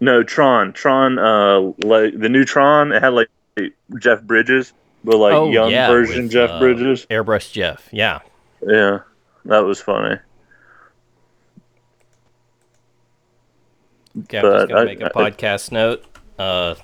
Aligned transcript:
No, 0.00 0.22
Tron. 0.22 0.72
Tron. 0.72 1.18
Uh, 1.18 1.72
like 1.86 2.18
the 2.18 2.28
new 2.28 2.44
Tron. 2.44 2.92
It 2.92 3.02
had 3.02 3.12
like 3.12 3.28
Jeff 3.98 4.22
Bridges, 4.22 4.72
but 5.04 5.16
like 5.18 5.34
Oh, 5.34 5.50
young 5.50 5.70
yeah, 5.70 5.88
version 5.88 6.22
with, 6.24 6.32
Jeff 6.32 6.50
uh, 6.50 6.58
Bridges. 6.58 7.06
Airbrush 7.10 7.52
Jeff. 7.52 7.88
Yeah. 7.92 8.20
Yeah, 8.66 9.00
that 9.46 9.60
was 9.60 9.80
funny. 9.80 10.16
Okay, 14.24 14.40
just 14.40 14.68
gonna 14.68 14.80
I- 14.80 14.84
make 14.84 15.00
a 15.00 15.10
I- 15.16 15.30
podcast 15.30 15.72
note. 15.72 16.04
Uh, 16.38 16.74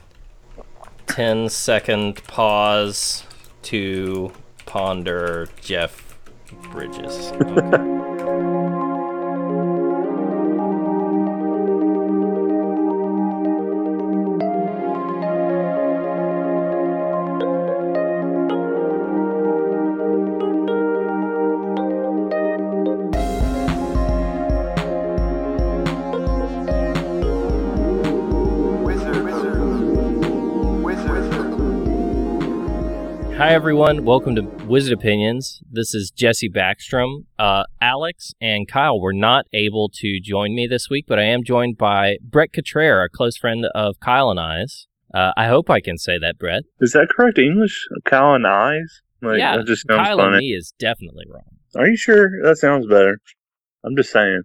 10 1.07 1.49
second 1.49 2.23
pause 2.25 3.25
to 3.63 4.33
ponder 4.67 5.49
Jeff 5.61 6.19
Bridges. 6.71 7.33
Okay. 7.41 7.93
Hi, 33.37 33.53
everyone. 33.53 34.07
Welcome 34.07 34.35
to 34.37 34.43
Wizard 34.65 34.95
Opinions. 34.95 35.61
This 35.71 35.95
is 35.95 36.11
Jesse 36.11 36.49
Backstrom. 36.49 37.27
Uh, 37.39 37.65
Alex 37.83 38.33
and 38.41 38.67
Kyle 38.67 38.99
were 38.99 39.13
not 39.13 39.45
able 39.53 39.91
to 39.97 40.19
join 40.23 40.55
me 40.55 40.67
this 40.67 40.89
week, 40.89 41.05
but 41.07 41.19
I 41.19 41.25
am 41.25 41.45
joined 41.45 41.77
by 41.77 42.17
Brett 42.23 42.55
Cottrell, 42.55 43.05
a 43.05 43.09
close 43.11 43.37
friend 43.37 43.67
of 43.75 44.01
Kyle 44.01 44.31
and 44.31 44.41
I's. 44.41 44.87
Uh, 45.13 45.33
I 45.37 45.49
hope 45.49 45.69
I 45.69 45.83
can 45.83 45.99
say 45.99 46.19
that, 46.19 46.39
Brett. 46.39 46.63
Is 46.81 46.93
that 46.93 47.09
correct 47.11 47.37
English? 47.37 47.87
Cow 48.07 48.35
and 48.37 48.47
eyes? 48.47 49.03
Like, 49.21 49.39
yeah, 49.39 49.59
that 49.59 49.67
just 49.67 49.87
sounds 49.87 50.07
Kyle 50.07 50.21
and 50.21 50.39
me 50.39 50.55
is 50.55 50.73
definitely 50.79 51.27
wrong. 51.31 51.59
Are 51.77 51.87
you 51.87 51.97
sure? 51.99 52.43
That 52.43 52.57
sounds 52.57 52.87
better. 52.87 53.19
I'm 53.85 53.95
just 53.97 54.13
saying. 54.13 54.45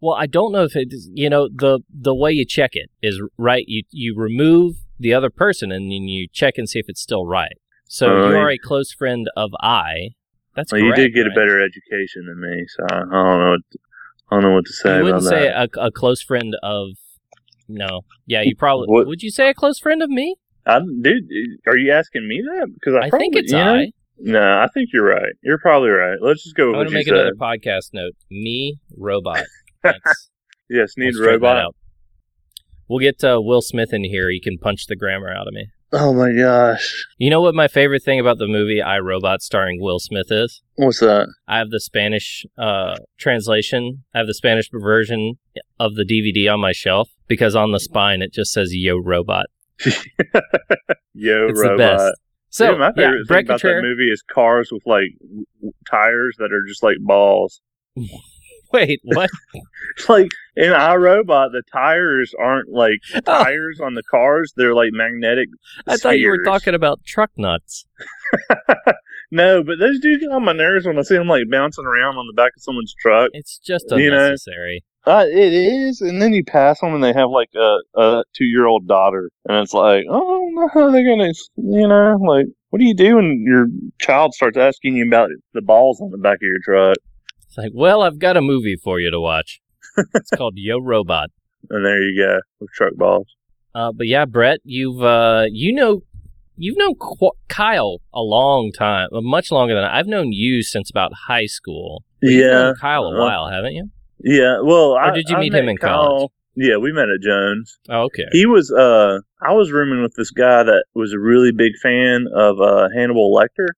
Well, 0.00 0.16
I 0.18 0.24
don't 0.24 0.52
know 0.52 0.64
if 0.64 0.74
it, 0.76 0.94
you 1.12 1.28
know, 1.28 1.50
the 1.54 1.80
the 1.92 2.14
way 2.14 2.32
you 2.32 2.46
check 2.46 2.70
it 2.72 2.88
is 3.02 3.20
right. 3.36 3.64
You 3.66 3.82
you 3.90 4.14
remove 4.16 4.76
the 4.98 5.12
other 5.12 5.28
person 5.28 5.70
and 5.70 5.92
then 5.92 6.08
you 6.08 6.26
check 6.32 6.54
and 6.56 6.66
see 6.66 6.78
if 6.78 6.86
it's 6.88 7.02
still 7.02 7.26
right. 7.26 7.58
So 7.92 8.06
Oh, 8.06 8.30
you 8.30 8.36
are 8.36 8.50
a 8.50 8.56
close 8.56 8.92
friend 8.92 9.28
of 9.36 9.50
I. 9.60 10.10
That's 10.54 10.70
Well, 10.70 10.80
you 10.80 10.94
did 10.94 11.12
get 11.12 11.22
right? 11.22 11.32
a 11.32 11.34
better 11.34 11.60
education 11.60 12.24
than 12.26 12.40
me, 12.40 12.64
so 12.68 12.84
I, 12.88 12.98
don't 13.00 13.10
know. 13.10 13.50
What, 13.50 13.60
I 14.30 14.34
don't 14.36 14.42
know 14.44 14.54
what 14.54 14.64
to 14.66 14.72
say 14.72 14.98
You 14.98 15.04
wouldn't 15.04 15.24
say 15.24 15.48
a, 15.48 15.66
a 15.76 15.90
close 15.90 16.22
friend 16.22 16.54
of. 16.62 16.90
No. 17.68 18.02
Yeah, 18.26 18.42
you 18.42 18.54
probably 18.54 18.86
What- 18.86 19.08
would. 19.08 19.22
You 19.22 19.30
say 19.30 19.48
a 19.50 19.54
close 19.54 19.80
friend 19.80 20.02
of 20.02 20.08
me? 20.10 20.36
I, 20.66 20.78
dude, 20.78 21.24
are 21.66 21.76
you 21.76 21.90
asking 21.90 22.28
me 22.28 22.40
that? 22.42 22.68
Because 22.74 22.94
I, 22.94 23.06
I 23.06 23.10
probably, 23.10 23.24
think 23.24 23.36
it's 23.36 23.50
you 23.52 23.58
know, 23.58 23.74
I. 23.74 23.92
No, 24.18 24.40
I 24.60 24.68
think 24.72 24.90
you're 24.92 25.06
right. 25.06 25.32
You're 25.42 25.58
probably 25.58 25.88
right. 25.88 26.18
Let's 26.20 26.44
just 26.44 26.54
go 26.54 26.68
I'm 26.68 26.74
gonna 26.84 26.90
make 26.90 27.06
said. 27.06 27.14
another 27.14 27.34
podcast 27.34 27.90
note. 27.92 28.12
Me, 28.30 28.78
robot. 28.96 29.44
Yes, 30.72 30.92
need 30.96 31.14
robot. 31.16 31.74
We'll 32.88 33.00
get 33.00 33.24
uh, 33.24 33.40
Will 33.42 33.60
Smith 33.62 33.92
in 33.92 34.04
here. 34.04 34.30
He 34.30 34.40
can 34.40 34.56
punch 34.56 34.86
the 34.86 34.94
grammar 34.94 35.32
out 35.32 35.48
of 35.48 35.52
me. 35.54 35.66
Oh 35.92 36.14
my 36.14 36.32
gosh, 36.32 37.04
You 37.18 37.30
know 37.30 37.40
what 37.40 37.54
my 37.54 37.66
favorite 37.66 38.04
thing 38.04 38.20
about 38.20 38.38
the 38.38 38.46
movie 38.46 38.80
I 38.80 38.98
Robot 39.00 39.42
starring 39.42 39.80
Will 39.80 39.98
Smith 39.98 40.30
is? 40.30 40.62
what's 40.76 41.00
that? 41.00 41.26
I 41.48 41.58
have 41.58 41.70
the 41.70 41.80
Spanish 41.80 42.46
uh, 42.56 42.94
translation. 43.18 44.04
I 44.14 44.18
have 44.18 44.26
the 44.28 44.34
Spanish 44.34 44.68
version 44.72 45.38
of 45.80 45.96
the 45.96 46.04
DVD 46.04 46.52
on 46.52 46.60
my 46.60 46.70
shelf 46.72 47.08
because 47.26 47.56
on 47.56 47.72
the 47.72 47.80
spine 47.80 48.22
it 48.22 48.32
just 48.32 48.52
says 48.52 48.70
"Yo 48.72 48.98
Robot." 48.98 49.46
Yo, 51.14 51.48
It's 51.48 51.58
robot. 51.60 51.76
the 51.76 51.76
best. 51.78 52.14
So 52.50 52.66
Dude, 52.70 52.78
my 52.78 52.86
yeah, 52.88 52.92
favorite 52.94 53.28
thing 53.28 53.44
about 53.46 53.62
that 53.62 53.82
movie 53.82 54.10
is 54.10 54.22
cars 54.32 54.70
with 54.72 54.82
like 54.86 55.08
w- 55.20 55.44
tires 55.90 56.36
that 56.38 56.52
are 56.52 56.64
just 56.68 56.82
like 56.82 56.96
balls. 57.00 57.60
Wait, 58.72 59.00
what? 59.04 59.30
It's 59.96 60.08
like 60.08 60.28
in 60.56 60.72
iRobot, 60.72 61.52
the 61.52 61.62
tires 61.72 62.34
aren't 62.38 62.68
like 62.68 63.00
Oh, 63.14 63.20
tires 63.20 63.80
on 63.80 63.94
the 63.94 64.02
cars; 64.02 64.52
they're 64.56 64.74
like 64.74 64.90
magnetic. 64.92 65.48
I 65.86 65.96
thought 65.96 66.18
you 66.18 66.28
were 66.28 66.44
talking 66.44 66.74
about 66.74 67.04
truck 67.04 67.30
nuts. 67.36 67.84
no, 69.30 69.62
but 69.62 69.78
those 69.78 69.98
do 70.00 70.18
get 70.18 70.30
on 70.30 70.44
my 70.44 70.52
nerves 70.52 70.86
when 70.86 70.98
I 70.98 71.02
see 71.02 71.16
them 71.16 71.28
like 71.28 71.44
bouncing 71.50 71.84
around 71.84 72.16
on 72.16 72.26
the 72.26 72.32
back 72.32 72.52
of 72.56 72.62
someone's 72.62 72.94
truck. 73.00 73.30
It's 73.32 73.58
just 73.58 73.86
You 73.90 74.10
know, 74.10 74.24
unnecessary. 74.24 74.84
Uh, 75.06 75.24
it 75.26 75.52
is, 75.52 76.02
and 76.02 76.20
then 76.20 76.34
you 76.34 76.44
pass 76.44 76.80
them 76.80 76.94
and 76.94 77.02
they 77.02 77.12
have 77.14 77.30
like 77.30 77.48
a, 77.56 77.78
a 77.96 78.22
two-year-old 78.36 78.86
daughter, 78.86 79.30
and 79.48 79.58
it's 79.58 79.72
like, 79.72 80.04
oh, 80.10 80.48
no, 80.52 80.68
how 80.74 80.90
they're 80.90 81.04
gonna, 81.04 81.32
you 81.56 81.88
know, 81.88 82.18
like, 82.20 82.46
what 82.68 82.78
do 82.80 82.84
you 82.84 82.94
do 82.94 83.16
when 83.16 83.42
your 83.46 83.66
child 83.98 84.34
starts 84.34 84.58
asking 84.58 84.96
you 84.96 85.06
about 85.06 85.30
the 85.54 85.62
balls 85.62 86.00
on 86.02 86.10
the 86.10 86.18
back 86.18 86.36
of 86.36 86.42
your 86.42 86.58
truck? 86.62 86.96
It's 87.50 87.58
like, 87.58 87.72
well, 87.74 88.02
I've 88.02 88.20
got 88.20 88.36
a 88.36 88.40
movie 88.40 88.76
for 88.76 89.00
you 89.00 89.10
to 89.10 89.20
watch. 89.20 89.60
It's 90.14 90.30
called 90.30 90.54
Yo 90.56 90.78
Robot. 90.80 91.30
And 91.68 91.84
there 91.84 92.00
you 92.00 92.16
go 92.24 92.38
with 92.60 92.70
truck 92.72 92.94
balls. 92.94 93.26
Uh, 93.74 93.90
but 93.92 94.06
yeah, 94.06 94.24
Brett, 94.24 94.60
you've 94.64 95.02
uh, 95.02 95.46
you 95.50 95.74
know, 95.74 96.02
you've 96.56 96.78
known 96.78 96.94
Qu- 96.94 97.32
Kyle 97.48 97.98
a 98.14 98.20
long 98.20 98.70
time, 98.72 99.08
uh, 99.12 99.20
much 99.20 99.50
longer 99.50 99.74
than 99.74 99.82
I. 99.84 99.98
I've 99.98 100.06
known 100.06 100.32
you 100.32 100.62
since 100.62 100.90
about 100.90 101.10
high 101.26 101.46
school. 101.46 102.04
Yeah, 102.22 102.50
known 102.50 102.74
Kyle 102.80 103.02
a 103.04 103.16
uh, 103.16 103.20
while, 103.24 103.50
haven't 103.50 103.72
you? 103.72 103.90
yeah. 104.22 104.60
Well, 104.62 104.92
Or 104.92 105.00
I, 105.00 105.10
did 105.10 105.28
you 105.28 105.36
I 105.36 105.40
meet 105.40 105.52
met 105.52 105.62
him 105.64 105.68
in 105.70 105.76
Kyle- 105.76 106.06
college? 106.06 106.30
Yeah, 106.56 106.76
we 106.78 106.92
met 106.92 107.08
at 107.08 107.20
Jones. 107.22 107.78
Oh, 107.88 108.02
okay. 108.04 108.24
He 108.32 108.44
was, 108.44 108.70
uh, 108.72 109.18
I 109.40 109.52
was 109.52 109.70
rooming 109.72 110.02
with 110.02 110.14
this 110.16 110.30
guy 110.30 110.62
that 110.64 110.84
was 110.94 111.12
a 111.12 111.18
really 111.18 111.52
big 111.52 111.72
fan 111.82 112.26
of 112.34 112.60
uh, 112.60 112.88
Hannibal 112.94 113.34
Lecter, 113.34 113.68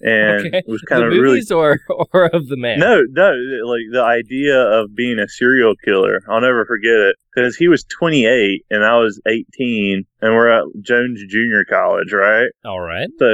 and 0.00 0.46
Okay. 0.46 0.62
was 0.66 0.82
kind 0.82 1.04
of 1.04 1.10
really 1.10 1.42
or 1.50 1.78
or 2.12 2.26
of 2.26 2.48
the 2.48 2.56
man? 2.56 2.78
No, 2.78 3.02
no, 3.08 3.30
like 3.66 3.82
the 3.92 4.02
idea 4.02 4.56
of 4.58 4.94
being 4.94 5.18
a 5.18 5.28
serial 5.28 5.74
killer. 5.84 6.22
I'll 6.28 6.40
never 6.40 6.64
forget 6.64 6.94
it 6.94 7.16
because 7.34 7.56
he 7.56 7.68
was 7.68 7.84
28 7.84 8.64
and 8.70 8.84
I 8.84 8.98
was 8.98 9.20
18, 9.26 10.04
and 10.20 10.34
we're 10.34 10.50
at 10.50 10.64
Jones 10.80 11.22
Junior 11.28 11.64
College, 11.68 12.12
right? 12.12 12.48
All 12.64 12.80
right. 12.80 13.08
So 13.18 13.26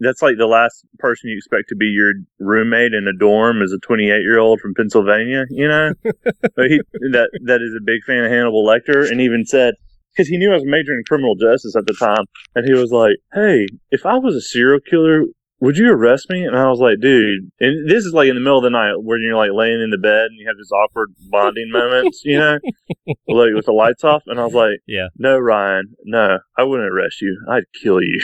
that's 0.00 0.22
like 0.22 0.36
the 0.38 0.46
last 0.46 0.84
person 0.98 1.30
you 1.30 1.36
expect 1.36 1.68
to 1.68 1.76
be 1.76 1.86
your 1.86 2.12
roommate 2.38 2.94
in 2.94 3.06
a 3.06 3.16
dorm 3.18 3.62
is 3.62 3.72
a 3.72 3.78
28 3.78 4.06
year 4.22 4.38
old 4.38 4.60
from 4.60 4.74
Pennsylvania, 4.74 5.44
you 5.50 5.68
know? 5.68 5.92
but 6.04 6.66
he 6.68 6.80
that 7.12 7.30
that 7.44 7.60
is 7.62 7.74
a 7.76 7.84
big 7.84 8.02
fan 8.06 8.24
of 8.24 8.30
Hannibal 8.30 8.64
Lecter, 8.64 9.10
and 9.10 9.20
even 9.20 9.44
said. 9.44 9.74
Because 10.12 10.26
he 10.26 10.38
knew 10.38 10.50
I 10.50 10.54
was 10.56 10.64
majoring 10.64 10.98
in 10.98 11.04
criminal 11.06 11.36
justice 11.36 11.76
at 11.76 11.86
the 11.86 11.94
time, 11.94 12.24
and 12.56 12.66
he 12.66 12.72
was 12.72 12.90
like, 12.90 13.14
"Hey, 13.32 13.68
if 13.92 14.04
I 14.04 14.18
was 14.18 14.34
a 14.34 14.40
serial 14.40 14.80
killer, 14.80 15.22
would 15.60 15.76
you 15.76 15.90
arrest 15.92 16.30
me? 16.30 16.44
And 16.44 16.56
I 16.56 16.68
was 16.70 16.80
like, 16.80 17.00
dude, 17.00 17.50
and 17.60 17.88
this 17.88 18.04
is 18.04 18.12
like 18.14 18.28
in 18.28 18.34
the 18.34 18.40
middle 18.40 18.58
of 18.58 18.64
the 18.64 18.70
night 18.70 18.94
where 19.02 19.18
you're 19.18 19.36
like 19.36 19.50
laying 19.52 19.80
in 19.80 19.90
the 19.90 19.98
bed 19.98 20.26
and 20.26 20.38
you 20.38 20.46
have 20.48 20.56
this 20.56 20.72
awkward 20.72 21.10
bonding 21.30 21.70
moments, 21.72 22.22
you 22.24 22.38
know, 22.38 22.58
like 23.28 23.52
with 23.54 23.66
the 23.66 23.72
lights 23.72 24.04
off. 24.04 24.22
And 24.26 24.40
I 24.40 24.44
was 24.44 24.54
like, 24.54 24.78
Yeah. 24.86 25.08
no, 25.18 25.38
Ryan, 25.38 25.94
no, 26.04 26.38
I 26.56 26.62
wouldn't 26.64 26.90
arrest 26.90 27.20
you. 27.20 27.38
I'd 27.50 27.64
kill 27.82 28.00
you. 28.02 28.20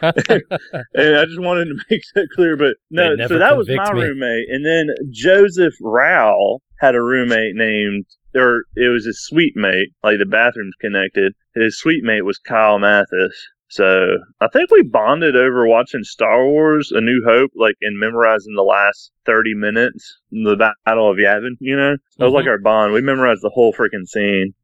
And 0.02 1.16
I 1.16 1.24
just 1.24 1.40
wanted 1.40 1.66
to 1.66 1.74
make 1.90 2.02
that 2.14 2.28
clear. 2.34 2.56
But 2.56 2.76
no, 2.90 3.16
so 3.26 3.38
that 3.38 3.56
was 3.56 3.68
my 3.68 3.92
me. 3.92 4.02
roommate. 4.02 4.48
And 4.48 4.64
then 4.64 4.88
Joseph 5.10 5.74
Rowell 5.80 6.62
had 6.80 6.94
a 6.94 7.02
roommate 7.02 7.56
named, 7.56 8.06
or 8.34 8.62
it 8.76 8.88
was 8.92 9.04
his 9.06 9.24
suite 9.24 9.54
mate, 9.56 9.88
like 10.04 10.18
the 10.18 10.26
bathrooms 10.26 10.74
connected. 10.80 11.32
His 11.54 11.78
suite 11.80 12.04
mate 12.04 12.22
was 12.24 12.38
Kyle 12.38 12.78
Mathis. 12.78 13.48
So 13.70 14.16
I 14.40 14.48
think 14.52 14.70
we 14.70 14.82
bonded 14.82 15.36
over 15.36 15.66
watching 15.66 16.02
Star 16.02 16.44
Wars: 16.46 16.90
A 16.94 17.00
New 17.00 17.22
Hope, 17.26 17.50
like 17.54 17.76
and 17.82 17.98
memorizing 17.98 18.54
the 18.54 18.62
last 18.62 19.12
thirty 19.26 19.54
minutes, 19.54 20.18
the 20.30 20.56
Battle 20.84 21.10
of 21.10 21.18
Yavin. 21.18 21.56
You 21.60 21.76
know, 21.76 21.96
that 22.18 22.24
was 22.24 22.32
like 22.34 22.46
Mhm. 22.46 22.50
our 22.50 22.58
bond. 22.58 22.92
We 22.94 23.02
memorized 23.02 23.42
the 23.42 23.50
whole 23.52 23.74
freaking 23.74 24.06
scene, 24.06 24.54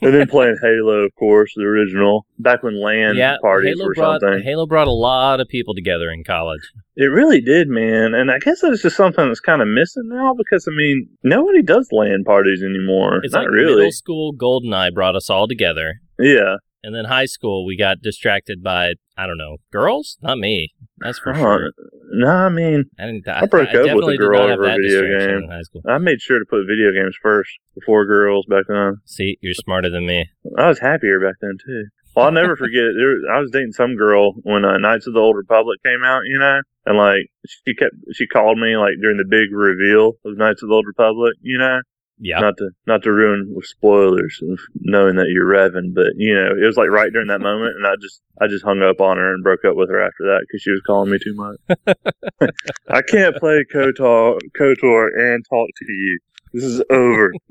and 0.00 0.14
then 0.14 0.28
playing 0.28 0.56
Halo, 0.62 1.00
of 1.04 1.12
course, 1.18 1.52
the 1.56 1.64
original. 1.64 2.26
Back 2.38 2.62
when 2.62 2.80
LAN 2.80 3.16
yeah. 3.16 3.38
parties 3.42 3.74
Halo 3.76 3.88
were 3.88 3.94
brought 3.94 4.20
something. 4.20 4.42
Halo 4.44 4.66
brought 4.66 4.86
a 4.86 4.92
lot 4.92 5.40
of 5.40 5.48
people 5.48 5.74
together 5.74 6.08
in 6.10 6.22
college. 6.22 6.62
It 6.96 7.06
really 7.06 7.40
did, 7.40 7.66
man. 7.68 8.14
And 8.14 8.30
I 8.30 8.38
guess 8.38 8.60
that's 8.60 8.82
just 8.82 8.96
something 8.96 9.26
that's 9.26 9.40
kind 9.40 9.62
of 9.62 9.68
missing 9.68 10.04
now 10.06 10.32
because 10.32 10.68
I 10.68 10.76
mean, 10.76 11.08
nobody 11.24 11.60
does 11.60 11.88
LAN 11.90 12.22
parties 12.24 12.62
anymore. 12.62 13.18
It's 13.24 13.32
Not 13.34 13.46
like 13.46 13.50
really. 13.50 13.74
middle 13.74 13.90
school 13.90 14.32
GoldenEye 14.32 14.94
brought 14.94 15.16
us 15.16 15.28
all 15.28 15.48
together, 15.48 15.94
Yeah. 16.20 16.58
And 16.84 16.94
then 16.94 17.06
high 17.06 17.24
school 17.24 17.64
we 17.66 17.76
got 17.76 18.02
distracted 18.02 18.62
by 18.62 18.92
I 19.16 19.26
don't 19.26 19.38
know 19.38 19.56
girls. 19.72 20.18
Not 20.22 20.38
me. 20.38 20.72
That's 20.98 21.18
for 21.18 21.32
Uh, 21.32 21.38
sure. 21.38 21.70
No, 22.12 22.28
I 22.28 22.48
mean, 22.48 22.84
I 22.98 23.06
didn't. 23.06 23.26
I 23.26 23.46
broke 23.46 23.68
up 23.74 23.96
with 23.96 24.14
a 24.14 24.16
girl 24.16 24.40
over 24.42 24.64
a 24.64 24.76
video 24.76 25.02
game. 25.18 25.44
in 25.44 25.50
high 25.50 25.62
school. 25.62 25.82
I 25.88 25.98
made 25.98 26.20
sure 26.20 26.38
to 26.38 26.44
put 26.48 26.60
video 26.68 26.92
games 26.92 27.16
first 27.20 27.50
before 27.74 28.06
girls 28.06 28.46
back 28.48 28.64
then. 28.68 28.96
See, 29.04 29.38
you're 29.40 29.54
smarter 29.54 29.90
than 29.90 30.06
me. 30.06 30.26
I 30.58 30.68
was 30.68 30.78
happier 30.78 31.18
back 31.20 31.34
then 31.40 31.56
too. 31.64 31.84
Well, 32.14 32.26
I'll 32.26 32.32
never 32.32 32.54
forget. 32.54 32.84
There, 32.96 33.34
I 33.34 33.40
was 33.40 33.50
dating 33.50 33.72
some 33.72 33.96
girl 33.96 34.34
when 34.42 34.64
uh, 34.64 34.78
Knights 34.78 35.08
of 35.08 35.14
the 35.14 35.20
Old 35.20 35.36
Republic 35.36 35.80
came 35.84 36.04
out, 36.04 36.22
you 36.26 36.38
know, 36.38 36.60
and 36.86 36.96
like 36.96 37.26
she 37.64 37.74
kept 37.74 37.94
she 38.12 38.28
called 38.28 38.58
me 38.58 38.76
like 38.76 38.94
during 39.02 39.16
the 39.16 39.24
big 39.28 39.50
reveal 39.50 40.12
of 40.24 40.36
Knights 40.38 40.62
of 40.62 40.68
the 40.68 40.74
Old 40.74 40.86
Republic, 40.86 41.34
you 41.42 41.58
know, 41.58 41.80
Yeah. 42.18 42.38
Not 42.38 42.56
to 42.58 42.70
not 42.86 43.02
to 43.02 43.12
ruin 43.12 43.52
with 43.54 43.66
spoilers 43.66 44.38
of 44.48 44.58
knowing 44.80 45.16
that 45.16 45.30
you're 45.30 45.46
revving, 45.46 45.94
but 45.94 46.12
you 46.16 46.34
know 46.34 46.50
it 46.50 46.64
was 46.64 46.76
like 46.76 46.88
right 46.88 47.12
during 47.12 47.28
that 47.28 47.40
moment, 47.40 47.74
and 47.76 47.86
I 47.86 47.96
just 48.00 48.20
I 48.40 48.46
just 48.46 48.64
hung 48.64 48.82
up 48.82 49.00
on 49.00 49.16
her 49.16 49.34
and 49.34 49.42
broke 49.42 49.64
up 49.64 49.76
with 49.76 49.90
her 49.90 50.00
after 50.00 50.24
that 50.24 50.44
because 50.46 50.62
she 50.62 50.70
was 50.70 50.80
calling 50.86 51.10
me 51.10 51.18
too 51.18 51.34
much. 51.34 52.50
I 52.88 53.02
can't 53.02 53.36
play 53.36 53.64
Kotor 53.72 54.38
Kotor 54.58 55.08
and 55.16 55.44
talk 55.50 55.68
to 55.76 55.92
you. 55.92 56.18
This 56.52 56.64
is 56.64 56.82
over. 56.90 57.32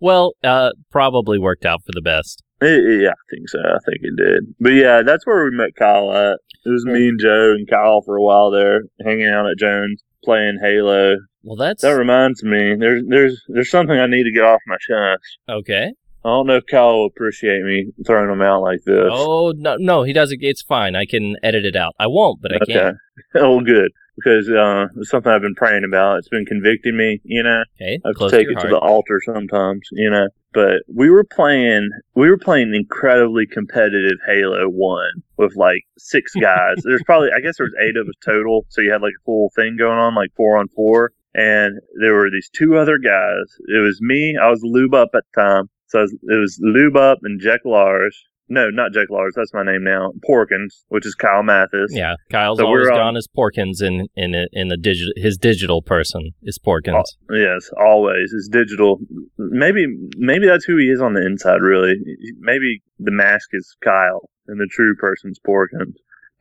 Well, 0.00 0.34
uh, 0.44 0.70
probably 0.90 1.38
worked 1.38 1.64
out 1.64 1.82
for 1.82 1.92
the 1.94 2.02
best. 2.02 2.42
Yeah, 2.60 3.10
I 3.10 3.24
think 3.30 3.48
so. 3.48 3.58
I 3.58 3.78
think 3.86 4.00
it 4.02 4.16
did. 4.16 4.54
But 4.60 4.74
yeah, 4.74 5.02
that's 5.02 5.26
where 5.26 5.44
we 5.44 5.56
met 5.56 5.76
Kyle 5.78 6.12
at. 6.12 6.38
It 6.66 6.68
was 6.68 6.84
me 6.84 7.08
and 7.08 7.18
Joe 7.18 7.52
and 7.52 7.66
Kyle 7.68 8.02
for 8.02 8.16
a 8.16 8.22
while 8.22 8.50
there, 8.50 8.82
hanging 9.02 9.28
out 9.28 9.46
at 9.46 9.56
Jones, 9.56 10.02
playing 10.22 10.58
Halo. 10.62 11.16
Well, 11.44 11.56
that's 11.56 11.82
That 11.82 11.92
reminds 11.92 12.42
me, 12.42 12.74
there's 12.74 13.02
there's 13.06 13.42
there's 13.48 13.70
something 13.70 13.98
I 13.98 14.06
need 14.06 14.24
to 14.24 14.32
get 14.32 14.44
off 14.44 14.60
my 14.66 14.76
chest. 14.76 15.38
okay. 15.48 15.92
I 16.24 16.28
don't 16.30 16.46
know 16.46 16.56
if 16.56 16.64
Kyle 16.70 17.00
will 17.00 17.06
appreciate 17.06 17.62
me 17.64 17.92
throwing 18.06 18.30
them 18.30 18.40
out 18.40 18.62
like 18.62 18.80
this. 18.86 19.10
Oh 19.12 19.52
no, 19.54 19.76
no, 19.78 20.04
he 20.04 20.14
doesn't. 20.14 20.38
It's 20.42 20.62
fine. 20.62 20.96
I 20.96 21.04
can 21.04 21.36
edit 21.42 21.66
it 21.66 21.76
out. 21.76 21.94
I 21.98 22.06
won't, 22.06 22.40
but 22.40 22.52
I 22.52 22.58
can. 22.64 22.76
okay. 22.76 22.80
can. 22.80 22.98
oh, 23.42 23.60
good. 23.60 23.92
Because 24.16 24.48
uh, 24.48 24.86
it's 24.96 25.10
something 25.10 25.30
I've 25.30 25.42
been 25.42 25.56
praying 25.56 25.82
about. 25.84 26.18
It's 26.18 26.28
been 26.28 26.46
convicting 26.46 26.96
me, 26.96 27.20
you 27.24 27.42
know. 27.42 27.64
Okay, 27.76 28.00
I 28.04 28.08
have 28.08 28.16
to 28.16 28.30
take 28.30 28.46
to 28.46 28.52
it 28.52 28.54
your 28.54 28.62
to 28.62 28.68
the 28.68 28.78
altar 28.78 29.20
sometimes, 29.22 29.86
you 29.92 30.08
know. 30.08 30.28
But 30.54 30.82
we 30.86 31.10
were 31.10 31.24
playing, 31.24 31.90
we 32.14 32.30
were 32.30 32.38
playing 32.38 32.74
incredibly 32.74 33.44
competitive 33.44 34.16
Halo 34.24 34.68
One 34.68 35.22
with 35.36 35.56
like 35.56 35.82
six 35.98 36.32
guys. 36.40 36.76
There's 36.84 37.02
probably, 37.04 37.30
I 37.36 37.40
guess, 37.40 37.58
there 37.58 37.66
was 37.66 37.74
eight 37.82 37.96
of 37.96 38.06
us 38.06 38.14
total. 38.24 38.64
So 38.70 38.80
you 38.80 38.92
had 38.92 39.02
like 39.02 39.12
a 39.20 39.24
full 39.24 39.50
thing 39.56 39.76
going 39.76 39.98
on, 39.98 40.14
like 40.14 40.30
four 40.36 40.56
on 40.56 40.68
four. 40.68 41.10
And 41.34 41.80
there 42.00 42.14
were 42.14 42.30
these 42.30 42.48
two 42.54 42.76
other 42.76 42.98
guys. 42.98 43.44
It 43.66 43.82
was 43.82 43.98
me. 44.00 44.36
I 44.40 44.50
was 44.50 44.60
lube 44.62 44.94
up 44.94 45.10
at 45.14 45.24
the 45.34 45.40
time. 45.40 45.64
So 45.88 45.98
it 45.98 46.02
was, 46.02 46.12
it 46.12 46.40
was 46.40 46.58
lube 46.62 46.96
up 46.96 47.18
and 47.22 47.40
Jack 47.40 47.60
Lars. 47.64 48.16
No, 48.48 48.68
not 48.68 48.92
Jack 48.92 49.08
Lars. 49.10 49.32
That's 49.34 49.54
my 49.54 49.64
name 49.64 49.84
now. 49.84 50.12
Porkins, 50.28 50.84
which 50.88 51.06
is 51.06 51.14
Kyle 51.14 51.42
Mathis. 51.42 51.90
Yeah, 51.90 52.14
Kyle's 52.30 52.58
So 52.58 52.66
always 52.66 52.88
gone 52.88 53.16
as 53.16 53.26
Porkins 53.26 53.80
in 53.80 54.06
in 54.16 54.34
in 54.52 54.68
the 54.68 54.76
digital. 54.76 55.12
His 55.16 55.38
digital 55.38 55.80
person 55.80 56.32
is 56.42 56.58
Porkins. 56.58 57.04
Yes, 57.30 57.70
always. 57.78 58.32
his 58.32 58.48
digital. 58.52 58.98
Maybe 59.38 59.86
maybe 60.18 60.46
that's 60.46 60.66
who 60.66 60.76
he 60.76 60.84
is 60.84 61.00
on 61.00 61.14
the 61.14 61.24
inside. 61.24 61.62
Really, 61.62 61.94
maybe 62.38 62.82
the 62.98 63.12
mask 63.12 63.48
is 63.52 63.76
Kyle 63.82 64.28
and 64.46 64.60
the 64.60 64.68
true 64.70 64.94
person's 64.96 65.40
Porkins. 65.46 65.94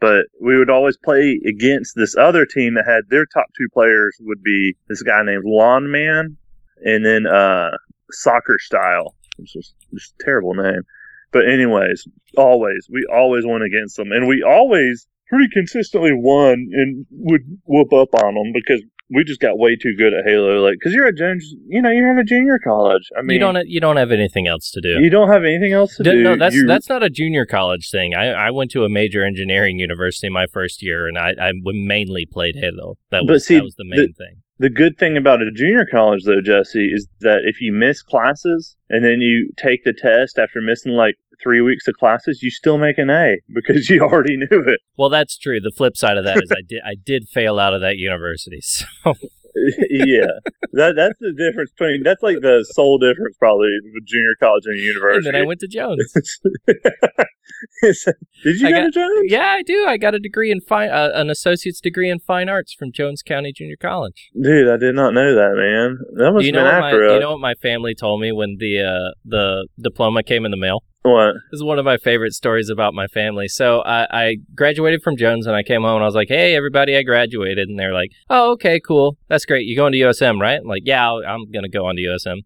But 0.04 0.26
we 0.42 0.58
would 0.58 0.70
always 0.70 0.98
play 0.98 1.40
against 1.48 1.96
this 1.96 2.18
other 2.18 2.46
team 2.46 2.74
that 2.74 2.86
had 2.86 3.04
their 3.08 3.26
top 3.26 3.46
two 3.58 3.70
players 3.74 4.18
would 4.20 4.44
be 4.44 4.76
this 4.90 5.02
guy 5.02 5.24
named 5.24 5.46
Lawn 5.46 5.90
Man 5.90 6.36
and 6.84 7.06
then 7.06 7.26
uh, 7.26 7.70
Soccer 8.12 8.58
Style, 8.60 9.16
which 9.38 9.56
is 9.56 9.74
just 9.94 10.14
terrible 10.20 10.56
name. 10.56 10.82
But 11.32 11.48
anyways, 11.48 12.06
always 12.36 12.86
we 12.92 13.08
always 13.10 13.46
went 13.46 13.64
against 13.64 13.96
them, 13.96 14.12
and 14.12 14.28
we 14.28 14.44
always 14.44 15.08
pretty 15.30 15.48
consistently 15.54 16.12
won 16.14 16.68
and 16.74 17.06
would 17.10 17.44
whoop 17.64 17.94
up 17.94 18.14
on 18.14 18.34
them 18.34 18.52
because 18.54 18.84
we 19.10 19.24
just 19.24 19.40
got 19.40 19.58
way 19.58 19.76
too 19.76 19.94
good 19.98 20.14
at 20.14 20.26
Halo. 20.26 20.64
Like, 20.64 20.76
because 20.80 20.94
you're 20.94 21.08
at 21.08 21.16
Jones, 21.16 21.54
you 21.68 21.82
know, 21.82 21.90
you're 21.90 22.12
in 22.12 22.20
a 22.20 22.24
junior 22.24 22.60
college. 22.60 23.04
I 23.18 23.22
mean, 23.22 23.36
you 23.36 23.40
don't 23.40 23.68
you 23.68 23.80
don't 23.80 23.98
have 23.98 24.12
anything 24.12 24.48
else 24.48 24.72
to 24.72 24.82
do. 24.82 25.00
you 25.02 25.10
don't 25.10 25.30
have 25.30 25.44
anything 25.44 25.74
else 25.74 25.96
to 25.98 26.04
D- 26.04 26.12
do. 26.12 26.24
no, 26.24 26.36
that's 26.36 26.56
You- 26.56 26.68
that's 26.68 26.90
not 26.90 27.04
a 27.04 27.10
junior 27.10 27.46
college 27.46 27.90
thing. 27.92 28.16
I, 28.16 28.28
I 28.32 28.52
went 28.52 28.72
to 28.72 28.84
a 28.86 28.90
major 28.90 29.24
engineering 29.24 29.80
university 29.80 30.30
my 30.30 30.48
first 30.48 30.82
year, 30.82 31.08
and 31.08 31.18
I, 31.18 31.34
I 31.40 31.52
mainly 31.64 32.26
played 32.26 32.56
Halo. 32.56 32.98
That 33.12 33.26
was 33.26 33.46
see, 33.46 33.56
that 33.56 33.64
was 33.64 33.76
the 33.76 33.86
main 33.86 34.14
thing. 34.14 34.42
The 34.60 34.70
good 34.70 34.98
thing 34.98 35.18
about 35.18 35.42
a 35.42 35.52
junior 35.52 35.86
college, 35.86 36.24
though, 36.26 36.40
Jesse, 36.40 36.86
is 36.94 37.08
that 37.22 37.40
if 37.44 37.60
you 37.60 37.74
miss 37.74 38.02
classes 38.02 38.78
and 38.90 39.04
then 39.04 39.20
you 39.20 39.52
take 39.58 39.84
the 39.84 39.94
test 39.94 40.38
after 40.38 40.62
missing 40.62 40.94
like 40.94 41.16
three 41.42 41.62
weeks 41.62 41.88
of 41.88 41.96
classes, 41.96 42.42
you 42.44 42.52
still 42.52 42.78
make 42.78 42.98
an 42.98 43.10
A 43.10 43.36
because 43.54 43.90
you 43.90 44.02
already 44.02 44.38
knew 44.38 44.64
it. 44.68 44.80
Well, 44.98 45.10
that's 45.10 45.38
true. 45.38 45.60
The 45.60 45.72
flip 45.76 45.96
side 45.98 46.18
of 46.18 46.26
that 46.26 46.38
is 46.44 46.52
I 46.52 46.62
did 46.68 46.82
I 46.86 46.96
did 47.04 47.28
fail 47.30 47.60
out 47.60 47.74
of 47.74 47.82
that 47.82 47.98
university. 47.98 48.60
So 49.06 49.14
yeah, 49.92 50.26
that 50.72 50.96
that's 50.96 51.20
the 51.20 51.32
difference 51.38 51.70
between 51.78 52.02
that's 52.02 52.24
like 52.24 52.38
the 52.42 52.66
sole 52.72 52.98
difference 52.98 53.38
probably 53.38 53.70
with 53.94 54.04
junior 54.08 54.34
college 54.40 54.64
and 54.66 54.80
university. 54.80 55.28
and 55.28 55.36
then 55.36 55.42
I 55.44 55.46
went 55.46 55.60
to 55.60 55.68
Jones. 55.68 56.12
Did 58.44 58.60
you 58.60 58.68
I 58.68 58.72
go 58.72 58.78
got- 58.78 58.84
to 58.86 58.92
Jones? 58.92 59.26
yeah, 59.32 59.54
I 59.58 59.62
do. 59.62 59.86
I 59.88 59.98
got 59.98 60.16
a 60.16 60.20
degree 60.20 60.52
in 60.52 60.60
fine, 60.62 60.90
uh, 60.90 61.12
an 61.14 61.30
associate's 61.30 61.80
degree 61.80 62.10
in 62.10 62.20
fine 62.20 62.50
arts 62.50 62.74
from 62.74 62.92
Jones 62.92 63.22
County 63.22 63.54
Junior 63.56 63.76
College. 63.80 64.32
Dude, 64.42 64.70
I 64.70 64.78
did 64.78 64.96
not 64.96 65.14
know 65.14 65.36
that, 65.36 65.54
man. 65.56 65.98
That 66.18 66.32
must 66.34 66.42
Do 66.42 66.46
you 66.48 66.52
know 66.52 66.64
my 66.64 66.92
us. 66.92 67.14
you 67.14 67.20
know 67.20 67.32
what 67.32 67.40
my 67.40 67.54
family 67.62 67.94
told 67.96 68.22
me 68.22 68.32
when 68.32 68.58
the 68.60 68.82
uh, 68.82 69.12
the 69.24 69.68
diploma 69.80 70.24
came 70.24 70.46
in 70.46 70.52
the 70.52 70.58
mail? 70.58 70.84
What? 71.04 71.34
This 71.52 71.58
is 71.60 71.64
one 71.64 71.80
of 71.80 71.86
my 71.86 71.98
favorite 71.98 72.34
stories 72.34 72.70
about 72.70 72.94
my 72.94 73.08
family. 73.08 73.48
So 73.48 73.82
I, 73.82 74.08
I 74.12 74.36
graduated 74.56 75.02
from 75.04 75.18
Jones 75.18 75.46
and 75.46 75.56
I 75.56 75.64
came 75.64 75.82
home 75.82 75.96
and 75.96 76.04
I 76.04 76.08
was 76.08 76.16
like, 76.16 76.30
hey, 76.30 76.56
everybody, 76.56 76.96
I 76.96 77.04
graduated. 77.04 77.68
And 77.70 77.78
they're 77.78 77.94
like, 77.94 78.12
oh, 78.30 78.52
okay, 78.54 78.80
cool. 78.80 79.18
That's 79.28 79.46
great. 79.46 79.66
You're 79.66 79.82
going 79.82 79.94
to 79.94 80.00
USM, 80.00 80.40
right? 80.40 80.60
I'm 80.62 80.68
like, 80.68 80.84
yeah, 80.86 81.06
I'll- 81.06 81.24
I'm 81.28 81.52
going 81.52 81.64
to 81.64 81.70
go 81.70 81.86
on 81.86 81.96
to 81.98 82.02
USM. 82.02 82.38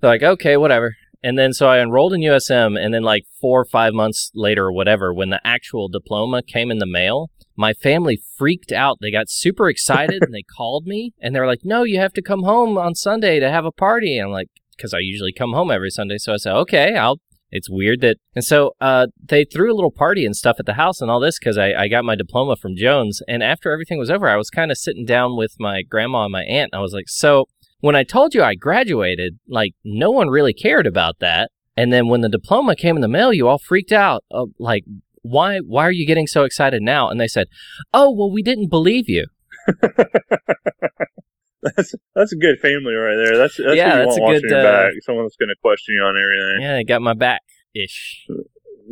They're 0.00 0.10
like, 0.10 0.22
okay, 0.22 0.56
whatever. 0.56 0.94
And 1.22 1.38
then 1.38 1.54
so 1.54 1.68
I 1.68 1.80
enrolled 1.80 2.12
in 2.12 2.20
USM. 2.20 2.78
And 2.78 2.92
then 2.92 3.02
like 3.02 3.24
four 3.40 3.62
or 3.62 3.64
five 3.64 3.94
months 3.94 4.30
later 4.34 4.66
or 4.66 4.72
whatever, 4.72 5.14
when 5.14 5.30
the 5.30 5.40
actual 5.42 5.88
diploma 5.88 6.42
came 6.42 6.70
in 6.70 6.78
the 6.78 6.86
mail, 6.86 7.30
my 7.56 7.72
family 7.72 8.20
freaked 8.36 8.72
out. 8.72 8.98
They 9.00 9.10
got 9.10 9.30
super 9.30 9.70
excited 9.70 10.22
and 10.22 10.34
they 10.34 10.42
called 10.42 10.84
me 10.86 11.14
and 11.22 11.34
they're 11.34 11.46
like, 11.46 11.60
no, 11.64 11.84
you 11.84 11.98
have 11.98 12.12
to 12.12 12.22
come 12.22 12.42
home 12.42 12.76
on 12.76 12.94
Sunday 12.94 13.40
to 13.40 13.50
have 13.50 13.64
a 13.64 13.72
party. 13.72 14.18
And 14.18 14.26
I'm 14.26 14.32
like, 14.32 14.48
because 14.76 14.92
I 14.92 14.98
usually 15.00 15.32
come 15.32 15.52
home 15.54 15.70
every 15.70 15.90
Sunday. 15.90 16.18
So 16.18 16.34
I 16.34 16.36
said, 16.36 16.54
okay, 16.54 16.96
I'll 16.96 17.20
it's 17.54 17.70
weird 17.70 18.00
that 18.00 18.16
and 18.34 18.44
so 18.44 18.72
uh, 18.80 19.06
they 19.24 19.44
threw 19.44 19.72
a 19.72 19.76
little 19.76 19.92
party 19.92 20.26
and 20.26 20.36
stuff 20.36 20.56
at 20.58 20.66
the 20.66 20.74
house 20.74 21.00
and 21.00 21.10
all 21.10 21.20
this 21.20 21.38
because 21.38 21.56
I, 21.56 21.72
I 21.72 21.88
got 21.88 22.04
my 22.04 22.16
diploma 22.16 22.56
from 22.56 22.76
jones. 22.76 23.22
And 23.28 23.42
after 23.42 23.72
everything 23.72 23.98
was 23.98 24.10
over 24.10 24.28
i 24.28 24.36
was 24.36 24.50
kind 24.50 24.70
of 24.70 24.76
sitting 24.76 25.06
down 25.06 25.36
with 25.36 25.54
my 25.58 25.82
grandma 25.82 26.24
and 26.24 26.32
my 26.32 26.42
aunt. 26.42 26.70
And 26.72 26.78
i 26.78 26.82
was 26.82 26.92
like 26.92 27.08
so 27.08 27.46
when 27.80 27.96
i 27.96 28.02
told 28.02 28.34
you 28.34 28.42
i 28.42 28.54
graduated 28.54 29.38
like 29.48 29.72
no 29.84 30.10
one 30.10 30.28
really 30.28 30.52
cared 30.52 30.86
about 30.86 31.20
that. 31.20 31.50
And 31.76 31.92
then 31.92 32.08
when 32.08 32.20
the 32.20 32.28
diploma 32.28 32.76
came 32.76 32.96
in 32.96 33.02
the 33.02 33.08
mail 33.08 33.32
you 33.32 33.48
all 33.48 33.58
freaked 33.58 33.92
out 33.92 34.24
uh, 34.32 34.46
like 34.58 34.84
why 35.22 35.58
why 35.58 35.84
are 35.84 35.92
you 35.92 36.06
getting 36.06 36.26
so 36.26 36.42
excited 36.42 36.82
now? 36.82 37.08
And 37.08 37.20
they 37.20 37.28
said 37.28 37.46
oh 37.94 38.10
well 38.10 38.30
we 38.30 38.42
didn't 38.42 38.68
believe 38.68 39.08
you 39.08 39.26
That's 41.76 41.94
that's 42.14 42.32
a 42.32 42.36
good 42.36 42.60
family 42.60 42.94
right 42.94 43.16
there. 43.16 43.38
That's 43.38 43.56
that's 43.56 43.76
Yeah, 43.76 44.00
you 44.00 44.06
that's 44.06 44.16
a 44.16 44.20
good, 44.20 44.52
uh, 44.52 44.62
back. 44.62 44.92
Someone 45.02 45.24
that's 45.24 45.36
going 45.36 45.48
to 45.48 45.56
question 45.62 45.94
you 45.94 46.02
on 46.02 46.14
everything. 46.16 46.62
yeah 46.62 46.74
they 46.74 46.84
got 46.84 47.00
my 47.02 47.14
back 47.14 47.40
ish 47.74 48.26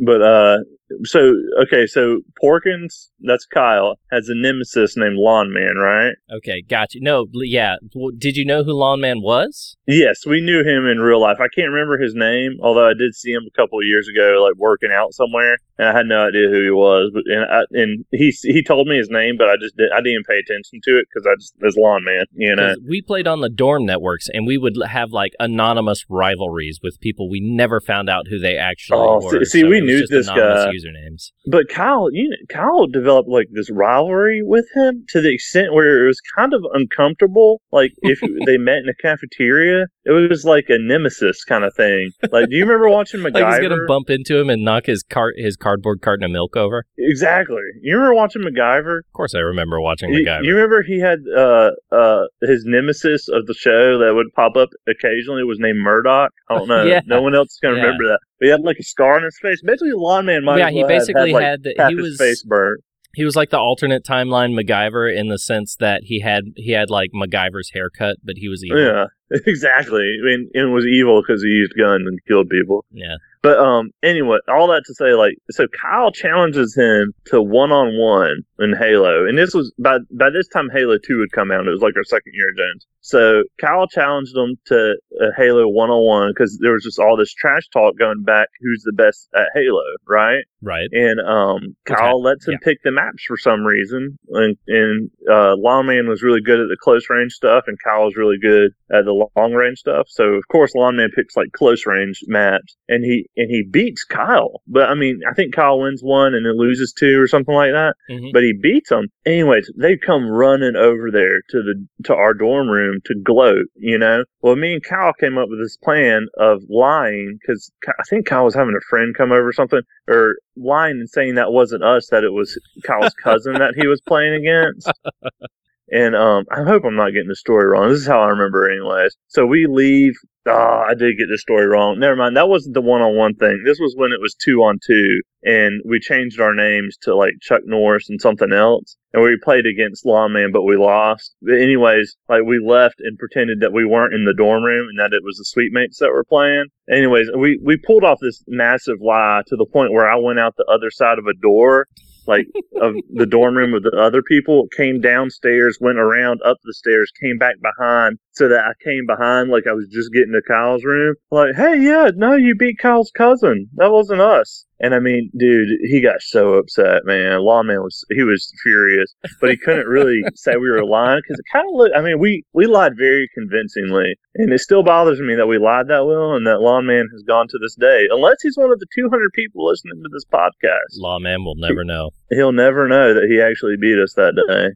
But 0.01 0.21
uh, 0.21 0.57
so 1.03 1.33
okay, 1.63 1.85
so 1.87 2.19
Porkins, 2.43 3.09
that's 3.21 3.45
Kyle, 3.45 3.97
has 4.11 4.27
a 4.29 4.35
nemesis 4.35 4.95
named 4.97 5.15
Lawn 5.17 5.53
Man, 5.53 5.75
right? 5.77 6.13
okay 6.33 6.61
got 6.67 6.93
you 6.95 7.01
no 7.01 7.27
yeah 7.33 7.75
did 8.17 8.35
you 8.35 8.45
know 8.45 8.63
who 8.63 8.73
lawn 8.73 8.99
man 9.01 9.21
was 9.21 9.75
Yes, 9.85 10.25
we 10.25 10.39
knew 10.39 10.59
him 10.63 10.87
in 10.87 10.99
real 10.99 11.19
life. 11.21 11.37
I 11.41 11.47
can't 11.53 11.69
remember 11.69 11.97
his 11.97 12.15
name, 12.15 12.53
although 12.61 12.87
I 12.89 12.93
did 12.93 13.13
see 13.13 13.31
him 13.31 13.43
a 13.45 13.51
couple 13.51 13.79
of 13.79 13.85
years 13.85 14.07
ago, 14.07 14.41
like 14.41 14.55
working 14.57 14.91
out 14.93 15.13
somewhere, 15.13 15.57
and 15.77 15.89
I 15.89 15.97
had 15.97 16.05
no 16.05 16.25
idea 16.25 16.47
who 16.47 16.63
he 16.63 16.71
was. 16.71 17.11
But 17.13 17.23
and 17.25 17.43
I, 17.43 17.61
and 17.71 18.05
he 18.11 18.33
he 18.43 18.63
told 18.63 18.87
me 18.87 18.95
his 18.97 19.09
name, 19.09 19.35
but 19.37 19.49
I 19.49 19.55
just 19.59 19.75
did, 19.75 19.91
I 19.91 19.99
didn't 20.01 20.25
pay 20.25 20.37
attention 20.39 20.79
to 20.85 20.97
it 20.99 21.05
because 21.13 21.27
I 21.27 21.35
just 21.37 21.53
as 21.67 21.75
Lawn 21.77 22.05
Man, 22.05 22.25
you 22.33 22.55
know. 22.55 22.75
we 22.87 23.01
played 23.01 23.27
on 23.27 23.41
the 23.41 23.49
dorm 23.49 23.85
networks 23.85 24.29
and 24.33 24.47
we 24.47 24.57
would 24.57 24.77
have 24.87 25.11
like 25.11 25.33
anonymous 25.39 26.05
rivalries 26.09 26.79
with 26.81 26.97
people 27.01 27.29
we 27.29 27.41
never 27.41 27.81
found 27.81 28.09
out 28.09 28.27
who 28.29 28.39
they 28.39 28.55
actually 28.55 28.99
Oh, 29.01 29.19
see- 29.19 29.37
were. 29.37 29.45
see, 29.45 29.61
so 29.63 29.67
we 29.67 29.81
knew 29.81 30.07
this 30.07 30.27
guy. 30.27 30.71
Usernames. 30.83 31.31
But 31.49 31.69
Kyle, 31.69 32.09
you 32.11 32.29
know, 32.29 32.35
Kyle 32.49 32.87
developed 32.87 33.29
like 33.29 33.47
this 33.51 33.69
rivalry 33.71 34.41
with 34.43 34.65
him 34.75 35.05
to 35.09 35.21
the 35.21 35.33
extent 35.33 35.73
where 35.73 36.03
it 36.03 36.07
was 36.07 36.19
kind 36.35 36.53
of 36.53 36.61
uncomfortable. 36.73 37.61
Like 37.71 37.91
if 38.01 38.19
they 38.45 38.57
met 38.57 38.77
in 38.77 38.89
a 38.89 38.93
cafeteria, 39.01 39.87
it 40.05 40.29
was 40.29 40.45
like 40.45 40.65
a 40.69 40.77
nemesis 40.79 41.43
kind 41.43 41.63
of 41.63 41.73
thing. 41.75 42.11
Like, 42.31 42.49
do 42.49 42.55
you 42.55 42.63
remember 42.65 42.89
watching 42.89 43.21
MacGyver? 43.21 43.33
Like 43.43 43.61
he's 43.61 43.69
gonna 43.69 43.85
bump 43.87 44.09
into 44.09 44.37
him 44.39 44.49
and 44.49 44.63
knock 44.63 44.85
his 44.85 45.03
cart 45.03 45.35
his 45.37 45.55
cardboard 45.57 46.01
carton 46.01 46.23
of 46.25 46.31
milk 46.31 46.55
over. 46.55 46.85
exactly. 46.97 47.61
You 47.81 47.95
remember 47.95 48.15
watching 48.15 48.41
MacGyver? 48.41 48.99
Of 48.99 49.13
course, 49.13 49.33
I 49.35 49.39
remember 49.39 49.79
watching 49.81 50.13
You, 50.13 50.25
MacGyver. 50.25 50.43
you 50.43 50.55
remember 50.55 50.83
he 50.83 50.99
had 50.99 51.19
uh 51.35 51.71
uh 51.91 52.23
his 52.41 52.63
nemesis 52.65 53.27
of 53.29 53.45
the 53.47 53.53
show 53.53 53.97
that 53.99 54.13
would 54.15 54.27
pop 54.35 54.55
up 54.55 54.69
occasionally 54.87 55.43
was 55.43 55.57
named 55.59 55.79
Murdoch. 55.79 56.31
I 56.49 56.57
don't 56.57 56.67
know. 56.69 56.83
Yeah. 56.83 57.01
No 57.05 57.21
one 57.21 57.35
else 57.35 57.49
is 57.53 57.59
gonna 57.61 57.75
Yeah. 57.75 57.81
remember 57.83 58.05
that. 58.07 58.19
He 58.43 58.49
had 58.49 58.61
like 58.61 58.77
a 58.79 58.83
scar 58.83 59.15
on 59.15 59.23
his 59.23 59.37
face. 59.41 59.61
Basically, 59.63 59.93
Lawn 59.93 60.25
Man 60.25 60.43
might 60.43 60.57
yeah, 60.57 60.69
he 60.69 60.79
well 60.79 60.87
basically 60.87 61.31
had, 61.31 61.33
like, 61.33 61.43
had 61.43 61.63
the, 61.63 61.87
he 61.89 61.95
was 61.95 62.17
face 62.17 62.43
burnt. 62.43 62.81
he 63.15 63.23
was 63.23 63.35
like 63.35 63.49
the 63.51 63.59
alternate 63.59 64.03
timeline 64.03 64.59
MacGyver 64.59 65.15
in 65.15 65.29
the 65.29 65.39
sense 65.39 65.75
that 65.79 66.01
he 66.03 66.19
had 66.19 66.43
he 66.55 66.71
had 66.71 66.89
like 66.89 67.11
MacGyver's 67.13 67.71
haircut, 67.73 68.17
but 68.23 68.35
he 68.37 68.49
was 68.49 68.63
evil. 68.63 68.83
Yeah, 68.83 69.05
exactly. 69.45 70.17
And, 70.23 70.49
and 70.53 70.73
was 70.73 70.85
evil 70.85 71.21
because 71.21 71.41
he 71.41 71.49
used 71.49 71.73
guns 71.77 72.07
and 72.07 72.19
killed 72.27 72.49
people. 72.49 72.85
Yeah. 72.91 73.17
But 73.43 73.59
um, 73.59 73.91
anyway, 74.01 74.37
all 74.47 74.67
that 74.67 74.83
to 74.85 74.93
say, 74.93 75.13
like, 75.13 75.33
so 75.51 75.67
Kyle 75.67 76.11
challenges 76.11 76.73
him 76.75 77.13
to 77.25 77.41
one 77.41 77.73
on 77.73 77.99
one 77.99 78.43
in 78.59 78.73
Halo, 78.73 79.27
and 79.27 79.37
this 79.37 79.53
was 79.53 79.73
by 79.77 79.97
by 80.11 80.29
this 80.29 80.47
time 80.47 80.69
Halo 80.71 80.97
Two 80.97 81.19
had 81.19 81.33
come 81.33 81.51
out. 81.51 81.67
It 81.67 81.71
was 81.71 81.81
like 81.81 81.97
our 81.97 82.05
second 82.05 82.31
year 82.33 82.47
at 82.47 82.57
Jones. 82.57 82.87
So 83.01 83.43
Kyle 83.59 83.85
challenged 83.85 84.33
him 84.33 84.55
to 84.67 84.95
a 85.19 85.35
Halo 85.35 85.67
one 85.67 85.89
on 85.89 86.07
one 86.07 86.31
because 86.31 86.57
there 86.61 86.71
was 86.71 86.83
just 86.83 86.99
all 86.99 87.17
this 87.17 87.33
trash 87.33 87.67
talk 87.73 87.97
going 87.99 88.23
back. 88.23 88.47
Who's 88.61 88.83
the 88.85 88.93
best 88.93 89.27
at 89.35 89.47
Halo, 89.53 89.83
right? 90.07 90.45
Right. 90.61 90.87
And 90.93 91.19
um, 91.19 91.75
Kyle 91.83 92.21
lets 92.21 92.47
him 92.47 92.53
yeah. 92.53 92.59
pick 92.63 92.81
the 92.83 92.91
maps 92.91 93.25
for 93.27 93.37
some 93.37 93.65
reason, 93.65 94.17
and, 94.29 94.55
and 94.67 95.11
uh, 95.29 95.55
Lawman 95.57 96.07
was 96.07 96.23
really 96.23 96.39
good 96.41 96.61
at 96.61 96.67
the 96.69 96.77
close 96.79 97.09
range 97.09 97.33
stuff, 97.33 97.65
and 97.67 97.77
Kyle 97.83 98.05
was 98.05 98.15
really 98.15 98.37
good 98.41 98.71
at 98.89 99.03
the 99.03 99.11
long 99.35 99.53
range 99.53 99.79
stuff. 99.79 100.07
So 100.09 100.23
of 100.33 100.47
course, 100.47 100.73
Lawman 100.75 101.09
picks 101.15 101.35
like 101.35 101.51
close 101.53 101.85
range 101.85 102.19
maps, 102.27 102.75
and 102.87 103.03
he 103.03 103.25
and 103.37 103.49
he 103.49 103.63
beats 103.63 104.03
Kyle. 104.03 104.61
But 104.67 104.89
I 104.89 104.95
mean, 104.95 105.21
I 105.29 105.33
think 105.33 105.53
Kyle 105.53 105.79
wins 105.79 106.01
one 106.01 106.33
and 106.33 106.45
then 106.45 106.57
loses 106.57 106.93
two 106.93 107.19
or 107.19 107.27
something 107.27 107.53
like 107.53 107.71
that. 107.71 107.95
Mhm. 108.09 108.31
But 108.33 108.43
he 108.43 108.53
beats 108.53 108.89
them. 108.89 109.07
Anyways, 109.25 109.71
they 109.77 109.97
come 109.97 110.27
running 110.27 110.75
over 110.75 111.11
there 111.11 111.41
to 111.49 111.61
the 111.61 111.85
to 112.05 112.13
our 112.13 112.33
dorm 112.33 112.69
room 112.69 112.99
to 113.05 113.15
gloat. 113.23 113.65
You 113.75 113.97
know. 113.97 114.23
Well, 114.41 114.55
me 114.55 114.73
and 114.73 114.83
Kyle 114.83 115.13
came 115.13 115.37
up 115.37 115.47
with 115.49 115.59
this 115.59 115.77
plan 115.77 116.27
of 116.37 116.61
lying 116.69 117.37
because 117.39 117.71
I 117.87 118.03
think 118.09 118.25
Kyle 118.25 118.43
was 118.45 118.55
having 118.55 118.75
a 118.75 118.85
friend 118.89 119.15
come 119.15 119.31
over 119.31 119.47
or 119.47 119.53
something, 119.53 119.81
or 120.07 120.35
lying 120.57 120.99
and 120.99 121.09
saying 121.09 121.35
that 121.35 121.51
wasn't 121.51 121.83
us, 121.83 122.07
that 122.09 122.23
it 122.23 122.33
was 122.33 122.59
Kyle's 122.83 123.13
cousin 123.23 123.53
that 123.53 123.75
he 123.75 123.87
was 123.87 124.01
playing 124.01 124.33
against. 124.33 124.91
And 125.93 126.15
um, 126.15 126.45
I 126.49 126.63
hope 126.63 126.85
I'm 126.85 126.95
not 126.95 127.11
getting 127.11 127.29
the 127.29 127.35
story 127.35 127.67
wrong. 127.67 127.89
This 127.89 127.99
is 127.99 128.07
how 128.07 128.19
I 128.19 128.29
remember, 128.29 128.67
anyways. 128.67 129.15
So 129.27 129.45
we 129.45 129.67
leave. 129.69 130.13
Oh, 130.47 130.83
I 130.89 130.95
did 130.95 131.19
get 131.19 131.27
the 131.29 131.37
story 131.37 131.67
wrong. 131.67 131.99
Never 131.99 132.15
mind. 132.15 132.35
That 132.35 132.49
wasn't 132.49 132.73
the 132.73 132.81
one-on-one 132.81 133.35
thing. 133.35 133.61
This 133.63 133.77
was 133.79 133.93
when 133.95 134.11
it 134.11 134.19
was 134.19 134.33
two-on-two, 134.33 135.21
and 135.43 135.81
we 135.85 135.99
changed 135.99 136.41
our 136.41 136.55
names 136.55 136.97
to 137.03 137.15
like 137.15 137.33
Chuck 137.41 137.61
Norris 137.65 138.09
and 138.09 138.19
something 138.19 138.51
else. 138.51 138.97
And 139.13 139.21
we 139.21 139.37
played 139.43 139.65
against 139.67 140.03
Lawman, 140.03 140.51
but 140.51 140.63
we 140.63 140.77
lost. 140.77 141.35
But 141.43 141.61
anyways, 141.61 142.15
like 142.27 142.41
we 142.43 142.59
left 142.59 142.95
and 142.97 143.15
pretended 143.19 143.59
that 143.59 143.71
we 143.71 143.85
weren't 143.85 144.15
in 144.15 144.25
the 144.25 144.33
dorm 144.33 144.63
room 144.63 144.87
and 144.89 144.99
that 144.99 145.15
it 145.15 145.21
was 145.23 145.37
the 145.37 145.45
suite 145.45 145.71
mates 145.71 145.99
that 145.99 146.09
were 146.09 146.25
playing. 146.25 146.65
Anyways, 146.89 147.29
we 147.37 147.59
we 147.63 147.77
pulled 147.77 148.03
off 148.03 148.17
this 148.19 148.43
massive 148.47 148.97
lie 148.99 149.43
to 149.45 149.55
the 149.55 149.67
point 149.71 149.93
where 149.93 150.09
I 150.09 150.15
went 150.15 150.39
out 150.39 150.55
the 150.57 150.65
other 150.65 150.89
side 150.89 151.19
of 151.19 151.27
a 151.27 151.39
door 151.39 151.85
like 152.27 152.47
of 152.81 152.95
the 153.13 153.25
dorm 153.25 153.55
room 153.55 153.73
of 153.73 153.83
the 153.83 153.95
other 153.97 154.21
people, 154.21 154.67
came 154.75 155.01
downstairs, 155.01 155.77
went 155.79 155.99
around 155.99 156.41
up 156.45 156.57
the 156.63 156.73
stairs, 156.73 157.11
came 157.21 157.37
back 157.37 157.55
behind, 157.61 158.17
so 158.31 158.47
that 158.47 158.65
I 158.65 158.71
came 158.83 159.05
behind 159.05 159.49
like 159.49 159.67
I 159.67 159.73
was 159.73 159.87
just 159.91 160.11
getting 160.13 160.33
to 160.33 160.41
Kyle's 160.47 160.83
room. 160.83 161.15
Like, 161.31 161.55
hey, 161.55 161.79
yeah, 161.79 162.11
no, 162.15 162.35
you 162.35 162.55
beat 162.55 162.77
Kyle's 162.79 163.11
cousin. 163.15 163.69
That 163.75 163.91
wasn't 163.91 164.21
us. 164.21 164.65
And 164.83 164.93
I 164.93 164.99
mean, 164.99 165.31
dude, 165.37 165.69
he 165.89 166.01
got 166.01 166.19
so 166.19 166.55
upset, 166.55 167.05
man. 167.05 167.39
Lawman 167.39 167.81
was 167.81 168.03
he 168.11 168.23
was 168.23 168.51
furious, 168.63 169.15
but 169.39 169.49
he 169.49 169.55
couldn't 169.55 169.87
really 169.87 170.21
say 170.35 170.57
we 170.57 170.69
were 170.69 170.83
lying 170.83 171.21
because 171.23 171.39
it 171.39 171.45
kind 171.49 171.65
of 171.65 171.73
looked. 171.73 171.95
I 171.95 172.01
mean, 172.01 172.19
we 172.19 172.43
we 172.51 172.65
lied 172.65 172.91
very 172.97 173.29
convincingly, 173.33 174.13
and 174.35 174.51
it 174.51 174.59
still 174.59 174.83
bothers 174.83 175.21
me 175.21 175.35
that 175.35 175.47
we 175.47 175.57
lied 175.57 175.87
that 175.87 176.05
well, 176.05 176.35
and 176.35 176.45
that 176.47 176.59
Lawman 176.59 177.07
has 177.13 177.23
gone 177.23 177.47
to 177.47 177.57
this 177.61 177.75
day, 177.75 178.07
unless 178.11 178.35
he's 178.43 178.57
one 178.57 178.73
of 178.73 178.79
the 178.79 178.87
200 178.93 179.31
people 179.33 179.65
listening 179.65 180.03
to 180.03 180.09
this 180.11 180.25
podcast. 180.25 180.97
Lawman 180.97 181.45
will 181.45 181.55
never 181.55 181.85
know. 181.85 182.09
He'll 182.29 182.51
never 182.51 182.89
know 182.89 183.13
that 183.13 183.29
he 183.29 183.39
actually 183.39 183.77
beat 183.79 183.99
us 183.99 184.15
that 184.15 184.35
day. 184.35 184.75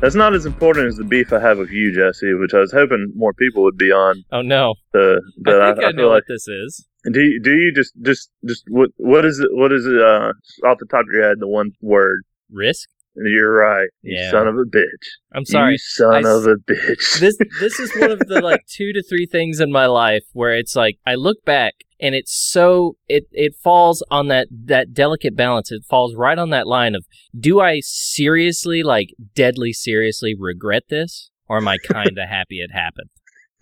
That's 0.00 0.14
not 0.14 0.34
as 0.34 0.44
important 0.44 0.86
as 0.88 0.96
the 0.96 1.04
beef 1.04 1.32
I 1.32 1.40
have 1.40 1.58
with 1.58 1.70
you, 1.70 1.92
Jesse, 1.94 2.34
which 2.34 2.52
I 2.54 2.58
was 2.60 2.70
hoping 2.70 3.12
more 3.16 3.32
people 3.32 3.62
would 3.64 3.78
be 3.78 3.90
on. 3.90 4.22
Oh 4.30 4.42
no. 4.42 4.74
The, 4.92 5.20
but 5.38 5.60
I 5.62 5.70
I, 5.70 5.72
think 5.72 5.84
I, 5.84 5.88
I 5.88 5.92
know 5.92 5.96
feel 6.02 6.08
like 6.08 6.14
what 6.16 6.24
this 6.28 6.46
is. 6.48 6.86
do 7.10 7.20
you, 7.20 7.40
do 7.42 7.50
you 7.52 7.72
just 7.74 7.92
just 8.02 8.30
just 8.46 8.64
what 8.68 8.90
what 8.96 9.24
is 9.24 9.40
it 9.40 9.48
what 9.52 9.72
is 9.72 9.86
it 9.86 9.96
uh 10.00 10.32
off 10.68 10.78
the 10.78 10.86
top 10.90 11.00
of 11.00 11.06
your 11.12 11.26
head 11.26 11.38
the 11.40 11.48
one 11.48 11.70
word 11.80 12.22
Risk? 12.52 12.88
you're 13.16 13.54
right 13.54 13.88
you 14.02 14.16
Yeah. 14.18 14.30
son 14.30 14.46
of 14.46 14.54
a 14.56 14.64
bitch 14.64 14.84
I'm 15.32 15.46
sorry. 15.46 15.72
you 15.72 15.78
son 15.78 16.26
I 16.26 16.30
of 16.30 16.44
a 16.46 16.56
bitch 16.56 17.18
this 17.18 17.36
this 17.60 17.80
is 17.80 17.90
one 17.96 18.10
of 18.10 18.18
the 18.20 18.40
like 18.42 18.66
two 18.68 18.92
to 18.92 19.02
three 19.02 19.24
things 19.26 19.60
in 19.60 19.72
my 19.72 19.86
life 19.86 20.24
where 20.34 20.52
it's 20.54 20.76
like 20.76 20.98
I 21.06 21.14
look 21.14 21.42
back 21.46 21.72
and 22.00 22.14
it's 22.14 22.32
so 22.32 22.96
it 23.08 23.24
it 23.32 23.54
falls 23.62 24.02
on 24.10 24.28
that 24.28 24.48
that 24.50 24.92
delicate 24.92 25.36
balance. 25.36 25.70
It 25.72 25.82
falls 25.88 26.14
right 26.14 26.38
on 26.38 26.50
that 26.50 26.66
line 26.66 26.94
of 26.94 27.04
do 27.38 27.60
I 27.60 27.80
seriously 27.82 28.82
like 28.82 29.08
deadly 29.34 29.72
seriously 29.72 30.34
regret 30.38 30.84
this 30.88 31.30
or 31.48 31.58
am 31.58 31.68
I 31.68 31.78
kind 31.78 32.18
of 32.18 32.28
happy 32.28 32.56
it 32.60 32.70
happened? 32.72 33.10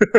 and 0.00 0.10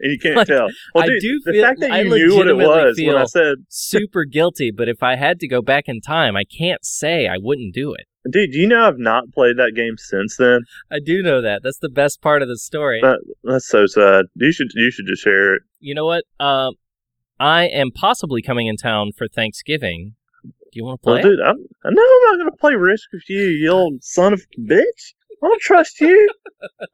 you 0.00 0.18
can't 0.18 0.36
Like, 0.36 0.46
tell 0.46 0.68
well, 0.94 1.04
I 1.04 1.06
dude, 1.08 1.20
do 1.20 1.40
the 1.44 1.52
feel- 1.52 1.62
fact 1.64 1.80
that 1.80 1.90
I 1.90 2.00
you 2.00 2.08
knew 2.08 2.36
what 2.36 2.48
it 2.48 2.56
was 2.56 2.98
when 2.98 3.16
I 3.16 3.24
said 3.26 3.56
Super 3.68 4.24
guilty, 4.24 4.70
but 4.74 4.88
if 4.88 5.02
I 5.02 5.16
had 5.16 5.38
to 5.40 5.48
go 5.48 5.60
back 5.60 5.84
in 5.86 6.00
time, 6.00 6.34
I 6.36 6.44
can't 6.44 6.82
say 6.84 7.26
I 7.28 7.36
wouldn't 7.38 7.74
do 7.74 7.92
it. 7.92 8.06
dude 8.30 8.54
you 8.54 8.66
know 8.66 8.86
I've 8.88 8.98
not 8.98 9.24
played 9.34 9.58
that 9.58 9.72
game 9.76 9.96
since 9.98 10.36
then 10.38 10.60
I 10.90 10.98
do 11.04 11.22
know 11.22 11.42
that. 11.42 11.60
That's 11.62 11.78
the 11.78 11.90
best 11.90 12.22
part 12.22 12.40
of 12.40 12.48
the 12.48 12.56
story. 12.58 13.00
that, 13.02 13.18
that's 13.44 13.68
so 13.68 13.84
sad 13.86 14.24
you 14.34 14.50
should 14.52 14.68
you 14.74 14.90
should 14.90 15.06
just 15.06 15.22
share 15.22 15.54
it 15.56 15.62
you 15.80 15.94
know 15.94 16.06
what? 16.06 16.24
Um, 16.40 16.72
I 17.40 17.64
am 17.66 17.90
possibly 17.90 18.42
coming 18.42 18.66
in 18.66 18.76
town 18.76 19.12
for 19.16 19.28
Thanksgiving. 19.28 20.14
Do 20.42 20.50
you 20.72 20.84
want 20.84 21.00
to 21.02 21.08
oh, 21.08 21.12
play? 21.12 21.22
well 21.22 21.30
dude 21.30 21.40
I'm, 21.40 21.56
I 21.84 21.90
know 21.90 22.02
I'm 22.02 22.38
not 22.38 22.44
gonna 22.44 22.56
play 22.56 22.74
Risk 22.74 23.08
with 23.12 23.28
you 23.28 23.40
you 23.40 23.70
old 23.70 24.04
son 24.04 24.34
of 24.34 24.40
a 24.40 24.60
bitch 24.60 25.14
I 25.42 25.46
don't 25.46 25.60
trust 25.60 26.00
you. 26.00 26.28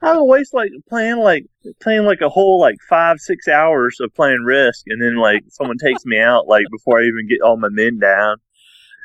I 0.03 0.17
would 0.17 0.25
waste 0.25 0.53
like 0.53 0.71
playing 0.89 1.17
like 1.17 1.47
playing 1.81 2.05
like 2.05 2.21
a 2.21 2.29
whole 2.29 2.61
like 2.61 2.77
five 2.89 3.19
six 3.19 3.49
hours 3.49 3.99
of 4.01 4.15
playing 4.15 4.43
Risk, 4.45 4.85
and 4.87 5.01
then 5.01 5.17
like 5.17 5.45
someone 5.49 5.79
takes 5.79 6.05
me 6.05 6.19
out 6.19 6.47
like 6.47 6.67
before 6.71 7.01
I 7.01 7.05
even 7.05 7.29
get 7.29 7.41
all 7.41 7.57
my 7.57 7.71
men 7.71 7.99
down, 7.99 8.37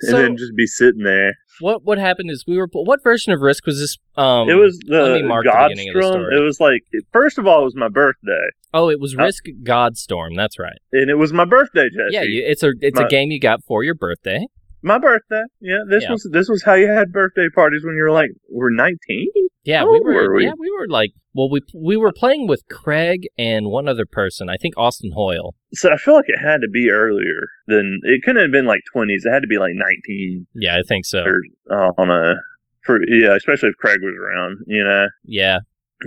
and 0.01 0.17
then 0.17 0.37
just 0.37 0.55
be 0.55 0.65
sitting 0.67 1.03
there. 1.03 1.33
What 1.61 1.83
what 1.83 1.97
happened 1.97 2.31
is 2.31 2.45
we 2.47 2.57
were 2.57 2.69
what 2.71 3.03
version 3.03 3.33
of 3.33 3.41
Risk 3.41 3.65
was 3.65 3.79
this? 3.79 3.97
Um, 4.15 4.49
it 4.49 4.53
was 4.55 4.79
the 4.87 5.01
let 5.01 5.21
me 5.21 5.27
mark 5.27 5.45
the 5.45 5.51
beginning 5.69 5.89
of 5.89 5.95
the 5.95 5.99
Godstorm. 6.01 6.11
story. 6.11 6.37
It 6.37 6.39
was 6.39 6.59
like 6.59 6.81
first 7.11 7.37
of 7.37 7.47
all, 7.47 7.61
it 7.61 7.65
was 7.65 7.75
my 7.75 7.89
birthday, 7.89 8.47
oh, 8.73 8.89
it 8.89 8.99
was 8.99 9.13
Uh, 9.17 9.23
Risk 9.23 9.43
Godstorm. 9.63 10.35
That's 10.37 10.57
right. 10.57 10.77
and 10.93 11.09
it 11.09 11.15
was 11.15 11.33
my 11.33 11.45
birthday, 11.45 11.89
Jesse. 11.89 12.09
Yeah, 12.11 12.23
you, 12.23 12.43
it's 12.45 12.63
a 12.63 12.71
it's 12.79 12.99
My- 12.99 13.05
a 13.05 13.09
game 13.09 13.29
you 13.31 13.39
got 13.39 13.63
for 13.65 13.83
your 13.83 13.95
birthday. 13.95 14.45
My 14.81 14.97
birthday. 14.97 15.43
Yeah, 15.59 15.79
this 15.89 16.03
Yeah. 16.03 16.11
was 16.11 16.29
this 16.31 16.49
was 16.49 16.63
how 16.63 16.73
you 16.73 16.87
had 16.89 17.11
birthday 17.11 17.47
parties 17.53 17.83
when 17.83 17.95
you 17.95 18.03
were 18.03 18.11
like 18.11 18.31
were 18.49 18.71
nineteen. 18.71 19.27
Yeah, 19.63 19.83
we 19.83 19.99
were, 19.99 20.13
were 20.13 20.35
we? 20.35 20.45
Yeah, 20.45 20.53
we 20.57 20.71
were 20.71 20.87
like 20.87 21.11
well, 21.33 21.49
we 21.49 21.61
we 21.75 21.95
were 21.97 22.11
playing 22.11 22.47
with 22.47 22.63
Craig 22.69 23.27
and 23.37 23.67
one 23.67 23.87
other 23.87 24.05
person. 24.05 24.49
I 24.49 24.57
think 24.57 24.73
Austin 24.77 25.11
Hoyle. 25.13 25.53
So 25.73 25.91
I 25.91 25.97
feel 25.97 26.15
like 26.15 26.25
it 26.27 26.39
had 26.39 26.61
to 26.61 26.67
be 26.67 26.89
earlier 26.89 27.47
than 27.67 27.99
it 28.03 28.23
couldn't 28.23 28.41
have 28.41 28.51
been 28.51 28.65
like 28.65 28.81
twenties. 28.91 29.25
It 29.25 29.31
had 29.31 29.41
to 29.41 29.47
be 29.47 29.57
like 29.59 29.73
nineteen. 29.75 30.47
Yeah, 30.55 30.77
I 30.77 30.81
think 30.87 31.05
so. 31.05 31.23
or 31.23 31.41
uh, 31.69 31.91
on 31.97 32.09
a 32.09 32.35
for 32.83 32.99
yeah, 33.07 33.35
especially 33.35 33.69
if 33.69 33.75
Craig 33.77 33.99
was 34.01 34.15
around, 34.19 34.57
you 34.65 34.83
know. 34.83 35.07
Yeah, 35.23 35.59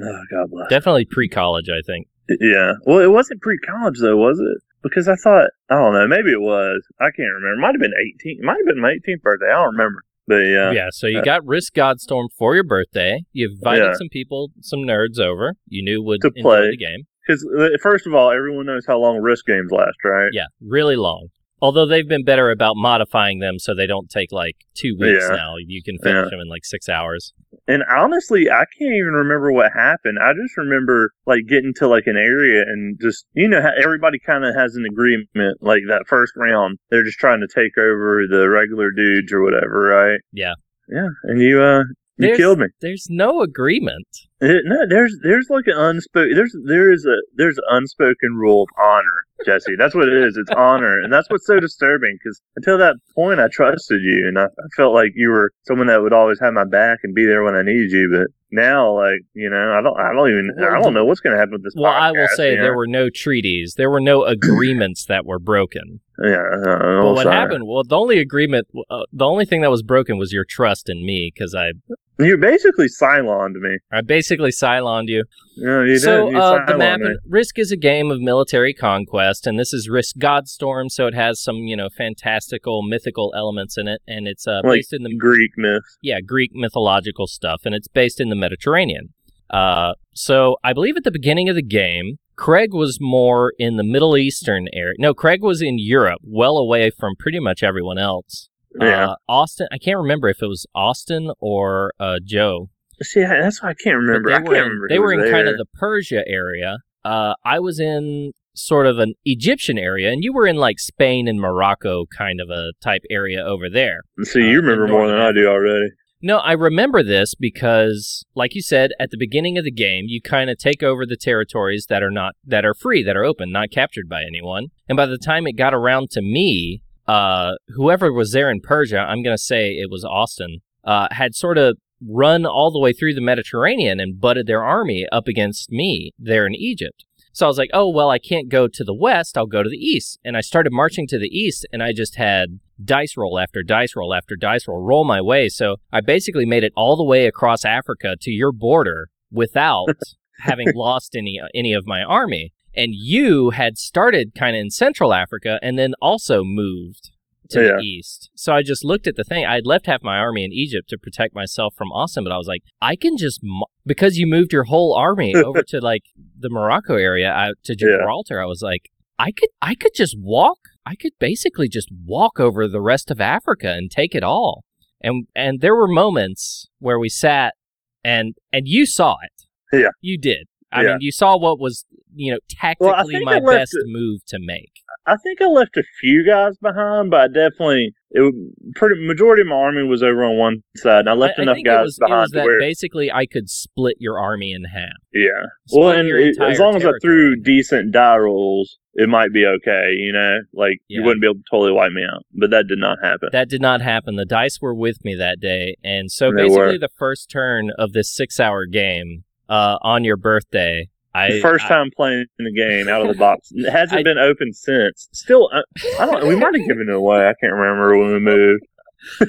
Oh 0.03 0.23
God 0.31 0.51
bless. 0.51 0.69
definitely 0.71 1.05
pre 1.05 1.29
college. 1.29 1.69
I 1.69 1.83
think. 1.87 2.09
yeah. 2.41 2.73
Well, 2.87 3.01
it 3.01 3.11
wasn't 3.11 3.43
pre-college 3.43 3.99
though, 4.01 4.17
was 4.17 4.39
it? 4.41 4.63
Because 4.83 5.09
I 5.09 5.15
thought 5.17 5.51
I 5.71 5.75
don't 5.75 5.93
know, 5.95 6.07
maybe 6.09 6.31
it 6.33 6.41
was. 6.41 6.83
I 7.01 7.07
can't 7.15 7.29
remember. 7.35 7.55
It 7.55 7.61
might 7.61 7.75
have 7.75 7.81
been 7.81 7.95
eighteen. 8.07 8.39
It 8.41 8.45
might 8.45 8.57
have 8.59 8.67
been 8.67 8.81
my 8.81 8.91
18th 8.95 9.23
birthday. 9.23 9.47
I 9.47 9.63
don't 9.63 9.73
remember. 9.77 10.03
But 10.27 10.37
yeah, 10.37 10.71
Yeah, 10.73 10.89
so 10.91 11.07
you 11.09 11.19
Uh, 11.19 11.23
got 11.23 11.45
Risk 11.45 11.75
Godstorm 11.75 12.29
for 12.39 12.55
your 12.55 12.65
birthday. 12.65 13.21
You 13.33 13.51
invited 13.51 13.85
Yeah. 13.85 13.93
some 13.95 14.09
people, 14.09 14.51
some 14.61 14.81
nerds 14.81 15.19
over. 15.19 15.55
You 15.69 15.83
knew 15.85 16.03
would 16.03 16.21
To 16.23 16.29
enjoy 16.35 16.43
play. 16.43 16.71
the 16.71 16.77
game. 16.77 17.03
because 17.27 17.47
first 17.83 18.07
of 18.07 18.15
all, 18.15 18.31
everyone 18.33 18.67
knows 18.67 18.85
how 18.87 18.99
long 18.99 19.19
risk 19.21 19.47
games 19.47 19.71
last, 19.71 19.97
right? 20.05 20.31
Yeah, 20.33 20.47
really 20.61 20.97
long. 20.97 21.29
Although 21.61 21.87
they've 21.87 22.09
been 22.09 22.25
better 22.25 22.51
about 22.51 22.75
modifying 22.77 23.39
them 23.39 23.59
so 23.61 23.73
they 23.75 23.87
don't 23.87 24.11
take 24.11 24.33
like 24.33 24.57
two 24.75 24.97
weeks 24.99 25.27
Yeah. 25.31 25.37
now. 25.37 25.55
You 25.59 25.81
can 25.85 25.99
finish 25.99 26.25
Yeah. 26.27 26.31
them 26.31 26.41
in 26.41 26.49
like 26.49 26.65
six 26.65 26.89
hours. 26.89 27.33
And 27.69 27.83
honestly, 27.89 28.51
I 28.51 28.65
can't 28.79 28.95
even 28.95 29.13
remember 29.13 29.53
what 29.53 29.73
happened. 29.73 30.19
I 30.21 30.33
just 30.33 30.57
remember 30.57 31.13
like 31.27 31.47
getting 31.49 31.73
to 31.77 31.87
like 31.87 32.07
an 32.07 32.17
area 32.17 32.63
and 32.63 32.99
just 33.01 33.25
you 33.35 33.49
know 33.49 33.61
everybody 33.83 34.19
kind 34.19 34.45
of 34.45 34.55
has 34.55 34.75
an 34.75 34.85
agreement. 34.85 35.59
Like 35.61 35.83
that 35.89 36.05
first 36.09 36.33
round, 36.37 36.79
they're 36.91 37.05
just 37.05 37.19
trying 37.19 37.41
to 37.41 37.49
take 37.49 37.79
over 37.79 38.25
the 38.29 38.49
regular 38.49 38.91
dudes 38.91 39.33
or 39.33 39.43
whatever, 39.43 39.83
right? 39.89 40.21
Yeah. 40.33 40.55
Yeah, 40.89 41.09
and 41.25 41.41
you 41.41 41.63
uh 41.63 41.85
you 42.19 42.27
There's- 42.27 42.37
killed 42.37 42.59
me. 42.59 42.67
There's 42.81 43.07
no 43.09 43.41
agreement. 43.43 44.07
It- 44.41 44.65
no, 44.67 44.85
there's 44.89 45.17
there's 45.23 45.47
like 45.49 45.67
an 45.69 45.77
unspoken 45.79 46.35
there's 46.35 46.55
there 46.67 46.93
is 46.93 47.07
a 47.07 47.15
there's 47.37 47.59
an 47.59 47.65
unspoken 47.71 48.35
rule 48.37 48.65
of 48.65 48.69
honor 48.77 49.25
Jesse. 49.45 49.77
That's 49.77 49.95
what 49.95 50.09
it 50.09 50.15
is. 50.15 50.37
It's 50.37 50.51
honor, 50.57 51.01
and 51.01 51.13
that's 51.13 51.29
what's 51.31 51.47
so 51.47 51.61
disturbing. 51.61 52.17
Because 52.23 52.41
until 52.57 52.79
that 52.79 52.97
point, 53.15 53.41
I 53.41 53.49
trusted 53.49 54.01
you, 54.03 54.27
and 54.29 54.39
I, 54.39 54.45
I 54.45 54.67
felt 54.77 54.95
like 54.95 55.13
you 55.15 55.31
were 55.31 55.51
someone 55.63 55.87
that 55.89 56.03
would 56.03 56.13
always 56.13 56.41
have 56.41 56.53
my 56.55 56.65
back 56.65 57.01
and 57.03 57.15
be 57.15 57.25
there 57.27 57.43
when 57.43 57.55
I 57.55 57.63
needed 57.63 57.91
you. 57.91 58.11
But 58.13 58.29
now, 58.51 58.95
like 58.95 59.21
you 59.35 59.49
know, 59.49 59.73
I 59.73 59.81
don't, 59.83 59.99
I 59.99 60.13
don't 60.13 60.29
even, 60.29 60.51
I 60.59 60.81
don't 60.81 60.95
know 60.95 61.05
what's 61.05 61.21
going 61.21 61.35
to 61.35 61.39
happen 61.39 61.55
with 61.55 61.65
this. 61.65 61.75
Well, 61.77 61.93
I 61.93 62.13
will 62.13 62.29
say 62.35 62.51
you 62.51 62.57
know? 62.57 62.63
there 62.63 62.77
were 62.77 62.87
no 62.87 63.09
treaties, 63.09 63.75
there 63.77 63.91
were 63.91 64.01
no 64.01 64.25
agreements 64.25 65.07
that 65.07 65.25
were 65.25 65.39
broken. 65.39 66.01
Yeah. 66.23 66.37
Uh, 66.37 66.63
But 66.63 66.85
oh, 66.85 67.13
what 67.15 67.23
sorry. 67.25 67.35
happened? 67.35 67.67
Well, 67.67 67.83
the 67.83 67.97
only 67.97 68.19
agreement, 68.19 68.69
uh, 68.91 69.05
the 69.13 69.25
only 69.25 69.45
thing 69.45 69.63
that 69.63 69.71
was 69.71 69.83
broken 69.83 70.19
was 70.19 70.33
your 70.33 70.45
trust 70.45 70.89
in 70.89 71.05
me 71.05 71.33
because 71.35 71.55
I, 71.55 71.73
You 72.19 72.37
basically 72.37 72.87
Cyloned 72.89 73.55
me. 73.55 73.79
I 73.91 74.03
basically 74.03 74.51
Cyloned 74.51 75.09
you. 75.09 75.25
Yeah, 75.57 75.85
you 75.85 75.99
so 75.99 76.27
did. 76.27 76.33
You 76.35 76.39
uh, 76.39 76.67
the 76.67 76.79
map. 76.79 77.01
Risk 77.29 77.59
is 77.59 77.73
a 77.73 77.77
game 77.77 78.11
of 78.11 78.21
military 78.21 78.75
conquest, 78.75 79.47
and 79.47 79.59
this 79.59 79.73
is 79.73 79.89
Risk 79.89 80.17
Godstorm, 80.17 80.91
so 80.91 81.07
it 81.07 81.15
has 81.15 81.43
some 81.43 81.57
you 81.57 81.77
know 81.77 81.89
fantastical 81.97 82.83
mythical 82.83 83.33
elements 83.37 83.77
in 83.79 83.89
it, 83.89 84.03
and 84.07 84.29
it's 84.29 84.47
uh, 84.47 84.61
Like 84.63 84.79
based 84.79 84.93
in 84.93 85.03
the 85.03 85.17
Greek 85.17 85.53
myth. 85.57 85.83
yeah 86.03 86.21
Greek 86.21 86.51
mythological 86.55 87.27
stuff, 87.27 87.63
and 87.65 87.75
it's 87.75 87.89
based 87.89 88.21
in 88.21 88.29
the 88.29 88.37
Mediterranean. 88.37 89.15
Uh, 89.51 89.95
so 90.15 90.57
I 90.65 90.73
believe 90.73 90.97
at 90.97 91.05
the 91.05 91.11
beginning 91.11 91.49
of 91.49 91.57
the 91.57 91.63
game, 91.63 92.17
Craig 92.37 92.73
was 92.73 92.99
more 93.01 93.53
in 93.59 93.77
the 93.77 93.85
Middle 93.85 94.17
Eastern 94.17 94.67
area. 94.73 94.95
No, 94.99 95.13
Craig 95.13 95.43
was 95.43 95.61
in 95.61 95.77
Europe, 95.79 96.21
well 96.23 96.57
away 96.57 96.91
from 96.91 97.15
pretty 97.19 97.39
much 97.39 97.63
everyone 97.63 97.99
else. 97.99 98.49
Yeah. 98.81 99.11
Uh, 99.11 99.15
Austin, 99.29 99.69
I 99.73 99.79
can't 99.79 99.99
remember 99.99 100.29
if 100.29 100.43
it 100.43 100.47
was 100.47 100.67
Austin 100.75 101.31
or 101.41 101.93
uh, 102.01 102.17
Joe. 102.25 102.69
See, 103.03 103.23
I- 103.23 103.41
that's 103.41 103.63
why 103.63 103.71
I 103.71 103.75
can't 103.75 103.97
remember. 103.97 104.31
they 104.31 104.37
I 104.37 104.39
were 104.39 104.45
can't 104.45 104.57
in, 104.57 104.63
remember. 104.65 104.87
they 104.89 104.99
were 104.99 105.13
in 105.13 105.31
kind 105.33 105.49
of 105.49 105.57
the 105.57 105.67
Persia 105.75 106.23
area. 106.27 106.79
Uh, 107.05 107.35
I 107.45 107.59
was 107.59 107.81
in 107.81 108.33
sort 108.55 108.87
of 108.87 108.99
an 108.99 109.15
Egyptian 109.25 109.79
area, 109.79 110.11
and 110.13 110.23
you 110.23 110.33
were 110.33 110.47
in 110.47 110.57
like 110.57 110.79
Spain 110.79 111.27
and 111.27 111.41
Morocco 111.41 112.05
kind 112.17 112.41
of 112.41 112.49
a 112.51 112.73
type 112.83 113.03
area 113.11 113.43
over 113.45 113.69
there. 113.69 114.03
See, 114.23 114.41
uh, 114.43 114.45
you 114.45 114.61
remember 114.61 114.87
more 114.89 115.09
than 115.09 115.19
I 115.19 115.33
do 115.33 115.49
already. 115.49 115.89
No, 116.25 116.39
I 116.39 116.53
remember 116.53 117.03
this 117.03 117.35
because, 117.35 118.25
like 118.37 118.55
you 118.55 118.63
said, 118.63 118.91
at 119.01 119.11
the 119.11 119.17
beginning 119.19 119.59
of 119.59 119.65
the 119.65 119.73
game, 119.73 120.05
you 120.07 120.21
kind 120.23 120.51
of 120.51 120.57
take 120.59 120.81
over 120.83 121.05
the 121.05 121.17
territories 121.17 121.87
that 121.89 122.01
are 122.03 122.13
not 122.13 122.35
that 122.47 122.65
are 122.65 122.75
free, 122.75 123.03
that 123.03 123.17
are 123.17 123.25
open, 123.25 123.51
not 123.51 123.71
captured 123.73 124.09
by 124.09 124.23
anyone. 124.23 124.67
And 124.89 124.97
by 124.97 125.07
the 125.07 125.19
time 125.19 125.49
it 125.49 125.57
got 125.57 125.75
around 125.75 126.11
to 126.13 126.23
me, 126.23 126.83
uh, 127.07 127.53
whoever 127.69 128.13
was 128.13 128.33
there 128.33 128.51
in 128.51 128.61
Persia, 128.61 128.99
I'm 128.99 129.23
gonna 129.23 129.39
say 129.39 129.71
it 129.71 129.91
was 129.91 130.05
Austin, 130.05 130.61
uh, 130.85 131.09
had 131.11 131.35
sort 131.35 131.59
of 131.59 131.77
run 132.07 132.45
all 132.45 132.71
the 132.71 132.81
way 132.81 132.93
through 132.93 133.15
the 133.15 133.21
Mediterranean 133.21 134.01
and 134.01 134.21
butted 134.21 134.47
their 134.47 134.65
army 134.65 135.07
up 135.13 135.29
against 135.29 135.71
me 135.71 136.13
there 136.19 136.47
in 136.47 136.55
Egypt. 136.55 137.05
So 137.33 137.47
I 137.47 137.49
was 137.49 137.59
like, 137.59 137.71
oh, 137.73 137.89
well, 137.89 138.11
I 138.11 138.19
can't 138.19 138.51
go 138.51 138.69
to 138.69 138.85
the 138.85 138.95
west. 138.95 139.39
I'll 139.39 139.47
go 139.47 139.63
to 139.63 139.71
the 139.71 139.77
east. 139.77 140.19
And 140.23 140.37
I 140.37 140.43
started 140.43 140.73
marching 140.73 141.07
to 141.09 141.19
the 141.19 141.29
east, 141.29 141.67
and 141.73 141.83
I 141.83 141.93
just 141.93 142.17
had 142.17 142.61
dice 142.83 143.17
roll 143.17 143.39
after 143.39 143.63
dice 143.63 143.95
roll 143.97 144.13
after 144.13 144.37
dice 144.37 144.69
roll 144.69 144.83
roll 144.83 145.05
my 145.05 145.21
way. 145.21 145.49
So 145.49 145.77
I 145.93 146.01
basically 146.01 146.45
made 146.45 146.65
it 146.65 146.73
all 146.77 146.97
the 146.97 147.05
way 147.05 147.27
across 147.27 147.65
Africa 147.65 148.17
to 148.21 148.31
your 148.31 148.53
border 148.53 149.09
without 149.31 149.97
having 150.41 150.73
lost 150.75 151.15
any 151.17 151.41
any 151.55 151.73
of 151.73 151.87
my 151.87 152.03
army. 152.03 152.53
And 152.75 152.95
you 152.95 153.51
had 153.51 153.77
started 153.79 154.33
kind 154.35 154.57
of 154.57 154.61
in 154.61 154.71
Central 154.71 155.13
Africa 155.13 155.59
and 155.63 155.79
then 155.79 155.93
also 156.01 156.43
moved 156.45 157.11
to 157.51 157.61
Yeah. 157.61 157.73
the 157.77 157.83
east. 157.83 158.31
So 158.35 158.55
I 158.55 158.63
just 158.63 158.83
looked 158.85 159.07
at 159.07 159.17
the 159.17 159.25
thing. 159.25 159.45
I 159.45 159.55
had 159.57 159.67
left 159.67 159.87
half 159.87 160.03
my 160.03 160.17
army 160.17 160.45
in 160.45 160.53
Egypt 160.53 160.89
to 160.89 160.99
protect 160.99 161.35
myself 161.35 161.75
from 161.77 161.89
Austin, 161.93 162.25
but 162.25 162.33
I 162.33 162.39
was 162.39 162.47
like, 162.47 162.63
I 162.81 162.97
can 162.97 163.17
just 163.19 163.41
because 163.85 164.17
you 164.17 164.27
moved 164.27 164.53
your 164.53 164.65
whole 164.65 164.95
army 164.95 165.35
over 165.49 165.63
to 165.65 165.81
like 165.81 166.03
the 166.39 166.49
Morocco 166.51 166.95
area 166.97 167.31
out 167.31 167.55
to 167.65 167.73
Yeah. 167.79 167.97
Gibraltar. 167.99 168.41
I 168.41 168.47
was 168.47 168.63
like, 168.63 168.91
I 169.19 169.33
could 169.33 169.51
I 169.61 169.75
could 169.75 169.93
just 169.95 170.17
walk. 170.19 170.59
I 170.87 170.95
could 170.97 171.13
basically 171.19 171.69
just 171.69 171.91
walk 172.05 172.41
over 172.41 172.67
the 172.67 172.81
rest 172.81 173.11
of 173.11 173.21
Africa 173.21 173.71
and 173.73 173.91
take 173.91 174.15
it 174.15 174.23
all. 174.25 174.65
And 175.03 175.27
and 175.37 175.61
there 175.61 175.77
were 175.77 175.89
moments 175.89 176.69
where 176.79 176.99
we 176.99 177.09
sat 177.11 177.55
and 178.03 178.35
and 178.53 178.67
you 178.67 178.87
saw 178.87 179.17
it. 179.23 179.47
Yeah. 179.79 179.89
You 180.01 180.17
did. 180.19 180.47
I 180.73 180.83
Yeah. 180.83 180.89
mean, 180.93 180.99
you 181.01 181.13
saw 181.13 181.37
what 181.39 181.61
was, 181.61 181.85
you 182.15 182.33
know, 182.33 182.39
tactically 182.49 183.15
think 183.15 183.25
my 183.25 183.41
best 183.41 183.75
it- 183.75 183.85
move 183.87 184.21
to 184.29 184.39
make. 184.41 184.71
I 185.07 185.17
think 185.17 185.41
I 185.43 185.47
left 185.47 185.77
a 185.77 185.83
few 186.01 186.25
guys 186.25 186.57
behind, 186.59 187.11
but 187.11 187.21
I 187.21 187.27
definitely 187.29 187.93
it 188.11 188.35
pretty 188.77 189.05
majority 189.07 189.41
of 189.41 189.49
my 189.49 189.57
army 189.57 189.83
was 189.83 190.03
over 190.03 190.23
on 190.23 190.37
one 190.37 190.63
side, 190.77 191.01
and 191.01 191.09
I 191.09 191.15
left 191.15 191.39
I, 191.39 191.43
I 191.43 191.45
enough 191.45 191.57
it 191.59 191.63
guys 191.65 191.85
was, 191.87 191.97
it 191.99 192.01
behind 192.07 192.21
was 192.21 192.31
to 192.33 192.37
that 192.39 192.45
where 192.45 192.61
basically 192.61 193.11
I 193.11 193.25
could 193.27 193.49
split 193.49 193.97
your 193.99 194.19
army 194.21 194.53
in 194.53 194.65
half. 194.65 194.91
yeah. 195.15 195.29
Split 195.67 195.81
Well, 195.83 195.99
and 195.99 196.09
it- 196.09 196.37
as 196.41 196.59
long 196.61 196.77
as 196.77 196.85
I 196.85 196.93
threw 197.01 197.37
decent 197.37 197.91
die 197.91 198.19
rolls, 198.19 198.79
it 198.95 199.09
might 199.09 199.33
be 199.33 199.47
okay. 199.47 199.93
You 199.97 200.13
know, 200.13 200.39
like 200.53 200.79
you 200.89 201.03
wouldn't 201.03 201.23
be 201.23 201.27
able 201.27 201.37
to 201.37 201.45
totally 201.51 201.73
wipe 201.73 201.93
me 201.93 202.03
out, 202.05 202.25
but 202.35 202.51
that 202.51 202.67
did 202.69 202.79
not 202.79 202.99
happen. 203.03 203.31
That 203.33 203.49
did 203.49 203.63
not 203.63 203.81
happen. 203.81 204.17
The 204.17 204.27
dice 204.27 204.61
were 204.61 204.75
with 204.75 205.05
me 205.05 205.15
that 205.17 205.41
day, 205.41 205.77
and 205.83 206.13
so 206.13 206.31
basically 206.33 206.79
the 206.79 206.91
first 206.97 207.31
turn 207.31 207.71
of 207.79 207.93
this 207.93 208.15
six-hour 208.15 208.67
game 208.67 209.25
uh, 209.53 209.79
on 209.83 210.03
your 210.05 210.17
birthday, 210.17 210.89
I 211.15 211.41
first 211.41 211.67
I- 211.67 211.69
time 211.69 211.91
playing 211.95 212.25
the 212.39 212.53
game 212.53 212.89
out 212.89 213.03
of 213.03 213.09
the 213.09 213.15
box. 213.15 213.51
It 213.53 213.71
hasn't 213.81 214.01
I- 214.01 214.03
been 214.03 214.19
open 214.19 214.53
since. 214.53 215.09
Still, 215.13 215.51
I, 215.53 215.61
I 216.01 216.07
don't. 216.07 216.27
We 216.27 216.37
might 216.37 216.55
have 216.59 216.67
given 216.67 216.87
it 216.89 216.95
away. 216.95 217.29
I 217.29 217.35
can't 217.41 217.53
remember 217.53 217.97
when 217.99 218.13
we 218.15 218.19
moved. 218.19 218.63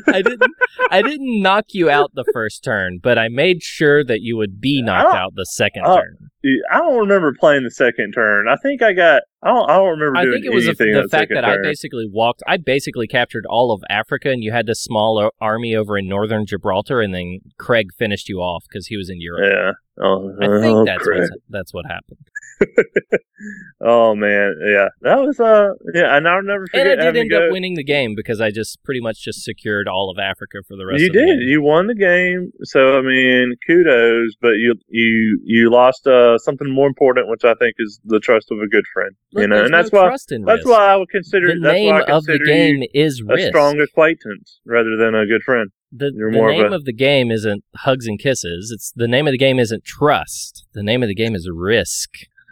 I 0.08 0.22
didn't 0.22 0.52
I 0.92 1.02
didn't 1.02 1.42
knock 1.42 1.66
you 1.70 1.90
out 1.90 2.12
the 2.14 2.26
first 2.34 2.64
turn, 2.64 3.00
but 3.02 3.18
I 3.18 3.28
made 3.28 3.64
sure 3.64 4.04
that 4.04 4.22
you 4.22 4.38
would 4.38 4.60
be 4.62 4.82
knocked 4.82 5.16
out 5.16 5.34
the 5.36 5.46
second 5.46 5.86
uh, 5.86 5.98
turn. 5.98 6.18
I 6.72 6.80
don't 6.80 6.98
remember 6.98 7.34
playing 7.40 7.64
the 7.64 7.72
second 7.72 8.12
turn. 8.14 8.48
I 8.50 8.56
think 8.58 8.82
I 8.82 8.94
got. 8.94 9.24
I 9.42 9.50
don't. 9.50 9.70
I 9.70 9.76
don't 9.76 10.00
remember 10.00 10.18
I 10.18 10.24
doing 10.24 10.36
think 10.36 10.46
it 10.46 10.54
was 10.54 10.66
the, 10.66 10.72
anything 10.72 11.02
the 11.02 11.08
fact 11.10 11.32
that 11.34 11.46
I 11.46 11.56
basically 11.62 12.08
walked. 12.12 12.44
I 12.48 12.58
basically 12.58 13.08
captured 13.08 13.46
all 13.50 13.72
of 13.72 13.82
Africa, 13.90 14.30
and 14.30 14.44
you 14.44 14.52
had 14.52 14.66
this 14.66 14.84
small 14.84 15.32
army 15.40 15.76
over 15.76 15.98
in 15.98 16.08
northern 16.08 16.46
Gibraltar, 16.46 17.02
and 17.02 17.14
then 17.14 17.40
Craig 17.58 17.88
finished 17.98 18.30
you 18.30 18.40
off 18.40 18.64
because 18.70 18.88
he 18.88 18.98
was 18.98 19.10
in 19.10 19.22
Europe. 19.22 19.42
Yeah. 19.52 20.04
Oh, 20.04 20.34
I 20.42 20.62
think 20.62 20.76
oh, 20.76 20.86
that's 20.86 21.08
what, 21.08 21.30
that's 21.50 21.74
what 21.74 21.86
happened. 21.86 22.18
Oh 23.82 24.16
man, 24.16 24.56
yeah, 24.66 24.88
that 25.02 25.20
was 25.20 25.38
uh, 25.40 25.72
yeah, 25.94 26.16
and 26.16 26.26
I'll 26.28 26.42
never 26.44 26.66
forget 26.68 26.88
And 27.00 27.02
I 27.02 27.12
did 27.12 27.20
end 27.22 27.32
go. 27.32 27.48
up 27.48 27.52
winning 27.52 27.74
the 27.74 27.84
game 27.84 28.14
because 28.16 28.40
I 28.40 28.52
just 28.52 28.82
pretty 28.84 29.02
much 29.02 29.22
just 29.22 29.44
secured 29.44 29.90
all 29.90 30.10
of 30.10 30.18
Africa 30.18 30.60
for 30.66 30.78
the 30.78 30.86
rest 30.86 31.02
You 31.02 31.08
of 31.08 31.14
the 31.14 31.20
year. 31.20 31.28
You 31.28 31.40
did. 31.40 31.50
You 31.50 31.62
won 31.62 31.88
the 31.88 31.96
game. 31.96 32.52
So 32.64 32.98
I 32.98 33.02
mean, 33.02 33.56
kudos. 33.68 34.36
But 34.40 34.52
you 34.52 34.76
you 34.88 35.42
you 35.44 35.70
lost 35.70 36.08
uh 36.08 36.38
something 36.38 36.72
more 36.74 36.88
important, 36.88 37.28
which 37.28 37.44
I 37.44 37.54
think 37.56 37.74
is 37.80 38.00
the 38.06 38.20
trust 38.22 38.50
of 38.52 38.60
a 38.60 38.68
good 38.68 38.86
friend. 38.94 39.12
Look, 39.34 39.42
you 39.42 39.48
know, 39.50 39.66
and 39.66 39.74
that's 39.74 39.92
no 39.92 40.00
why 40.00 40.08
trust 40.08 40.32
in 40.32 40.44
that's 40.46 40.66
why 40.66 40.94
I 40.94 40.96
would 40.96 41.10
consider 41.10 41.48
the 41.48 41.60
that's 41.60 41.74
name 41.74 41.96
why 41.96 42.02
of 42.04 42.26
the 42.26 42.40
game 42.40 42.84
is 42.94 43.22
a 43.28 43.34
risk. 43.34 43.48
strong 43.50 43.82
acquaintance 43.82 44.62
rather 44.66 44.96
than 44.96 45.14
a 45.16 45.26
good 45.26 45.42
friend. 45.44 45.70
the, 45.92 46.12
the 46.12 46.32
more 46.32 46.50
of 46.50 46.56
name 46.56 46.72
a- 46.72 46.76
of 46.76 46.86
the 46.86 46.94
game 46.94 47.30
isn't 47.32 47.66
hugs 47.76 48.08
and 48.08 48.18
kisses. 48.20 48.72
It's 48.74 48.94
the 48.96 49.08
name 49.10 49.28
of 49.28 49.32
the 49.34 49.38
game 49.38 49.60
isn't 49.60 49.84
trust. 49.84 50.66
The 50.74 50.84
name 50.84 51.04
of 51.04 51.10
the 51.10 51.16
game 51.16 51.36
is 51.36 51.50
risk. 51.54 52.12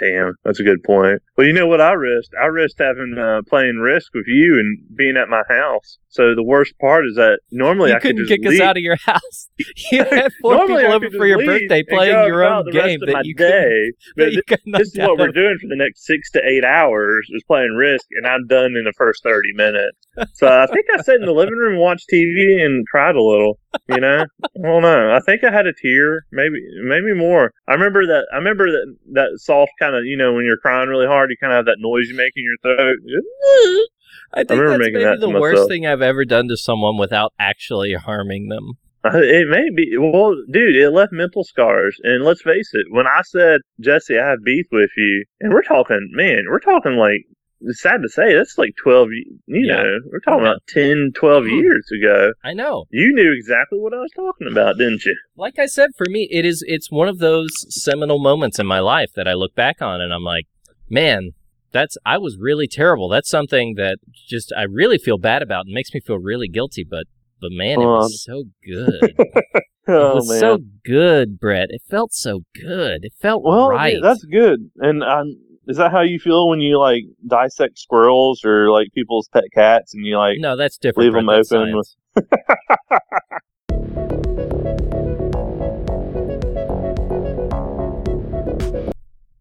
Damn, 0.00 0.34
that's 0.44 0.60
a 0.60 0.62
good 0.62 0.82
point. 0.82 1.22
Well, 1.36 1.46
you 1.46 1.52
know 1.52 1.66
what 1.66 1.80
I 1.80 1.92
risked? 1.92 2.34
I 2.40 2.46
risked 2.46 2.78
having 2.78 3.16
uh, 3.18 3.42
playing 3.48 3.76
Risk 3.76 4.14
with 4.14 4.26
you 4.26 4.58
and 4.58 4.96
being 4.96 5.16
at 5.16 5.28
my 5.28 5.42
house. 5.48 5.98
So 6.08 6.34
the 6.34 6.42
worst 6.42 6.74
part 6.80 7.06
is 7.06 7.14
that 7.14 7.38
normally 7.52 7.90
you 7.90 7.96
I 7.96 8.00
could 8.00 8.16
couldn't 8.16 8.26
just 8.26 8.42
kick 8.42 8.52
us 8.52 8.60
out 8.60 8.76
of 8.76 8.82
your 8.82 8.96
house. 8.96 9.48
You 9.92 10.04
had 10.10 10.32
four 10.40 10.54
Normally 10.54 10.82
people 10.82 10.94
over 10.94 11.10
for 11.10 11.26
your 11.26 11.44
birthday 11.44 11.82
playing 11.82 12.26
your 12.26 12.44
own 12.44 12.70
game 12.70 12.98
that 13.06 13.24
you 13.24 13.34
day. 13.34 13.92
But 14.16 14.24
that 14.24 14.32
you 14.32 14.72
this 14.72 14.88
is 14.88 14.98
what 14.98 15.18
we're 15.18 15.32
doing 15.32 15.56
for 15.60 15.68
the 15.68 15.76
next 15.76 16.06
six 16.06 16.30
to 16.32 16.40
eight 16.44 16.64
hours 16.64 17.28
is 17.30 17.42
playing 17.46 17.74
Risk, 17.76 18.06
and 18.12 18.26
I'm 18.26 18.46
done 18.46 18.76
in 18.76 18.84
the 18.84 18.92
first 18.96 19.22
thirty 19.22 19.52
minutes. 19.54 19.98
So 20.34 20.48
I 20.48 20.66
think 20.66 20.86
I 20.92 21.00
sat 21.02 21.16
in 21.16 21.26
the 21.26 21.32
living 21.32 21.54
room 21.54 21.78
watched 21.78 22.06
TV 22.12 22.64
and 22.64 22.86
cried 22.88 23.14
a 23.14 23.22
little. 23.22 23.58
You 23.88 24.00
know, 24.00 24.24
I 24.44 24.62
don't 24.62 24.82
know. 24.82 25.14
I 25.14 25.20
think 25.20 25.44
I 25.44 25.52
had 25.52 25.66
a 25.66 25.72
tear, 25.72 26.24
maybe 26.32 26.56
maybe 26.82 27.14
more. 27.14 27.52
I 27.68 27.74
remember 27.74 28.06
that. 28.06 28.26
I 28.32 28.36
remember 28.36 28.66
that 28.70 28.96
that 29.12 29.28
soft 29.36 29.72
kind 29.78 29.89
of 29.94 30.04
you 30.04 30.16
know 30.16 30.32
when 30.32 30.44
you're 30.44 30.56
crying 30.58 30.88
really 30.88 31.06
hard, 31.06 31.30
you 31.30 31.36
kind 31.40 31.52
of 31.52 31.58
have 31.58 31.66
that 31.66 31.78
noise 31.78 32.08
you 32.08 32.16
make 32.16 32.32
in 32.36 32.44
your 32.44 32.76
throat. 32.76 32.96
I 34.32 34.44
think 34.44 34.60
remember 34.60 34.84
that's 34.84 34.92
maybe 34.92 35.04
that 35.04 35.20
the 35.20 35.32
to 35.32 35.40
worst 35.40 35.68
thing 35.68 35.86
I've 35.86 36.02
ever 36.02 36.24
done 36.24 36.48
to 36.48 36.56
someone 36.56 36.96
without 36.96 37.32
actually 37.38 37.94
harming 37.94 38.48
them. 38.48 38.74
Uh, 39.04 39.18
It 39.18 39.48
may 39.48 39.70
be. 39.74 39.96
Well, 39.98 40.36
dude, 40.50 40.76
it 40.76 40.90
left 40.90 41.12
mental 41.12 41.42
scars. 41.42 41.98
And 42.02 42.24
let's 42.24 42.42
face 42.42 42.70
it, 42.74 42.86
when 42.90 43.06
I 43.06 43.22
said, 43.24 43.60
Jesse, 43.80 44.18
I 44.18 44.28
have 44.28 44.44
beef 44.44 44.66
with 44.70 44.90
you, 44.96 45.24
and 45.40 45.52
we're 45.52 45.62
talking, 45.62 46.10
man, 46.12 46.44
we're 46.48 46.60
talking 46.60 46.92
like, 46.92 47.24
it's 47.62 47.80
sad 47.82 48.02
to 48.02 48.08
say, 48.08 48.34
that's 48.34 48.56
like 48.58 48.74
12, 48.82 49.08
y- 49.08 49.22
you 49.46 49.66
Yeah. 49.66 49.82
know, 49.82 49.98
we're 50.10 50.20
talking 50.20 50.40
about 50.46 50.62
10, 50.68 51.12
12 51.14 51.44
Mhm. 51.44 51.60
years 51.62 51.88
ago. 51.98 52.32
I 52.44 52.52
know. 52.54 52.84
You 52.90 53.12
knew 53.14 53.32
exactly 53.32 53.78
what 53.78 53.92
I 53.94 53.98
was 54.00 54.10
talking 54.16 54.46
about, 54.50 54.78
didn't 54.78 55.04
you? 55.04 55.14
Like 55.36 55.58
I 55.58 55.66
said, 55.66 55.90
for 55.96 56.06
me, 56.08 56.28
it 56.30 56.44
is 56.44 56.64
it's 56.66 56.90
one 56.90 57.08
of 57.08 57.18
those 57.18 57.50
seminal 57.68 58.18
moments 58.18 58.58
in 58.58 58.66
my 58.66 58.80
life 58.80 59.10
that 59.14 59.28
I 59.28 59.34
look 59.34 59.54
back 59.54 59.80
on 59.82 60.00
and 60.00 60.12
I'm 60.12 60.24
like, 60.24 60.46
man, 60.88 61.30
that's 61.72 61.96
I 62.04 62.18
was 62.18 62.36
really 62.38 62.66
terrible. 62.66 63.08
That's 63.08 63.28
something 63.30 63.74
that 63.76 63.98
just 64.28 64.52
I 64.56 64.62
really 64.64 64.98
feel 64.98 65.18
bad 65.18 65.42
about 65.42 65.66
and 65.66 65.74
makes 65.74 65.92
me 65.94 66.00
feel 66.00 66.18
really 66.18 66.48
guilty. 66.48 66.84
But 66.88 67.04
but 67.40 67.52
man, 67.52 67.80
it 67.80 67.86
was 67.86 68.22
so 68.24 68.44
good. 68.66 69.14
Oh, 69.88 70.10
it 70.10 70.14
was 70.14 70.38
so 70.38 70.58
good, 70.84 71.40
Brett. 71.40 71.68
It 71.70 71.82
felt 71.90 72.12
so 72.12 72.42
good. 72.54 73.04
It 73.04 73.12
felt 73.18 73.42
well, 73.42 73.70
right. 73.70 73.94
yeah, 73.94 74.00
that's 74.00 74.22
good. 74.24 74.70
And 74.76 75.02
I, 75.02 75.22
is 75.70 75.76
that 75.76 75.92
how 75.92 76.00
you 76.00 76.18
feel 76.18 76.48
when 76.48 76.60
you 76.60 76.78
like 76.78 77.04
dissect 77.26 77.78
squirrels 77.78 78.44
or 78.44 78.70
like 78.70 78.88
people's 78.92 79.28
pet 79.32 79.44
cats 79.54 79.94
and 79.94 80.04
you 80.04 80.18
like 80.18 80.36
No, 80.40 80.56
that's 80.56 80.76
different. 80.76 81.06
Leave 81.14 81.16
'em 81.16 81.26
Brett. 81.26 81.36
That's 81.38 81.52
open 81.52 81.76
with- 81.76 83.00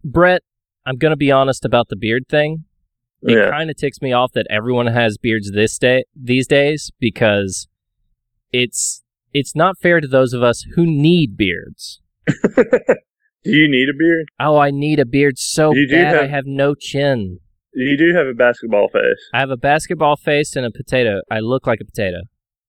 Brett, 0.03 0.43
I'm 0.85 0.97
gonna 0.97 1.17
be 1.17 1.31
honest 1.31 1.65
about 1.65 1.89
the 1.89 1.95
beard 1.95 2.23
thing. 2.29 2.65
It 3.21 3.37
yeah 3.37 3.49
kind 3.51 3.69
of 3.69 3.75
ticks 3.75 4.01
me 4.01 4.13
off 4.13 4.31
that 4.33 4.47
everyone 4.49 4.87
has 4.87 5.17
beards 5.17 5.51
this 5.51 5.77
day 5.77 6.05
these 6.15 6.47
days 6.47 6.91
because 6.99 7.67
it's 8.51 9.03
it's 9.33 9.55
not 9.55 9.77
fair 9.79 9.99
to 9.99 10.07
those 10.07 10.33
of 10.33 10.41
us 10.41 10.65
who 10.75 10.85
need 10.85 11.35
beards. 11.37 12.01
do 13.43 13.52
you 13.52 13.69
need 13.69 13.88
a 13.89 13.97
beard 13.97 14.25
Oh, 14.39 14.58
I 14.58 14.71
need 14.71 14.99
a 14.99 15.06
beard 15.06 15.38
so 15.38 15.73
You 15.73 15.88
bad. 15.88 16.15
I 16.15 16.21
have- 16.23 16.30
have 16.32 16.45
no 16.45 16.75
chin. 16.75 17.39
you 17.73 17.97
do 17.97 18.13
have 18.15 18.28
a 18.28 18.34
basketball 18.34 18.89
face 18.89 19.21
I 19.34 19.39
have 19.39 19.49
a 19.52 19.58
basketball 19.58 20.15
face 20.17 20.56
and 20.56 20.65
a 20.65 20.71
potato. 20.71 21.21
I 21.32 21.39
look 21.39 21.65
like 21.67 21.80
a 21.82 21.86
potato. 21.86 22.21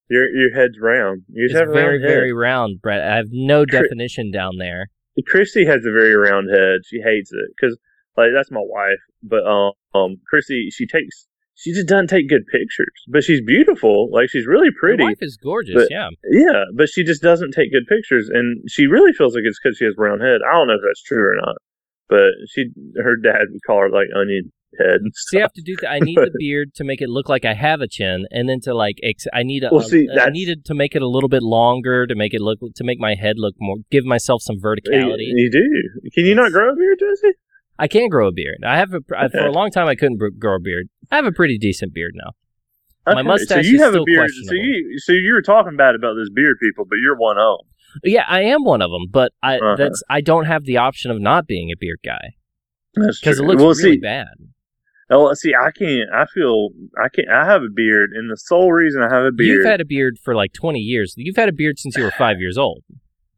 your 0.09 0.29
your 0.31 0.55
head's 0.55 0.79
round 0.81 1.23
you 1.29 1.47
It's 1.47 1.55
have 1.55 1.69
a 1.69 1.73
very, 1.73 1.99
round 1.99 2.03
very 2.03 2.33
round, 2.33 2.81
Brett. 2.83 3.01
I 3.03 3.17
have 3.17 3.29
no 3.31 3.65
definition 3.65 4.31
down 4.31 4.59
there. 4.59 4.87
Christy 5.27 5.65
has 5.67 5.81
a 5.85 5.93
very 5.93 6.15
round 6.15 6.49
head. 6.51 6.81
She 6.87 7.01
hates 7.01 7.31
it 7.33 7.49
because, 7.55 7.77
like, 8.17 8.29
that's 8.35 8.51
my 8.51 8.63
wife. 8.63 8.99
But 9.23 9.45
um, 9.47 9.73
um, 9.95 10.17
Christy, 10.29 10.69
she 10.73 10.87
takes, 10.87 11.27
she 11.61 11.73
just 11.73 11.87
doesn't 11.89 12.09
take 12.09 12.29
good 12.29 12.47
pictures. 12.47 12.95
But 13.09 13.23
she's 13.23 13.43
beautiful. 13.43 14.09
Like, 14.11 14.31
she's 14.31 14.47
really 14.47 14.71
pretty. 14.79 15.03
My 15.05 15.11
wife 15.11 15.19
is 15.23 15.37
gorgeous. 15.43 15.75
but- 15.75 15.89
yeah. 15.91 16.09
Yeah, 16.31 16.65
but 16.75 16.89
she 16.89 17.05
just 17.05 17.23
doesn't 17.23 17.53
take 17.53 17.71
good 17.73 17.87
pictures, 17.89 18.29
and 18.33 18.63
she 18.69 18.87
really 18.87 19.13
feels 19.13 19.35
like 19.35 19.45
it's 19.47 19.59
because 19.63 19.77
she 19.77 19.85
has 19.85 19.95
a 19.99 20.01
round 20.01 20.23
head. 20.23 20.41
I 20.49 20.53
don't 20.55 20.69
know 20.69 20.75
if 20.75 20.81
that's 20.87 21.03
true 21.03 21.23
or 21.23 21.37
not. 21.37 21.57
But 22.09 22.33
she, 22.49 22.65
her 22.97 23.15
dad 23.17 23.45
would 23.51 23.61
call 23.67 23.81
her 23.83 23.89
like 23.91 24.09
onion 24.17 24.51
head. 24.79 24.97
And 25.03 25.13
So 25.15 25.37
you 25.37 25.43
have 25.43 25.53
to 25.53 25.63
do. 25.63 25.77
Th- 25.77 25.89
I 25.91 26.01
need 26.01 26.17
the 26.19 26.33
beard 26.39 26.75
to 26.75 26.83
make 26.85 27.01
it 27.01 27.09
look 27.09 27.29
like 27.29 27.45
I 27.45 27.55
have 27.55 27.81
a 27.83 27.87
chin, 27.87 28.27
and 28.33 28.49
then 28.49 28.59
to 28.63 28.75
like. 28.75 28.97
Ex- 29.05 29.27
I 29.33 29.45
need 29.45 29.63
a. 29.63 29.69
Well, 29.71 29.83
see, 29.83 30.09
I 30.21 30.31
needed 30.31 30.65
to 30.65 30.75
make 30.75 30.97
it 30.97 31.03
a 31.03 31.07
little 31.09 31.29
bit 31.29 31.43
longer 31.43 32.07
to 32.09 32.15
make 32.17 32.35
it 32.35 32.41
look 32.41 32.59
to 32.75 32.85
make 32.85 32.99
my 32.99 33.15
head 33.15 33.35
look 33.37 33.55
more. 33.61 33.77
Give 33.93 34.05
myself 34.05 34.43
some 34.43 34.57
verticality. 34.61 35.29
You, 35.29 35.35
you 35.45 35.51
do. 35.53 36.11
Can 36.15 36.25
you 36.27 36.35
not 36.35 36.51
grow 36.51 36.73
a 36.73 36.75
beard, 36.77 36.99
Jesse? 36.99 37.35
I 37.81 37.89
can 37.89 38.09
grow 38.09 38.29
a 38.29 38.33
beard. 38.33 38.59
I 38.65 38.77
have 38.77 38.93
a 38.93 39.01
I, 39.17 39.29
for 39.29 39.47
a 39.47 39.53
long 39.53 39.71
time. 39.71 39.89
I 39.89 39.95
couldn't 39.95 40.19
grow 40.39 40.57
a 40.57 40.61
beard. 40.61 40.89
I 41.11 41.17
have 41.17 41.25
a 41.25 41.33
pretty 41.33 41.59
decent 41.59 41.95
beard 41.95 42.13
now. 42.15 42.33
My 43.07 43.23
mustache 43.23 43.65
so 43.65 43.71
you 43.71 43.77
is 43.77 43.83
have 43.83 43.93
still 43.93 44.03
a 44.03 44.07
beard. 44.07 44.31
So 44.45 44.53
you, 44.53 44.99
so 44.99 45.13
you 45.13 45.33
were 45.33 45.43
talking 45.43 45.77
bad 45.77 45.95
about 45.95 46.15
those 46.15 46.31
beard 46.31 46.59
people, 46.63 46.85
but 46.85 46.97
you're 47.03 47.17
one 47.17 47.39
of 47.39 47.59
them. 47.59 48.03
Yeah, 48.05 48.25
I 48.29 48.43
am 48.43 48.63
one 48.65 48.83
of 48.83 48.91
them, 48.91 49.07
but 49.11 49.33
I 49.43 49.57
Uh-huh. 49.57 49.77
that's 49.77 50.03
I 50.11 50.21
don't 50.21 50.45
have 50.45 50.65
the 50.65 50.77
option 50.77 51.11
of 51.11 51.21
not 51.21 51.47
being 51.47 51.71
a 51.71 51.77
beard 51.81 52.01
guy 52.05 52.35
That's 52.95 53.19
because 53.19 53.41
it 53.41 53.45
looks 53.45 53.61
well, 53.63 53.71
really 53.71 53.95
see, 53.95 53.99
bad. 53.99 54.29
Oh, 55.13 55.33
see, 55.35 55.55
I 55.55 55.71
can't. 55.73 56.09
I 56.15 56.27
feel 56.27 56.69
I 57.03 57.09
can't. 57.09 57.29
I 57.31 57.47
have 57.47 57.63
a 57.63 57.73
beard, 57.75 58.11
and 58.13 58.31
the 58.31 58.37
sole 58.37 58.71
reason 58.71 59.03
I 59.03 59.13
have 59.13 59.25
a 59.25 59.33
beard, 59.33 59.57
You've 59.57 59.67
had 59.67 59.81
a 59.81 59.85
beard 59.85 60.19
for 60.23 60.37
like 60.37 60.53
twenty 60.53 60.79
years. 60.81 61.15
You've 61.17 61.37
had 61.37 61.49
a 61.49 61.53
beard 61.53 61.79
since 61.81 61.97
you 61.97 62.05
were 62.05 62.13
five 62.13 62.39
years 62.45 62.57
old. 62.59 62.85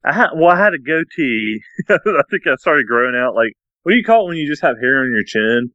I 0.05 0.12
had, 0.12 0.31
well, 0.35 0.50
I 0.50 0.59
had 0.59 0.74
a 0.74 0.78
goatee. 0.78 1.62
I 1.88 2.22
think 2.28 2.46
I 2.46 2.57
started 2.57 2.87
growing 2.88 3.14
out. 3.16 3.37
Like, 3.37 3.52
what 3.83 3.92
do 3.92 3.97
you 3.97 4.05
call 4.05 4.27
it 4.27 4.29
when 4.29 4.37
you 4.37 4.47
just 4.47 4.62
have 4.62 4.79
hair 4.81 5.01
on 5.01 5.11
your 5.11 5.25
chin? 5.25 5.73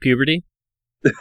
Puberty. 0.00 0.44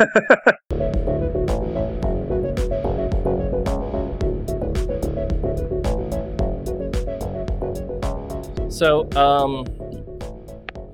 So, 8.69 9.07
um, 9.11 9.67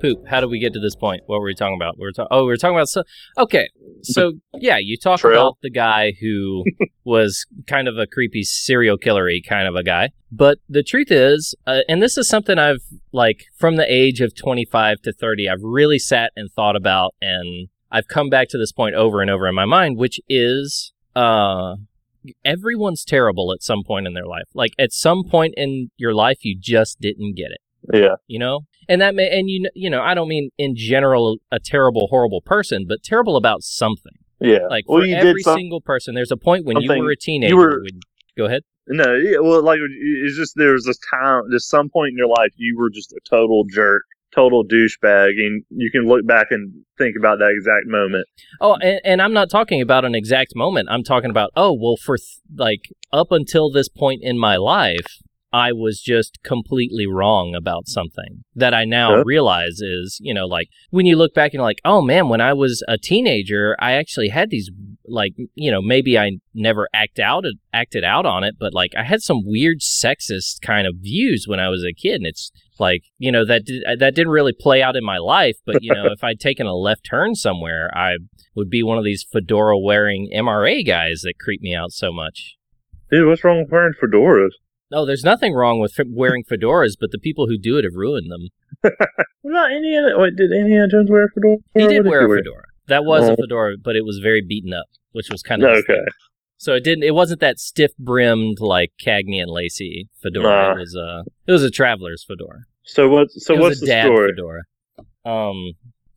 poop. 0.00 0.26
How 0.26 0.40
did 0.40 0.50
we 0.50 0.58
get 0.58 0.72
to 0.74 0.80
this 0.80 0.96
point? 0.96 1.22
What 1.26 1.40
were 1.40 1.46
we 1.46 1.54
talking 1.54 1.76
about? 1.76 1.98
We 1.98 2.04
were 2.04 2.12
talking. 2.12 2.28
Oh, 2.30 2.44
we 2.44 2.48
were 2.48 2.56
talking 2.56 2.76
about. 2.76 2.88
So, 2.88 3.04
okay. 3.38 3.68
So, 4.02 4.32
yeah, 4.54 4.78
you 4.78 4.96
talk 4.96 5.20
Trail. 5.20 5.40
about 5.40 5.58
the 5.62 5.70
guy 5.70 6.14
who 6.20 6.64
was 7.04 7.46
kind 7.66 7.88
of 7.88 7.98
a 7.98 8.06
creepy 8.06 8.42
serial 8.42 8.98
killery 8.98 9.40
kind 9.46 9.68
of 9.68 9.76
a 9.76 9.82
guy. 9.82 10.10
But 10.32 10.58
the 10.68 10.82
truth 10.82 11.10
is, 11.10 11.54
uh, 11.66 11.80
and 11.88 12.02
this 12.02 12.16
is 12.16 12.28
something 12.28 12.58
I've 12.58 12.82
like 13.12 13.44
from 13.56 13.76
the 13.76 13.92
age 13.92 14.20
of 14.20 14.34
25 14.34 15.02
to 15.02 15.12
30, 15.12 15.48
I've 15.48 15.62
really 15.62 15.98
sat 15.98 16.32
and 16.36 16.50
thought 16.50 16.76
about, 16.76 17.14
and 17.20 17.68
I've 17.90 18.08
come 18.08 18.30
back 18.30 18.48
to 18.50 18.58
this 18.58 18.72
point 18.72 18.94
over 18.94 19.20
and 19.20 19.30
over 19.30 19.46
in 19.46 19.54
my 19.54 19.64
mind, 19.64 19.98
which 19.98 20.20
is, 20.28 20.92
uh, 21.16 21.74
everyone's 22.44 23.04
terrible 23.04 23.52
at 23.52 23.62
some 23.62 23.82
point 23.84 24.06
in 24.06 24.14
their 24.14 24.26
life. 24.26 24.44
Like 24.54 24.72
at 24.78 24.92
some 24.92 25.24
point 25.24 25.54
in 25.56 25.90
your 25.96 26.14
life, 26.14 26.44
you 26.44 26.56
just 26.58 27.00
didn't 27.00 27.34
get 27.34 27.50
it 27.50 27.60
yeah, 27.92 28.16
you 28.26 28.38
know? 28.38 28.60
And 28.88 29.00
that 29.00 29.14
may 29.14 29.28
and 29.38 29.48
you 29.48 29.68
you 29.74 29.88
know 29.88 30.02
i 30.02 30.14
don't 30.14 30.28
mean 30.28 30.50
in 30.58 30.74
general 30.76 31.38
a 31.52 31.58
terrible 31.60 32.08
horrible 32.10 32.40
person 32.40 32.86
but 32.88 33.02
terrible 33.04 33.36
about 33.36 33.62
something. 33.62 34.12
Yeah. 34.40 34.66
like 34.68 34.84
well, 34.88 35.02
for 35.02 35.06
every 35.06 35.42
some, 35.42 35.56
single 35.58 35.80
person 35.80 36.14
there's 36.14 36.30
a 36.32 36.36
point 36.36 36.64
when 36.64 36.80
you 36.80 36.88
were 36.90 37.10
a 37.10 37.16
teenager 37.16 37.50
You 37.54 37.56
were- 37.56 37.82
when- 37.82 38.00
go 38.36 38.46
ahead. 38.46 38.62
No, 38.92 39.14
yeah, 39.14 39.38
well, 39.38 39.62
like 39.62 39.78
it's 39.80 40.36
just 40.36 40.54
there 40.56 40.72
was 40.72 40.84
this 40.84 40.98
time, 41.10 41.42
there's 41.50 41.68
some 41.68 41.88
point 41.90 42.08
in 42.10 42.16
your 42.16 42.26
life 42.26 42.50
you 42.56 42.76
were 42.76 42.90
just 42.90 43.12
a 43.12 43.20
total 43.28 43.62
jerk, 43.70 44.02
total 44.34 44.64
douchebag, 44.64 45.28
and 45.38 45.62
you 45.70 45.90
can 45.92 46.08
look 46.08 46.26
back 46.26 46.48
and 46.50 46.72
think 46.98 47.14
about 47.16 47.38
that 47.38 47.52
exact 47.56 47.86
moment. 47.86 48.26
oh 48.60 48.74
and, 48.82 49.00
and 49.04 49.22
i'm 49.22 49.32
not 49.32 49.48
talking 49.50 49.80
about 49.80 50.04
an 50.04 50.14
exact 50.16 50.56
moment. 50.56 50.88
I'm 50.90 51.04
talking 51.04 51.30
about 51.30 51.50
oh 51.54 51.72
well 51.72 51.96
for 51.96 52.16
th- 52.16 52.40
like 52.56 52.80
up 53.12 53.30
until 53.30 53.70
this 53.70 53.88
point 53.88 54.22
in 54.24 54.36
my 54.38 54.56
life 54.56 55.18
I 55.52 55.72
was 55.72 56.00
just 56.00 56.38
completely 56.44 57.06
wrong 57.06 57.54
about 57.56 57.88
something 57.88 58.44
that 58.54 58.72
I 58.72 58.84
now 58.84 59.22
realize 59.24 59.80
is, 59.80 60.18
you 60.20 60.32
know, 60.32 60.46
like 60.46 60.68
when 60.90 61.06
you 61.06 61.16
look 61.16 61.34
back 61.34 61.52
and 61.52 61.54
you're 61.54 61.64
like, 61.64 61.80
oh 61.84 62.02
man, 62.02 62.28
when 62.28 62.40
I 62.40 62.52
was 62.52 62.84
a 62.86 62.96
teenager, 62.98 63.76
I 63.80 63.92
actually 63.92 64.28
had 64.28 64.50
these, 64.50 64.70
like, 65.06 65.32
you 65.54 65.70
know, 65.70 65.82
maybe 65.82 66.18
I 66.18 66.32
never 66.54 66.88
act 66.94 67.18
out 67.18 67.44
acted 67.72 68.04
out 68.04 68.26
on 68.26 68.44
it, 68.44 68.56
but 68.58 68.74
like 68.74 68.92
I 68.96 69.02
had 69.02 69.22
some 69.22 69.42
weird 69.44 69.80
sexist 69.80 70.60
kind 70.62 70.86
of 70.86 70.96
views 71.00 71.46
when 71.46 71.60
I 71.60 71.68
was 71.68 71.84
a 71.84 71.92
kid, 71.92 72.16
and 72.16 72.26
it's 72.26 72.52
like, 72.78 73.02
you 73.18 73.32
know, 73.32 73.44
that 73.44 73.64
did, 73.64 73.82
that 73.98 74.14
didn't 74.14 74.32
really 74.32 74.54
play 74.58 74.82
out 74.82 74.96
in 74.96 75.04
my 75.04 75.18
life, 75.18 75.56
but 75.64 75.82
you 75.82 75.92
know, 75.94 76.06
if 76.12 76.22
I'd 76.22 76.40
taken 76.40 76.66
a 76.66 76.74
left 76.74 77.06
turn 77.08 77.34
somewhere, 77.34 77.90
I 77.94 78.16
would 78.54 78.70
be 78.70 78.82
one 78.82 78.98
of 78.98 79.04
these 79.04 79.26
fedora 79.30 79.78
wearing 79.78 80.30
MRA 80.34 80.86
guys 80.86 81.22
that 81.22 81.34
creep 81.40 81.60
me 81.60 81.74
out 81.74 81.92
so 81.92 82.12
much. 82.12 82.56
Dude, 83.10 83.26
what's 83.26 83.42
wrong 83.42 83.60
with 83.60 83.70
wearing 83.70 83.94
fedoras? 84.00 84.50
No, 84.90 85.06
there's 85.06 85.22
nothing 85.24 85.54
wrong 85.54 85.78
with 85.80 85.94
wearing 86.08 86.42
fedoras, 86.44 86.92
but 87.00 87.10
the 87.12 87.18
people 87.18 87.46
who 87.46 87.56
do 87.58 87.76
it 87.78 87.84
have 87.84 87.94
ruined 87.94 88.30
them. 88.30 88.48
What 89.42 89.50
about 89.52 89.72
Indiana? 89.72 90.18
Wait, 90.18 90.36
did 90.36 90.50
Indiana 90.52 90.88
Jones 90.88 91.10
wear 91.10 91.24
a 91.24 91.28
fedora? 91.30 91.56
He 91.74 91.82
What 91.82 91.88
did 91.90 92.06
wear 92.06 92.24
a 92.26 92.36
fedora. 92.38 92.62
That 92.88 93.04
was 93.04 93.28
a 93.28 93.32
Oh. 93.32 93.36
fedora, 93.36 93.74
but 93.82 93.94
it 93.96 94.04
was 94.04 94.18
very 94.18 94.42
beaten 94.46 94.72
up, 94.72 94.86
which 95.12 95.30
was 95.30 95.42
kind 95.42 95.62
of 95.62 95.70
Okay. 95.70 96.00
So 96.58 96.74
it 96.74 96.84
didn't. 96.84 97.04
It 97.04 97.14
wasn't 97.14 97.40
that 97.40 97.58
stiff 97.58 97.92
brimmed 97.98 98.58
like 98.60 98.92
Cagney 99.02 99.40
and 99.40 99.50
Lacey 99.50 100.08
fedora. 100.22 100.44
Nah. 100.44 100.72
It 100.72 100.78
was 100.78 100.94
a. 100.94 101.24
It 101.46 101.52
was 101.52 101.62
a 101.62 101.70
traveler's 101.70 102.24
fedora. 102.28 102.64
So 102.84 103.08
what's 103.08 103.44
so 103.46 103.54
what's 103.54 103.80
a 103.82 103.86
the 103.86 104.02
story? 104.02 104.30
fedora. 104.32 104.62
Um. 105.24 105.72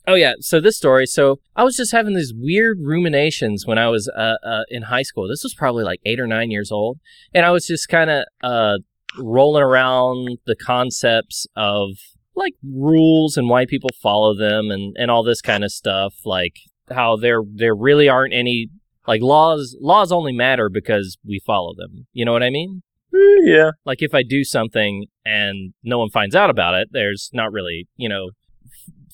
Oh 0.08 0.16
yeah. 0.16 0.34
So 0.40 0.60
this 0.60 0.78
story. 0.78 1.06
So 1.06 1.40
I 1.56 1.64
was 1.64 1.78
just 1.78 1.92
having 1.92 2.16
these 2.16 2.34
weird 2.36 2.80
ruminations 2.82 3.66
when 3.66 3.78
I 3.78 3.88
was 3.88 4.10
uh, 4.10 4.36
uh 4.46 4.64
in 4.70 4.84
high 4.84 5.04
school. 5.04 5.28
This 5.28 5.44
was 5.44 5.54
probably 5.54 5.84
like 5.84 6.00
eight 6.06 6.20
or 6.20 6.28
nine 6.28 6.52
years 6.52 6.72
old, 6.72 7.00
and 7.34 7.46
I 7.46 7.52
was 7.52 7.66
just 7.66 7.88
kind 7.88 8.10
of 8.10 8.26
uh 8.44 8.78
rolling 9.20 9.64
around 9.64 10.40
the 10.46 10.56
concepts 10.56 11.46
of 11.56 11.92
like 12.36 12.54
rules 12.64 13.38
and 13.38 13.48
why 13.50 13.66
people 13.66 13.92
follow 14.02 14.36
them 14.36 14.72
and 14.72 14.96
and 14.98 15.10
all 15.10 15.24
this 15.24 15.42
kind 15.42 15.64
of 15.64 15.72
stuff. 15.72 16.16
Like 16.26 16.56
how 16.92 17.16
there 17.16 17.42
there 17.54 17.76
really 17.76 18.10
aren't 18.10 18.34
any 18.34 18.70
like 19.08 19.22
laws 19.22 19.78
laws 19.80 20.12
only 20.12 20.34
matter 20.34 20.70
because 20.70 21.18
we 21.26 21.40
follow 21.46 21.74
them. 21.76 22.08
You 22.12 22.26
know 22.26 22.34
what 22.34 22.44
I 22.44 22.50
mean? 22.50 22.84
Eh, 23.14 23.44
yeah. 23.44 23.72
like 23.86 24.02
if 24.02 24.14
I 24.14 24.24
do 24.24 24.44
something 24.44 25.06
and 25.24 25.74
no 25.84 26.00
one 26.00 26.10
finds 26.10 26.36
out 26.36 26.50
about 26.50 26.74
it, 26.74 26.90
there's 26.92 27.30
not 27.32 27.52
really, 27.52 27.88
you 27.96 28.10
know, 28.10 28.32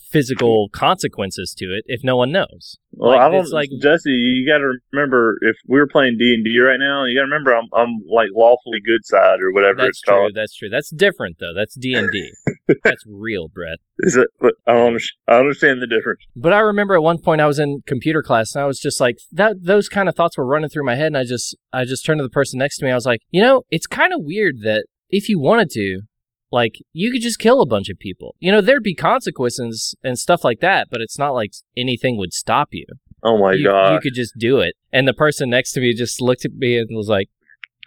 physical 0.10 0.70
consequences 0.74 1.54
to 1.58 1.66
it 1.66 1.84
if 1.88 2.04
no 2.04 2.16
one 2.18 2.32
knows. 2.32 2.78
Well, 2.92 3.12
Like, 3.12 3.22
I 3.22 3.30
don't. 3.32 3.50
like- 3.52 3.70
Jesse, 3.82 4.10
you 4.10 4.48
got 4.48 4.58
to 4.58 4.74
remember 4.92 5.38
if 5.42 5.56
we 5.68 5.80
were 5.80 5.88
playing 5.88 6.18
D 6.18 6.34
and 6.34 6.44
D 6.44 6.60
right 6.60 6.80
now, 6.80 7.06
you 7.06 7.16
got 7.16 7.22
to 7.26 7.32
remember 7.32 7.56
I'm 7.56 7.68
I'm 7.74 8.00
like 8.12 8.30
lawfully 8.36 8.80
good 8.86 9.06
side 9.06 9.40
or 9.42 9.52
whatever 9.54 9.78
That's 9.78 9.90
it's 9.90 10.02
true. 10.02 10.14
called. 10.16 10.32
That's 10.36 10.56
true. 10.56 10.70
That's 10.70 10.90
different 10.90 11.38
though. 11.40 11.54
That's 11.56 11.76
D 11.76 11.94
and 11.94 12.10
D. 12.12 12.32
That's 12.84 13.04
real, 13.08 13.48
Brett. 13.48 13.78
Is 14.00 14.16
it? 14.18 14.28
I 14.68 14.74
don't. 14.74 15.02
I 15.28 15.36
understand 15.40 15.82
the 15.82 15.88
difference. 15.88 16.22
But 16.36 16.54
I 16.54 16.60
remember 16.60 16.96
at 16.96 17.04
one 17.04 17.20
point 17.20 17.42
I 17.42 17.48
was 17.48 17.60
in 17.60 17.82
computer 17.86 18.24
class 18.24 18.56
and 18.56 18.64
I 18.64 18.68
was 18.68 18.80
just 18.80 19.00
like 19.00 19.18
that. 19.32 19.58
Those 19.64 19.90
kind 19.90 20.10
of 20.10 20.16
thoughts 20.16 20.38
were 20.38 20.46
running 20.46 20.70
through 20.70 20.86
my 20.86 20.96
head, 20.96 21.08
and 21.08 21.18
I 21.18 21.24
just 21.24 21.56
I 21.72 21.86
just 21.86 22.06
turned 22.06 22.20
to 22.20 22.24
the 22.24 22.30
person 22.30 22.58
next 22.60 22.78
to 22.80 22.86
me. 22.86 22.92
I 22.92 22.96
was 22.96 23.06
like, 23.06 23.22
you 23.30 23.42
know, 23.42 23.64
it's 23.70 23.88
kind 23.88 24.14
of 24.14 24.22
weird 24.24 24.62
that 24.64 24.86
if 25.10 25.30
you 25.30 25.40
wanted 25.40 25.70
to, 25.72 26.02
like, 26.52 26.76
you 26.94 27.12
could 27.12 27.22
just 27.22 27.40
kill 27.40 27.62
a 27.62 27.68
bunch 27.68 27.90
of 27.90 28.00
people. 28.00 28.36
You 28.40 28.52
know, 28.52 28.62
there'd 28.62 28.84
be 28.84 28.96
consequences 28.96 29.96
and 30.04 30.18
stuff 30.18 30.44
like 30.44 30.60
that, 30.62 30.88
but 30.90 31.02
it's 31.02 31.20
not 31.20 31.32
like 31.32 31.54
anything 31.78 32.18
would 32.18 32.34
stop 32.34 32.70
you. 32.72 32.86
Oh 33.24 33.38
my 33.38 33.54
you, 33.54 33.66
god. 33.66 33.94
you 33.94 34.00
could 34.00 34.14
just 34.14 34.38
do 34.38 34.60
it. 34.60 34.76
And 34.92 35.08
the 35.08 35.14
person 35.14 35.50
next 35.50 35.74
to 35.74 35.82
me 35.82 35.94
just 35.94 36.22
looked 36.22 36.46
at 36.46 36.54
me 36.54 36.78
and 36.78 36.90
was 36.96 37.10
like, 37.10 37.30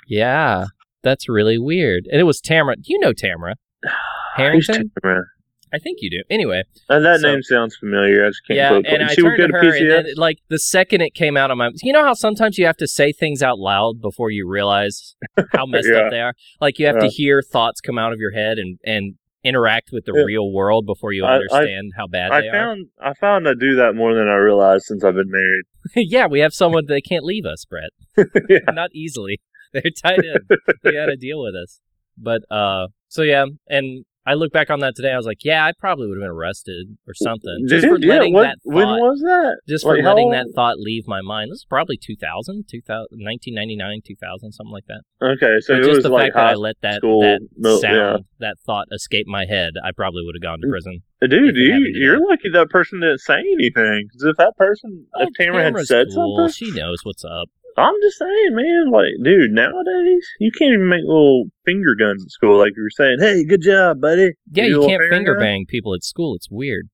yeah, 0.07 0.67
that's 1.03 1.29
really 1.29 1.59
weird. 1.59 2.07
And 2.11 2.21
it 2.21 2.25
was 2.25 2.41
Tamara. 2.41 2.77
You 2.83 2.99
know 3.01 3.13
Tamara. 3.13 3.57
Harrington? 4.37 4.91
Tamara? 5.01 5.25
I 5.75 5.79
think 5.79 5.99
you 6.01 6.11
do. 6.11 6.23
Anyway, 6.31 6.63
And 6.89 7.05
that 7.05 7.21
So- 7.21 7.33
name 7.33 7.43
sounds 7.43 7.77
familiar. 7.77 8.25
I 8.27 8.29
just 8.29 8.43
can't 8.47 8.57
yeah, 8.57 8.69
quote. 8.71 8.87
and 8.87 9.03
I 9.03 9.15
turned 9.15 9.37
to 9.39 9.49
her, 9.59 9.75
and 9.77 9.91
then, 9.91 10.07
like 10.17 10.39
the 10.49 10.59
second 10.59 11.01
it 11.01 11.15
came 11.15 11.37
out 11.37 11.51
of 11.51 11.57
my, 11.57 11.71
you 11.83 11.93
know 11.93 12.03
how 12.03 12.15
sometimes 12.15 12.59
you 12.59 12.67
have 12.67 12.77
to 12.79 12.87
say 12.87 13.13
things 13.13 13.43
out 13.43 13.59
loud 13.59 14.01
before 14.01 14.31
you 14.31 14.47
realize 14.49 15.17
how 15.53 15.65
messed 15.67 15.89
Yeah. 15.91 15.99
up 16.01 16.11
they 16.11 16.21
are. 16.21 16.35
Like 16.61 16.79
you 16.79 16.87
have 16.87 16.99
to 17.01 17.09
hear 17.09 17.43
thoughts 17.43 17.81
come 17.81 17.99
out 17.99 18.13
of 18.13 18.19
your 18.19 18.33
head 18.33 18.59
and 18.59 18.79
and 18.85 19.15
interact 19.45 19.89
with 19.93 20.05
the 20.05 20.13
Yeah. 20.15 20.23
real 20.23 20.53
world 20.53 20.87
before 20.87 21.13
you 21.13 21.25
I- 21.25 21.33
I- 21.33 21.35
understand 21.37 21.93
how 21.97 22.07
bad 22.07 22.31
I 22.31 22.43
they 22.43 22.51
found 22.51 22.87
I 23.01 23.13
found 23.15 23.49
I 23.49 23.55
do 23.59 23.75
that 23.77 23.95
more 23.97 24.15
than 24.15 24.29
I 24.29 24.35
realized 24.37 24.85
since 24.85 25.03
I've 25.03 25.15
been 25.17 25.31
married. 25.31 25.65
yeah, 25.97 26.27
we 26.27 26.39
have 26.41 26.53
someone 26.55 26.85
they 26.87 27.01
can't 27.01 27.25
leave 27.25 27.45
us, 27.45 27.65
Brett. 27.65 27.91
yeah. 28.49 28.59
Not 28.73 28.91
easily. 28.95 29.41
They're 29.73 29.83
tied 30.05 30.19
in. 30.25 30.37
they 30.85 30.93
got 30.93 31.07
to 31.07 31.17
deal 31.17 31.43
with 31.43 31.55
us. 31.57 31.81
But 32.17 32.43
uh, 32.51 32.89
so 33.09 33.23
yeah, 33.23 33.47
and 33.69 34.05
I 34.25 34.35
look 34.35 34.53
back 34.53 34.71
on 34.71 34.81
that 34.81 34.95
today. 34.95 35.11
I 35.13 35.17
was 35.17 35.27
like, 35.27 35.45
yeah, 35.45 35.65
I 35.67 35.73
probably 35.79 36.07
would 36.07 36.17
have 36.17 36.23
been 36.23 36.31
arrested 36.31 36.97
or 37.09 37.15
something 37.15 37.67
just 37.69 37.85
for 37.87 37.99
Dude, 37.99 38.05
yeah, 38.05 38.15
letting 38.15 38.35
what- 38.35 38.43
that 38.45 38.57
when 38.63 38.87
thought. 38.87 39.01
was 39.01 39.21
that? 39.21 39.59
just 39.69 39.85
for 39.85 39.95
Like, 39.97 40.05
how 40.05 40.11
letting 40.15 40.31
that 40.31 40.47
thought 40.55 40.79
leave 40.79 41.09
my 41.09 41.21
mind. 41.23 41.51
This 41.51 41.57
is 41.59 41.67
probably 41.69 41.97
2000, 41.97 42.65
2000 42.71 43.07
1999, 43.11 44.01
2000, 44.07 44.53
something 44.53 44.73
like 44.73 44.87
that. 44.87 45.03
Okay, 45.21 45.59
so 45.61 45.75
But 45.75 45.81
it 45.81 45.85
just 45.85 45.97
was 45.97 46.03
the 46.05 46.09
like 46.11 46.33
fact 46.33 46.35
that 46.37 46.47
I 46.47 46.55
let 46.55 46.77
that 46.83 46.97
school, 46.97 47.21
that 47.23 47.41
no, 47.57 47.79
sound, 47.79 47.95
yeah. 47.97 48.17
that 48.39 48.57
thought 48.65 48.87
escape 48.93 49.27
my 49.27 49.45
head, 49.47 49.73
I 49.83 49.91
probably 49.91 50.23
would 50.25 50.35
have 50.37 50.43
gone 50.43 50.61
to 50.61 50.67
mm, 50.67 50.71
prison. 50.71 51.03
Uh, 51.23 51.27
dude, 51.27 51.51
if 51.51 51.57
you, 51.57 51.91
you're 51.95 52.15
today. 52.17 52.27
lucky 52.29 52.49
that 52.53 52.71
person 52.71 53.01
didn't 53.01 53.19
say 53.21 53.39
anything. 53.41 54.07
Because 54.09 54.23
if 54.25 54.37
that 54.37 54.55
person, 54.57 55.07
if 55.17 55.29
Oh, 55.29 55.31
Tamara 55.37 55.65
had 55.65 55.87
said 55.87 56.07
cool. 56.15 56.37
something, 56.39 56.53
she 56.53 56.71
knows 56.79 56.99
what's 57.05 57.25
up. 57.25 57.49
I'm 57.77 57.95
just 58.03 58.19
saying, 58.19 58.55
man. 58.55 58.91
Like, 58.91 59.13
dude, 59.23 59.51
nowadays 59.53 60.27
you 60.41 60.51
can't 60.53 60.75
even 60.75 60.89
make 60.89 61.03
little 61.05 61.45
finger 61.65 61.95
guns 61.99 62.23
at 62.25 62.31
school. 62.31 62.59
Like 62.59 62.73
you 62.77 62.83
were 62.83 62.91
saying, 62.91 63.17
hey, 63.21 63.45
good 63.45 63.63
job, 63.63 64.01
buddy. 64.01 64.33
Yeah, 64.51 64.65
You 64.65 64.83
you 64.83 64.89
can't 64.89 65.03
finger 65.11 65.35
gun? 65.35 65.43
bang 65.43 65.67
people 65.67 65.95
at 65.95 66.05
school. 66.05 66.35
It's 66.35 66.51
weird. 66.51 66.89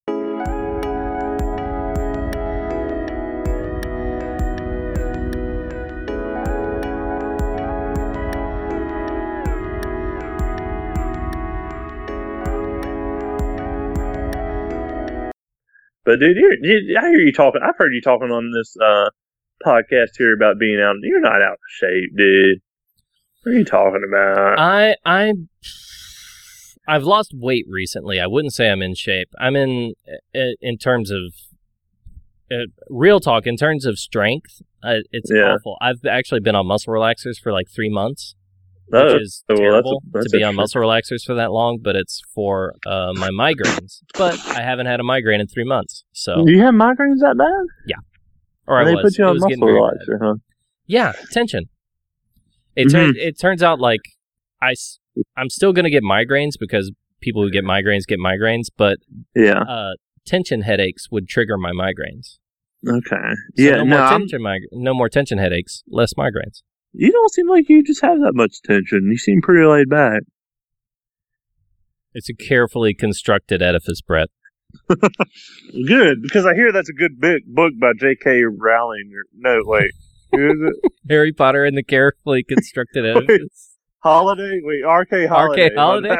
But 16.04 16.20
dude, 16.20 16.38
I 16.96 17.08
hear 17.10 17.20
you 17.20 17.32
talking. 17.32 17.60
I've 17.62 17.76
heard 17.76 17.92
you 17.92 18.00
talking 18.00 18.30
on 18.30 18.50
this 18.50 18.74
uh, 18.82 19.10
podcast 19.68 20.11
here 20.18 20.35
about 20.35 20.59
being 20.59 20.81
out. 20.81 20.96
You're 21.02 21.20
not 21.20 21.42
out 21.42 21.52
of 21.52 21.59
shape, 21.68 22.16
dude. 22.16 22.59
What 23.42 23.52
are 23.54 23.59
you 23.59 23.64
talking 23.64 24.02
about? 24.09 24.59
I 24.59 24.96
I 25.04 25.33
I've 26.87 27.04
lost 27.04 27.33
weight 27.35 27.66
recently. 27.68 28.18
I 28.20 28.26
wouldn't 28.26 28.54
say 28.54 28.70
I'm 28.70 28.83
in 28.83 28.94
shape. 28.94 29.28
I'm 29.38 29.57
in 29.57 29.94
uh, 30.35 30.38
in 30.61 30.78
terms 30.78 31.11
of 31.11 31.20
uh, 32.50 32.64
real 32.88 33.20
talk. 33.20 33.46
In 33.46 33.57
terms 33.57 33.85
of 33.85 33.98
strength, 33.98 34.62
uh, 34.83 34.96
it's 35.12 35.31
Yeah. 35.33 35.54
awful. 35.54 35.76
I've 35.81 36.04
actually 36.09 36.40
been 36.40 36.54
on 36.54 36.66
muscle 36.66 36.92
relaxers 36.92 37.38
for 37.42 37.52
like 37.52 37.66
three 37.74 37.90
months, 37.90 38.35
oh, 38.94 39.12
which 39.14 39.22
is 39.22 39.44
well, 39.48 39.57
that's 39.59 39.61
a- 39.61 39.62
terrible 39.62 40.02
that's 40.12 40.31
to 40.33 40.37
be 40.38 40.42
on 40.42 40.54
muscle 40.54 40.81
relaxers 40.81 41.22
for 41.26 41.35
that 41.35 41.52
long. 41.52 41.78
But 41.83 41.94
it's 41.94 42.22
for 42.35 42.74
uh, 42.87 43.12
my 43.14 43.28
migraines. 43.28 43.98
But 44.16 44.38
I 44.48 44.62
haven't 44.62 44.87
had 44.87 44.98
a 44.98 45.04
migraine 45.04 45.40
in 45.42 45.46
three 45.46 45.64
months. 45.64 46.04
So 46.12 46.44
Do 46.46 46.52
you 46.52 46.62
have 46.62 46.74
migraines 46.74 47.20
that 47.20 47.37
bad? 47.38 47.96
Or 48.68 48.81
I 48.81 48.85
they 48.85 48.94
was. 48.94 49.02
put 49.02 49.18
you 49.18 49.24
on 49.24 49.38
muscle 49.38 49.66
relaxer, 49.66 50.18
huh? 50.20 50.35
Yeah, 50.87 51.12
tension. 51.33 51.64
It 52.76 52.90
turns 52.90 53.16
it 53.18 53.38
turns 53.40 53.62
out 53.62 53.81
like 53.81 54.00
I 54.62 54.70
s- 54.72 54.98
I'm 55.37 55.48
still 55.50 55.72
gonna 55.72 55.90
get 55.90 56.02
migraines 56.04 56.52
because 56.61 56.92
people 57.20 57.42
who 57.42 57.50
get 57.50 57.64
migraines 57.64 58.02
get 58.07 58.18
migraines, 58.20 58.66
but 58.76 58.98
Yeah. 59.35 59.61
uh, 59.62 59.92
tension 60.24 60.62
headaches 60.62 61.11
would 61.11 61.28
trigger 61.28 61.57
my 61.59 61.72
migraines. 61.72 62.38
Okay. 62.87 63.35
So 63.57 63.62
yeah. 63.64 63.76
no, 63.78 63.85
No, 63.85 63.98
more 63.98 64.09
tension 64.18 64.40
no 64.72 64.94
more 64.94 65.09
tension 65.09 65.38
headaches, 65.38 65.83
less 65.88 66.14
migraines. 66.14 66.62
you 66.92 67.11
don't 67.11 67.33
seem 67.33 67.48
like 67.48 67.68
you 67.68 67.83
just 67.83 68.02
have 68.02 68.18
that 68.20 68.35
much 68.35 68.62
tension. 68.64 69.09
You 69.11 69.18
seem 69.18 69.42
pretty 69.42 69.66
laid 69.66 69.88
back. 69.88 70.22
It's 72.14 72.31
a 72.31 72.35
carefully 72.35 72.94
constructed 72.94 73.62
edifice, 73.62 74.00
Brett. 74.00 74.28
Good, 75.86 76.22
because 76.22 76.46
I 76.46 76.54
hear 76.54 76.72
that's 76.72 76.88
a 76.88 76.92
good 76.94 77.20
big 77.20 77.44
book 77.46 77.72
by 77.80 77.92
J.K. 77.98 78.42
Rowling. 78.44 79.10
Or, 79.14 79.24
no, 79.36 79.60
wait. 79.64 79.90
Who 80.32 80.46
is 80.50 80.72
it? 80.84 80.92
Harry 81.10 81.32
Potter 81.32 81.64
and 81.64 81.76
the 81.76 81.82
carefully 81.82 82.42
constructed 82.42 83.04
edifice. 83.16 83.76
Holiday? 84.00 84.60
Wait, 84.62 84.84
R.K. 84.84 85.26
Holiday. 85.26 85.64
R.K. 85.64 85.74
Holiday. 85.74 86.16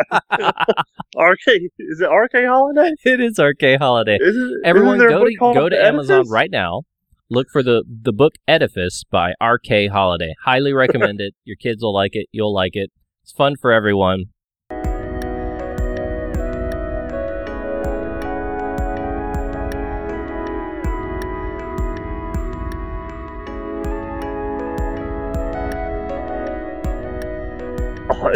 R.K. 1.17 1.53
Is 1.79 2.01
it 2.01 2.09
R.K. 2.09 2.45
Holiday? 2.47 2.93
it 3.05 3.21
is 3.21 3.39
R.K. 3.39 3.77
Holiday. 3.77 4.19
Is 4.21 4.37
it, 4.37 4.51
Everyone 4.65 4.97
isn't 4.97 5.09
there 5.09 5.17
a 5.17 5.21
go 5.21 5.25
to 5.53 5.55
go 5.55 5.69
to 5.69 5.77
The 5.77 5.85
Amazon 5.85 6.17
Edifice? 6.17 6.31
right 6.33 6.51
now. 6.51 6.83
Look 7.31 7.49
for 7.53 7.63
the 7.63 7.85
the 7.87 8.13
book 8.13 8.33
Edifice 8.49 9.05
by 9.11 9.33
R.K. 9.41 9.89
Holiday. 9.89 10.35
Highly 10.45 10.73
recommend 10.73 11.21
it. 11.21 11.35
Your 11.45 11.57
kids 11.57 11.83
will 11.83 11.95
like 11.95 12.13
it. 12.15 12.27
You'll 12.33 12.55
like 12.55 12.75
it. 12.75 12.91
It's 13.23 13.33
fun 13.33 13.55
for 13.61 13.71
everyone. 13.71 14.25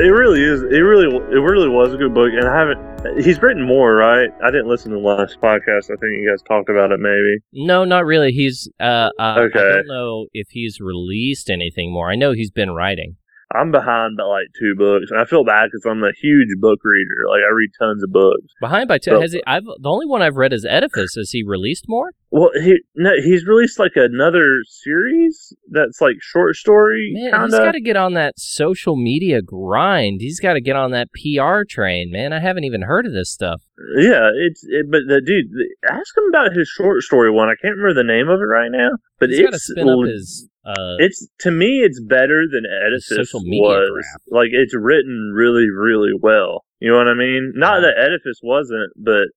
It 0.03 0.11
really 0.11 0.43
is. 0.43 0.63
It 0.63 0.81
really, 0.83 1.07
it 1.07 1.39
really 1.39 1.69
was 1.69 1.95
a 1.95 1.97
good 1.97 2.13
book, 2.13 2.33
and 2.33 2.45
I 2.49 2.59
haven't. 2.59 3.23
He's 3.25 3.41
written 3.41 3.65
more, 3.67 3.95
right? 3.95 4.31
I 4.43 4.51
didn't 4.51 4.67
listen 4.67 4.91
to 4.91 4.97
the 4.97 5.03
last 5.03 5.41
podcast. 5.41 5.85
I 5.91 5.97
think 6.01 6.13
you 6.19 6.29
guys 6.29 6.43
talked 6.43 6.69
about 6.69 6.91
it, 6.91 6.99
maybe. 6.99 7.39
No, 7.53 7.85
not 7.85 8.05
really. 8.05 8.33
He's 8.33 8.69
uh, 8.81 9.11
uh 9.19 9.37
Okay. 9.39 9.59
I 9.61 9.63
don't 9.77 9.87
know 9.87 10.27
if 10.33 10.49
he's 10.51 10.81
released 10.81 11.51
anything 11.51 11.93
more. 11.93 12.11
I 12.11 12.17
know 12.17 12.33
he's 12.33 12.51
been 12.51 12.73
writing. 12.73 13.17
I'm 13.55 13.71
behind 13.71 14.17
by 14.17 14.25
like 14.25 14.47
two 14.59 14.75
books, 14.77 15.11
and 15.11 15.21
I 15.21 15.25
feel 15.25 15.45
bad 15.45 15.67
because 15.67 15.85
I'm 15.87 16.03
a 16.03 16.13
huge 16.21 16.49
book 16.59 16.81
reader. 16.83 17.29
Like 17.29 17.43
I 17.49 17.53
read 17.55 17.71
tons 17.79 18.03
of 18.03 18.11
books. 18.11 18.47
Behind 18.61 18.89
by 18.89 18.99
two. 18.99 19.13
So- 19.13 19.21
Has 19.21 19.33
he? 19.33 19.43
I've 19.47 19.65
the 19.65 19.89
only 19.89 20.07
one 20.07 20.23
I've 20.23 20.37
read 20.37 20.53
is 20.53 20.65
Edifice. 20.65 21.15
Has 21.17 21.31
he 21.31 21.45
released 21.45 21.85
more? 21.87 22.13
Well, 22.35 22.49
he 22.55 22.79
no, 22.97 23.11
he's 23.23 23.45
released 23.47 23.79
like 23.79 23.93
another 23.95 24.61
series 24.67 25.53
that's 25.71 26.01
like 26.01 26.17
short 26.21 26.57
story 26.57 27.13
Man, 27.15 27.31
kind 27.31 27.45
he's 27.45 27.59
got 27.59 27.73
to 27.73 27.81
get 27.81 27.97
on 27.99 28.15
that 28.15 28.39
social 28.39 28.97
media 28.97 29.43
grind. 29.43 30.23
He's 30.23 30.41
got 30.41 30.55
to 30.55 30.63
get 30.63 30.75
on 30.75 30.93
that 30.93 31.09
PR 31.13 31.65
train, 31.69 32.11
man. 32.11 32.33
I 32.33 32.41
haven't 32.41 32.65
even 32.65 32.83
heard 32.83 33.05
of 33.05 33.13
this 33.13 33.31
stuff. 33.31 33.61
Yeah, 33.99 34.31
it's 34.35 34.65
it, 34.65 34.87
but 34.91 35.03
the 35.09 35.21
dude, 35.21 35.45
ask 35.91 36.17
him 36.17 36.25
about 36.31 36.55
his 36.57 36.69
short 36.69 37.03
story 37.03 37.31
one. 37.31 37.49
I 37.51 37.55
can't 37.61 37.77
remember 37.77 37.93
the 38.03 38.07
name 38.11 38.31
of 38.31 38.41
it 38.41 38.45
right 38.45 38.71
now, 38.73 38.93
but 39.21 39.29
He's 39.29 39.39
it's 39.41 39.67
spin 39.69 39.91
up 39.91 40.09
his. 40.09 40.49
Uh, 40.65 40.97
it's 41.01 41.29
to 41.41 41.51
me 41.51 41.83
it's 41.85 42.01
better 42.01 42.45
than 42.51 42.63
media 43.45 43.61
was. 43.61 43.91
graph. 43.93 44.23
Like 44.41 44.49
it's 44.53 44.75
written 44.75 45.33
really, 45.35 45.67
really 45.69 46.13
well. 46.19 46.65
You 46.81 46.93
know 46.93 46.97
what 46.97 47.09
I 47.09 47.15
mean? 47.15 47.53
Not 47.57 47.83
Yeah. 47.83 47.89
that 47.93 47.99
Edifice 48.09 48.41
wasn't, 48.43 48.91
but 48.97 49.29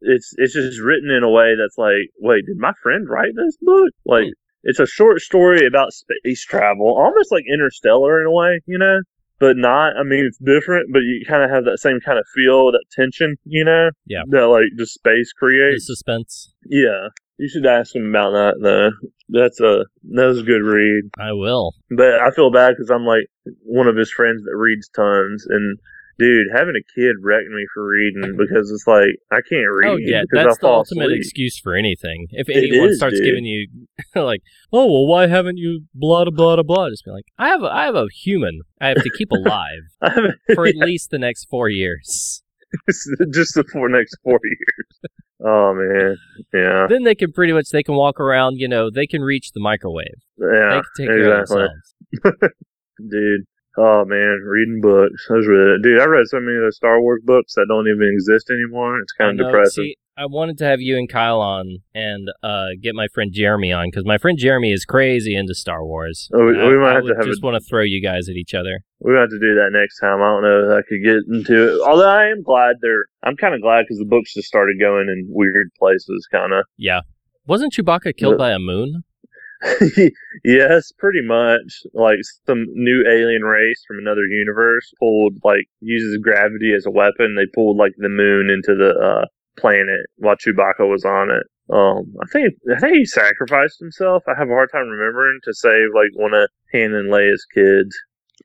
it's 0.00 0.32
it's 0.36 0.54
just 0.54 0.80
written 0.80 1.10
in 1.10 1.22
a 1.22 1.30
way 1.30 1.54
that's 1.56 1.78
like, 1.78 2.10
wait, 2.20 2.44
did 2.46 2.56
my 2.58 2.72
friend 2.82 3.08
write 3.08 3.32
this 3.34 3.56
book? 3.60 3.88
Like 4.04 4.26
it's 4.64 4.78
a 4.80 4.86
short 4.86 5.20
story 5.20 5.66
about 5.66 5.92
space 5.92 6.44
travel, 6.44 6.86
almost 6.96 7.32
like 7.32 7.44
Interstellar 7.52 8.20
in 8.20 8.26
a 8.26 8.30
way, 8.30 8.60
you 8.66 8.78
know, 8.78 9.00
but 9.40 9.56
not. 9.56 9.96
I 9.96 10.02
mean, 10.04 10.24
it's 10.24 10.38
different, 10.38 10.92
but 10.92 11.00
you 11.00 11.24
kind 11.26 11.42
of 11.42 11.50
have 11.50 11.64
that 11.64 11.78
same 11.80 11.98
kind 12.04 12.18
of 12.18 12.24
feel, 12.34 12.70
that 12.72 12.84
tension, 12.92 13.34
you 13.44 13.64
know, 13.64 13.90
Yeah. 14.06 14.22
that 14.28 14.46
like 14.46 14.66
just 14.78 14.94
space 14.94 15.32
the 15.34 15.38
creates. 15.38 15.86
suspense. 15.86 16.54
Yeah, 16.66 17.08
you 17.38 17.48
should 17.48 17.66
ask 17.66 17.94
him 17.94 18.08
about 18.10 18.30
that 18.32 18.54
though. 18.62 18.90
That's 19.30 19.58
a 19.60 19.86
that 20.12 20.26
was 20.26 20.40
a 20.40 20.44
good 20.44 20.62
read. 20.62 21.04
I 21.18 21.32
will. 21.32 21.72
But 21.96 22.20
I 22.20 22.30
feel 22.30 22.50
bad 22.52 22.74
because 22.76 22.90
I'm 22.90 23.06
like 23.06 23.26
one 23.64 23.88
of 23.88 23.96
his 23.96 24.10
friends 24.12 24.44
that 24.44 24.54
reads 24.56 24.88
tons, 24.94 25.46
and 25.48 25.78
dude, 26.22 26.46
having 26.54 26.74
a 26.76 26.84
kid 26.94 27.16
wrecked 27.20 27.48
me 27.48 27.66
for 27.74 27.86
reading 27.86 28.36
because 28.38 28.70
it's 28.70 28.86
like 28.86 29.10
I 29.32 29.42
can't 29.48 29.66
oh, 29.66 29.74
read. 29.74 29.88
Oh 29.90 29.96
yeah, 29.98 30.22
that's 30.30 30.58
the 30.58 30.68
ultimate 30.68 31.06
asleep. 31.06 31.20
excuse 31.20 31.58
for 31.58 31.74
anything. 31.74 32.28
If 32.30 32.48
anyone 32.48 32.90
is, 32.90 32.96
starts 32.96 33.18
dude. 33.18 33.26
giving 33.26 33.44
you 33.44 33.66
like, 34.14 34.40
oh 34.72 34.86
well, 34.86 35.06
why 35.06 35.26
haven't 35.26 35.56
you 35.56 35.82
blah 35.94 36.24
blah 36.24 36.54
blah 36.56 36.62
blah? 36.62 36.88
Just 36.90 37.04
be 37.04 37.10
like, 37.10 37.24
I 37.38 37.48
have 37.48 37.62
a, 37.62 37.66
I 37.66 37.84
have 37.84 37.96
a 37.96 38.06
human 38.24 38.60
I 38.80 38.88
have 38.88 39.02
to 39.02 39.10
keep 39.16 39.30
alive 39.32 39.82
for 40.54 40.66
at 40.66 40.76
least 40.76 41.10
the 41.10 41.18
next 41.18 41.46
four 41.50 41.68
years. 41.68 42.42
just 43.32 43.54
the 43.54 43.64
four 43.72 43.88
next 43.88 44.16
four 44.22 44.38
years. 44.44 45.12
Oh 45.44 45.74
man, 45.74 46.16
yeah, 46.54 46.86
Then 46.88 47.02
they 47.02 47.16
can 47.16 47.32
pretty 47.32 47.52
much 47.52 47.70
they 47.70 47.82
can 47.82 47.96
walk 47.96 48.20
around. 48.20 48.60
You 48.60 48.68
know, 48.68 48.90
they 48.90 49.06
can 49.06 49.22
reach 49.22 49.50
the 49.52 49.60
microwave. 49.60 50.06
They 50.38 50.46
yeah, 50.54 50.80
can 50.80 50.82
take 50.96 51.08
care 51.08 51.34
of 51.34 51.40
exactly, 51.40 51.68
themselves. 52.12 52.54
dude. 53.10 53.46
Oh 53.78 54.04
man, 54.04 54.40
reading 54.46 54.80
books. 54.82 55.26
That's 55.28 55.46
really, 55.46 55.80
dude. 55.82 56.00
I 56.00 56.04
read 56.04 56.26
so 56.26 56.40
many 56.40 56.56
of 56.58 56.62
those 56.64 56.76
Star 56.76 57.00
Wars 57.00 57.22
books 57.24 57.54
that 57.54 57.66
don't 57.68 57.88
even 57.88 58.10
exist 58.12 58.50
anymore. 58.50 58.98
It's 59.00 59.12
kind 59.12 59.38
of 59.40 59.46
depressing. 59.46 59.84
see, 59.84 59.96
I 60.16 60.26
wanted 60.26 60.58
to 60.58 60.66
have 60.66 60.80
you 60.82 60.98
and 60.98 61.08
Kyle 61.08 61.40
on 61.40 61.78
and 61.94 62.28
uh, 62.42 62.66
get 62.82 62.94
my 62.94 63.06
friend 63.14 63.30
Jeremy 63.32 63.72
on 63.72 63.86
because 63.90 64.04
my 64.04 64.18
friend 64.18 64.36
Jeremy 64.38 64.72
is 64.72 64.84
crazy 64.84 65.34
into 65.34 65.54
Star 65.54 65.82
Wars. 65.86 66.28
Oh, 66.34 66.44
we- 66.44 66.60
I, 66.60 66.66
we 66.68 66.76
might 66.78 66.90
I 66.90 66.94
have 66.96 67.06
to 67.06 67.14
have 67.16 67.24
just 67.24 67.42
a- 67.42 67.46
want 67.46 67.54
to 67.62 67.66
throw 67.66 67.80
you 67.82 68.02
guys 68.02 68.28
at 68.28 68.36
each 68.36 68.52
other. 68.52 68.80
We 69.00 69.14
have 69.14 69.30
to 69.30 69.38
do 69.38 69.54
that 69.54 69.70
next 69.72 69.98
time. 70.00 70.20
I 70.20 70.28
don't 70.28 70.42
know 70.42 70.70
if 70.70 70.78
I 70.78 70.82
could 70.86 71.02
get 71.02 71.22
into 71.34 71.72
it. 71.74 71.80
Although 71.88 72.08
I 72.10 72.26
am 72.26 72.42
glad 72.42 72.76
they're. 72.82 73.06
I'm 73.22 73.36
kind 73.36 73.54
of 73.54 73.62
glad 73.62 73.82
because 73.84 73.98
the 73.98 74.04
books 74.04 74.34
just 74.34 74.48
started 74.48 74.78
going 74.78 75.08
in 75.08 75.26
weird 75.30 75.70
places, 75.78 76.28
kind 76.30 76.52
of. 76.52 76.66
Yeah. 76.76 77.00
Wasn't 77.46 77.72
Chewbacca 77.72 78.14
killed 78.16 78.34
But- 78.36 78.44
by 78.44 78.50
a 78.52 78.58
moon? 78.58 79.02
yes, 80.44 80.92
pretty 80.98 81.22
much. 81.22 81.82
Like 81.94 82.18
some 82.46 82.66
new 82.72 83.04
alien 83.08 83.42
race 83.42 83.82
from 83.86 83.98
another 83.98 84.26
universe 84.26 84.92
pulled 84.98 85.34
like 85.44 85.66
uses 85.80 86.18
gravity 86.22 86.72
as 86.74 86.86
a 86.86 86.90
weapon. 86.90 87.36
They 87.36 87.46
pulled 87.54 87.76
like 87.76 87.92
the 87.98 88.08
moon 88.08 88.50
into 88.50 88.74
the 88.74 88.98
uh, 88.98 89.26
planet 89.58 90.00
while 90.16 90.36
Chewbacca 90.36 90.88
was 90.88 91.04
on 91.04 91.30
it. 91.30 91.46
Um, 91.70 92.12
I 92.22 92.26
think 92.32 92.54
I 92.74 92.80
think 92.80 92.96
he 92.96 93.04
sacrificed 93.04 93.78
himself. 93.78 94.24
I 94.26 94.34
have 94.36 94.48
a 94.48 94.52
hard 94.52 94.70
time 94.72 94.88
remembering 94.88 95.38
to 95.44 95.54
save 95.54 95.94
like 95.94 96.10
one 96.14 96.34
of 96.34 96.48
Han 96.72 96.92
and 96.92 97.10
Leia's 97.10 97.46
kids. 97.54 97.96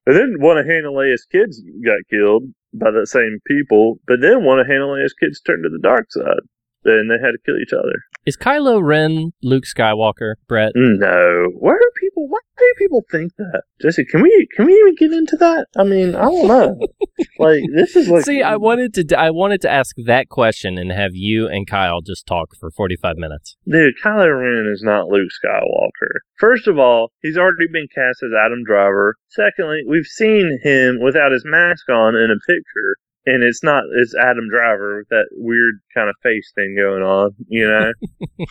And 0.06 0.16
then 0.16 0.36
one 0.40 0.58
of 0.58 0.66
Han 0.66 0.86
and 0.86 0.96
Leia's 0.96 1.26
kids 1.32 1.62
got 1.84 1.98
killed 2.10 2.44
by 2.74 2.92
the 2.92 3.08
same 3.08 3.40
people. 3.48 4.00
But 4.08 4.22
then 4.22 4.44
one 4.46 4.60
of 4.60 4.68
Han 4.68 4.76
and 4.76 4.92
Leia's 4.92 5.14
kids 5.14 5.42
turned 5.42 5.64
to 5.64 5.70
the 5.70 5.82
dark 5.82 6.06
side, 6.12 6.46
and 6.94 7.10
they 7.10 7.20
had 7.24 7.32
to 7.32 7.40
kill 7.46 7.58
each 7.58 7.74
other. 7.74 7.94
Is 8.26 8.36
Kylo 8.36 8.84
Ren 8.84 9.32
Luke 9.42 9.64
Skywalker, 9.64 10.36
Brett? 10.48 10.74
No. 10.76 11.48
Where 11.60 11.80
do 11.80 11.90
people? 12.00 12.28
Why 12.28 12.40
do 12.58 12.74
people 12.78 13.04
think 13.10 13.32
that? 13.38 13.62
Jesse, 13.82 14.04
can 14.04 14.22
we 14.22 14.48
can 14.56 14.66
we 14.66 14.74
even 14.74 14.96
get 14.96 15.14
into 15.14 15.38
that? 15.38 15.68
I 15.78 15.84
mean, 15.84 16.16
I 16.16 16.24
don't 16.24 16.48
know. 16.48 16.80
like 17.40 17.64
this 17.74 17.96
is 17.96 18.10
like. 18.10 18.26
See, 18.26 18.42
I 18.42 18.58
wanted 18.58 18.94
to 18.96 19.18
I 19.18 19.30
wanted 19.32 19.62
to 19.62 19.70
ask 19.70 19.96
that 20.06 20.28
question 20.30 20.78
and 20.78 20.92
have 20.92 21.12
you 21.14 21.48
and 21.48 21.66
Kyle 21.68 22.02
just 22.02 22.28
talk 22.28 22.50
for 22.60 22.70
45 22.72 23.16
minutes. 23.18 23.56
Dude, 23.66 23.94
Kylo 24.04 24.28
Ren 24.38 24.70
is 24.74 24.82
not 24.84 25.08
Luke 25.08 25.30
Skywalker. 25.44 26.20
First 26.38 26.68
of 26.68 26.78
all, 26.78 27.12
he's 27.22 27.38
already 27.38 27.68
been 27.72 27.88
cast 27.94 28.24
as 28.24 28.32
Adam 28.38 28.64
Driver. 28.66 29.16
Secondly, 29.30 29.82
we've 29.88 30.06
seen 30.06 30.60
him 30.64 31.00
without 31.02 31.32
his 31.32 31.44
mask 31.46 31.90
on 31.90 32.16
in 32.16 32.30
a 32.30 32.40
picture, 32.46 32.98
and 33.28 33.44
it's 33.44 33.62
not 33.62 33.84
it's 33.94 34.16
Adam 34.16 34.50
Driver 34.50 35.00
with 35.00 35.10
that 35.10 35.28
weird 35.34 35.76
kind 35.94 36.10
of 36.10 36.16
face 36.24 36.52
thing 36.56 36.76
going 36.78 37.04
on, 37.04 37.32
you 37.48 37.68
know. 37.68 37.92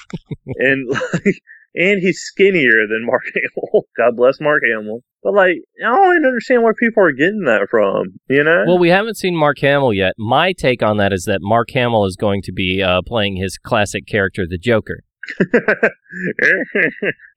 and 0.57 0.89
like, 0.89 1.35
and 1.75 2.01
he's 2.01 2.21
skinnier 2.21 2.87
than 2.87 3.07
Mark 3.07 3.23
Hamill. 3.35 3.87
God 3.97 4.17
bless 4.17 4.41
Mark 4.41 4.63
Hamill. 4.71 5.01
But 5.23 5.35
like, 5.35 5.57
I 5.85 5.89
don't 5.89 6.17
even 6.17 6.27
understand 6.27 6.63
where 6.63 6.75
people 6.75 7.03
are 7.03 7.13
getting 7.13 7.45
that 7.47 7.69
from, 7.71 8.19
you 8.29 8.45
know. 8.45 8.65
Well, 8.67 8.79
we 8.79 8.91
haven't 8.91 9.17
seen 9.17 9.35
Mark 9.35 9.59
Hamill 9.61 9.93
yet. 9.93 10.13
My 10.19 10.53
take 10.53 10.83
on 10.83 10.99
that 10.99 11.13
is 11.13 11.25
that 11.25 11.41
Mark 11.41 11.71
Hamill 11.71 12.05
is 12.05 12.17
going 12.17 12.43
to 12.43 12.53
be 12.53 12.83
uh, 12.83 13.01
playing 13.07 13.37
his 13.37 13.59
classic 13.59 14.07
character, 14.07 14.47
the 14.49 14.59
Joker. 14.59 15.01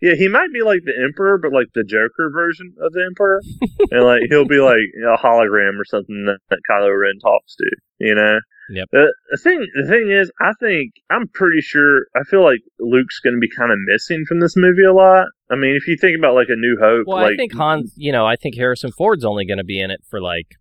yeah, 0.01 0.15
he 0.15 0.27
might 0.27 0.51
be 0.53 0.61
like 0.61 0.81
the 0.83 0.93
Emperor, 1.03 1.37
but 1.37 1.53
like 1.53 1.67
the 1.73 1.83
Joker 1.83 2.29
version 2.31 2.73
of 2.81 2.93
the 2.93 3.03
Emperor, 3.05 3.41
and 3.91 4.05
like 4.05 4.23
he'll 4.29 4.47
be 4.47 4.59
like 4.59 4.89
a 5.03 5.17
hologram 5.17 5.79
or 5.79 5.85
something 5.85 6.25
that, 6.25 6.39
that 6.49 6.59
Kylo 6.69 6.97
Ren 6.99 7.19
talks 7.21 7.55
to. 7.55 7.65
You 7.99 8.15
know. 8.15 8.39
Yep. 8.71 8.89
The, 8.91 9.13
the 9.31 9.37
thing, 9.37 9.65
the 9.81 9.87
thing 9.87 10.11
is, 10.11 10.31
I 10.39 10.53
think 10.59 10.93
I'm 11.09 11.27
pretty 11.27 11.61
sure. 11.61 12.05
I 12.15 12.23
feel 12.23 12.43
like 12.43 12.59
Luke's 12.79 13.19
going 13.19 13.33
to 13.33 13.39
be 13.39 13.49
kind 13.49 13.71
of 13.71 13.79
missing 13.85 14.25
from 14.27 14.39
this 14.39 14.55
movie 14.55 14.83
a 14.83 14.93
lot. 14.93 15.25
I 15.49 15.55
mean, 15.55 15.75
if 15.75 15.87
you 15.87 15.97
think 15.97 16.17
about 16.17 16.35
like 16.35 16.49
a 16.49 16.55
New 16.55 16.77
Hope, 16.79 17.07
Well, 17.07 17.17
like 17.17 17.33
I 17.33 17.35
think 17.35 17.53
Han, 17.55 17.85
you 17.95 18.11
know, 18.11 18.27
I 18.27 18.35
think 18.35 18.55
Harrison 18.55 18.91
Ford's 18.91 19.25
only 19.25 19.45
going 19.45 19.57
to 19.57 19.63
be 19.63 19.81
in 19.81 19.89
it 19.89 20.01
for 20.07 20.21
like 20.21 20.55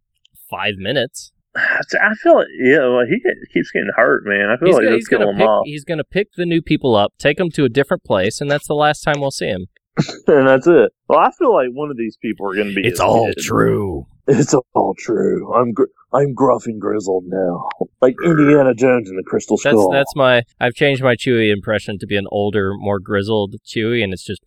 five 0.50 0.76
minutes. 0.78 1.32
I 1.58 2.14
feel 2.22 2.36
like 2.36 2.46
yeah, 2.60 2.88
well, 2.88 3.04
he 3.08 3.18
get, 3.20 3.34
keeps 3.52 3.70
getting 3.70 3.90
hurt, 3.96 4.24
man. 4.24 4.50
I 4.50 4.56
feel 4.58 4.68
He's, 4.68 4.74
like 4.74 4.84
gonna, 4.84 4.96
he's 4.96 5.08
gonna 5.08 5.32
pick. 5.34 5.48
off, 5.48 5.62
He's 5.64 5.84
gonna 5.84 6.04
pick 6.04 6.28
the 6.36 6.46
new 6.46 6.62
people 6.62 6.94
up, 6.94 7.12
take 7.18 7.38
them 7.38 7.50
to 7.50 7.64
a 7.64 7.68
different 7.68 8.04
place, 8.04 8.40
and 8.40 8.50
that's 8.50 8.66
the 8.66 8.74
last 8.74 9.02
time 9.02 9.20
we'll 9.20 9.30
see 9.30 9.48
him. 9.48 9.66
and 10.26 10.46
that's 10.46 10.66
it. 10.66 10.92
Well, 11.08 11.18
I 11.18 11.30
feel 11.32 11.52
like 11.52 11.68
one 11.72 11.90
of 11.90 11.96
these 11.96 12.16
people 12.16 12.48
are 12.48 12.54
going 12.54 12.68
to 12.68 12.74
be. 12.74 12.88
his 12.88 13.00
kid. 13.00 13.36
true. 13.38 14.06
It's 14.28 14.54
all 14.74 14.94
true. 14.98 15.52
I'm 15.54 15.72
gr- 15.72 15.84
I'm 16.12 16.34
gruff 16.34 16.66
and 16.66 16.78
grizzled 16.80 17.24
now, 17.26 17.68
like 18.02 18.14
Indiana 18.22 18.74
Jones 18.74 19.08
in 19.08 19.16
the 19.16 19.22
Crystal 19.22 19.56
That's 19.56 19.74
Skull. 19.74 19.90
that's 19.90 20.14
my. 20.14 20.42
I've 20.60 20.74
changed 20.74 21.02
my 21.02 21.16
Chewy 21.16 21.50
impression 21.50 21.98
to 21.98 22.06
be 22.06 22.16
an 22.16 22.26
older, 22.30 22.72
more 22.76 23.00
grizzled 23.00 23.54
Chewy, 23.66 24.04
and 24.04 24.12
it's 24.12 24.24
just. 24.24 24.42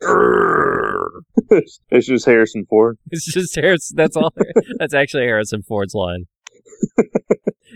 it's 1.90 2.08
just 2.08 2.26
Harrison 2.26 2.66
Ford. 2.70 2.98
It's 3.10 3.26
just 3.26 3.56
Harrison. 3.56 3.96
That's 3.96 4.16
all. 4.16 4.32
that's 4.78 4.94
actually 4.94 5.24
Harrison 5.24 5.64
Ford's 5.64 5.96
line. 5.96 6.26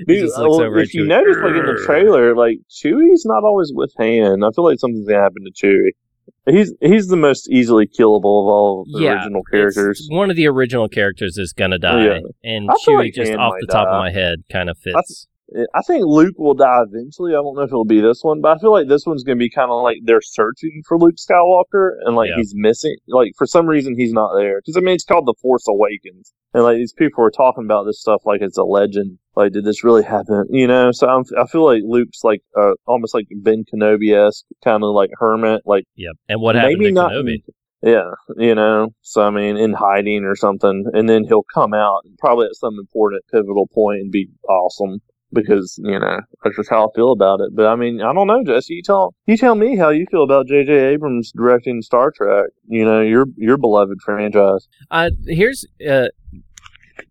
Dude, 0.08 0.30
well, 0.38 0.62
if 0.78 0.94
you 0.94 1.06
notice, 1.08 1.38
like 1.38 1.56
in 1.56 1.66
the 1.66 1.82
trailer, 1.86 2.36
like 2.36 2.58
Chewie's 2.70 3.24
not 3.26 3.44
always 3.44 3.72
with 3.74 3.94
Han. 3.98 4.44
I 4.44 4.50
feel 4.54 4.66
like 4.66 4.80
something's 4.80 5.08
gonna 5.08 5.22
happen 5.24 5.44
to 5.46 5.52
Chewie. 5.52 5.92
He's 6.48 6.74
he's 6.82 7.08
the 7.08 7.16
most 7.16 7.50
easily 7.50 7.88
killable 7.88 8.42
of 8.44 8.48
all 8.48 8.82
of 8.86 8.92
the 8.92 9.04
Yeah, 9.04 9.14
original 9.16 9.42
characters. 9.44 10.06
one 10.12 10.30
of 10.30 10.36
the 10.36 10.48
original 10.48 10.90
characters 10.90 11.38
is 11.38 11.54
gonna 11.54 11.80
die, 11.80 12.06
Yeah. 12.06 12.20
and 12.44 12.70
Chewie 12.86 12.96
like 12.98 13.14
just 13.14 13.32
Han 13.32 13.40
off 13.40 13.54
the 13.62 13.68
top 13.68 13.88
die. 13.88 13.96
of 13.96 14.00
my 14.00 14.12
head 14.12 14.44
kind 14.52 14.70
of 14.70 14.78
fits. 14.78 15.28
I 15.74 15.82
think 15.86 16.04
Luke 16.06 16.36
will 16.38 16.56
die 16.56 16.82
eventually. 16.90 17.34
I 17.34 17.36
don't 17.36 17.56
know 17.56 17.62
if 17.62 17.70
it'll 17.70 17.86
be 17.86 18.02
this 18.02 18.24
one, 18.24 18.42
but 18.42 18.58
I 18.58 18.60
feel 18.60 18.72
like 18.72 18.88
this 18.88 19.06
one's 19.06 19.24
gonna 19.24 19.36
be 19.36 19.50
kind 19.50 19.70
of 19.70 19.84
like 19.84 19.98
they're 20.04 20.22
searching 20.22 20.82
for 20.88 20.98
Luke 20.98 21.16
Skywalker, 21.18 21.92
and 22.04 22.16
like 22.16 22.30
Yeah. 22.30 22.38
he's 22.38 22.54
missing. 22.56 22.96
Like 23.08 23.34
for 23.38 23.46
some 23.46 23.68
reason 23.68 23.96
he's 23.96 24.12
not 24.12 24.36
there. 24.36 24.60
Because 24.60 24.76
I 24.76 24.80
mean, 24.80 24.96
it's 24.96 25.06
called 25.06 25.28
the 25.28 25.36
Force 25.42 25.68
Awakens, 25.68 26.34
and 26.54 26.64
like 26.64 26.78
these 26.78 26.94
people 26.94 27.24
are 27.24 27.32
talking 27.32 27.64
about 27.64 27.84
this 27.84 28.00
stuff 28.02 28.24
like 28.26 28.42
it's 28.42 28.58
a 28.58 28.64
legend. 28.64 29.20
Like, 29.36 29.52
did 29.52 29.66
this 29.66 29.84
really 29.84 30.04
happen? 30.04 30.46
You 30.50 30.66
know? 30.66 30.92
So 30.92 31.08
I'm, 31.08 31.24
I 31.38 31.46
feel 31.46 31.66
like 31.66 31.82
Luke's 31.86 32.24
like 32.24 32.42
uh, 32.58 32.72
almost 32.88 33.14
like 33.14 33.28
Ben 33.42 33.66
Kenobi 33.72 34.16
esque, 34.16 34.46
kind 34.64 34.84
of 34.84 34.96
like 34.96 35.12
hermit. 35.20 35.62
Like 35.66 35.84
yeah, 35.96 36.12
And 36.28 36.42
what 36.42 36.56
happened 36.56 36.80
maybe 36.80 36.90
to 36.90 36.94
not. 36.94 37.12
Kenobi? 37.12 37.44
Yeah, 37.84 38.12
you 38.38 38.56
know. 38.56 38.90
So 39.02 39.22
I 39.22 39.30
mean, 39.30 39.58
in 39.58 39.74
hiding 39.74 40.24
or 40.24 40.36
something, 40.36 40.86
and 40.94 41.08
then 41.08 41.24
he'll 41.26 41.46
come 41.54 41.76
out 41.76 42.02
probably 42.18 42.48
at 42.48 42.56
some 42.56 42.80
important 42.80 43.22
pivotal 43.32 43.68
point 43.68 44.00
and 44.02 44.12
be 44.12 44.28
awesome 44.50 45.02
because 45.36 45.80
you 45.84 46.00
know 46.00 46.20
that's 46.44 46.56
just 46.56 46.70
how 46.72 46.88
I 46.88 46.96
feel 46.96 47.12
about 47.12 47.42
it. 47.42 47.50
But 47.56 47.68
I 47.68 47.76
mean, 47.76 48.02
I 48.02 48.12
don't 48.14 48.26
know, 48.28 48.44
Jesse. 48.44 48.74
You 48.74 48.82
tell 48.82 49.14
you 49.28 49.38
tell 49.38 49.54
me 49.56 49.78
how 49.78 49.90
you 49.90 50.08
feel 50.10 50.24
about 50.24 50.48
J.J. 50.48 50.72
Abrams 50.74 51.32
directing 51.36 51.82
Star 51.84 52.12
Trek. 52.16 52.46
You 52.68 52.86
know, 52.86 53.02
your 53.02 53.26
your 53.38 53.58
beloved 53.58 54.00
franchise. 54.04 54.68
Uh, 54.90 55.12
here's 55.28 55.66
uh, 55.88 56.08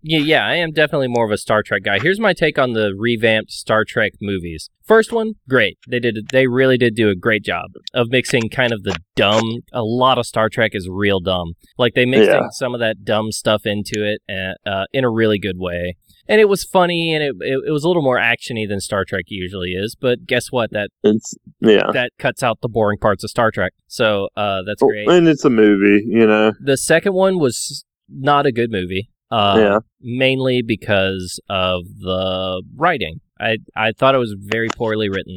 yeah, 0.06 0.18
yeah, 0.18 0.46
I 0.46 0.56
am 0.56 0.70
definitely 0.72 1.08
more 1.08 1.24
of 1.24 1.30
a 1.30 1.38
Star 1.38 1.62
Trek 1.62 1.82
guy. 1.82 1.98
Here's 1.98 2.20
my 2.20 2.32
take 2.34 2.58
on 2.58 2.72
the 2.72 2.92
revamped 2.96 3.50
Star 3.52 3.84
Trek 3.86 4.12
movies. 4.20 4.68
First 4.84 5.12
one, 5.12 5.34
great. 5.48 5.78
They 5.88 5.98
did, 5.98 6.28
they 6.30 6.46
really 6.46 6.76
did 6.76 6.94
do 6.94 7.08
a 7.08 7.14
great 7.14 7.42
job 7.42 7.70
of 7.94 8.08
mixing 8.10 8.50
kind 8.50 8.72
of 8.72 8.82
the 8.82 8.96
dumb. 9.16 9.60
A 9.72 9.82
lot 9.82 10.18
of 10.18 10.26
Star 10.26 10.50
Trek 10.50 10.72
is 10.74 10.88
real 10.90 11.20
dumb. 11.20 11.52
Like 11.78 11.94
they 11.94 12.04
mixed 12.04 12.28
Yeah. 12.30 12.44
in 12.44 12.50
some 12.52 12.74
of 12.74 12.80
that 12.80 13.02
dumb 13.04 13.32
stuff 13.32 13.62
into 13.64 14.04
it, 14.06 14.20
uh, 14.30 14.68
uh, 14.68 14.84
in 14.92 15.04
a 15.04 15.10
really 15.10 15.38
good 15.38 15.56
way. 15.58 15.96
And 16.28 16.40
it 16.40 16.48
was 16.48 16.64
funny, 16.64 17.12
and 17.14 17.22
it, 17.22 17.34
it 17.40 17.58
it 17.68 17.70
was 17.70 17.84
a 17.84 17.88
little 17.88 18.02
more 18.02 18.18
actiony 18.18 18.66
than 18.68 18.80
Star 18.80 19.04
Trek 19.04 19.24
usually 19.28 19.72
is. 19.72 19.94
But 19.98 20.26
guess 20.26 20.50
what? 20.50 20.70
That 20.70 20.88
It's 21.02 21.34
yeah, 21.60 21.90
that 21.92 22.12
cuts 22.18 22.42
out 22.42 22.60
the 22.62 22.68
boring 22.68 22.98
parts 22.98 23.22
of 23.24 23.30
Star 23.30 23.50
Trek. 23.50 23.72
So 23.86 24.28
uh, 24.36 24.62
that's 24.66 24.82
great. 24.82 25.08
and 25.08 25.28
it's 25.28 25.44
a 25.44 25.50
movie. 25.50 26.04
You 26.06 26.26
know, 26.26 26.52
The 26.60 26.76
second 26.76 27.12
one 27.14 27.38
was 27.38 27.84
not 28.08 28.46
a 28.46 28.52
good 28.52 28.70
movie. 28.70 29.10
Uh, 29.30 29.56
Yeah. 29.58 29.78
Mainly 30.00 30.62
because 30.62 31.40
of 31.48 31.82
the 32.00 32.62
writing. 32.76 33.20
I 33.40 33.58
I 33.76 33.92
thought 33.92 34.14
it 34.14 34.18
was 34.18 34.34
very 34.38 34.68
poorly 34.76 35.08
written, 35.08 35.36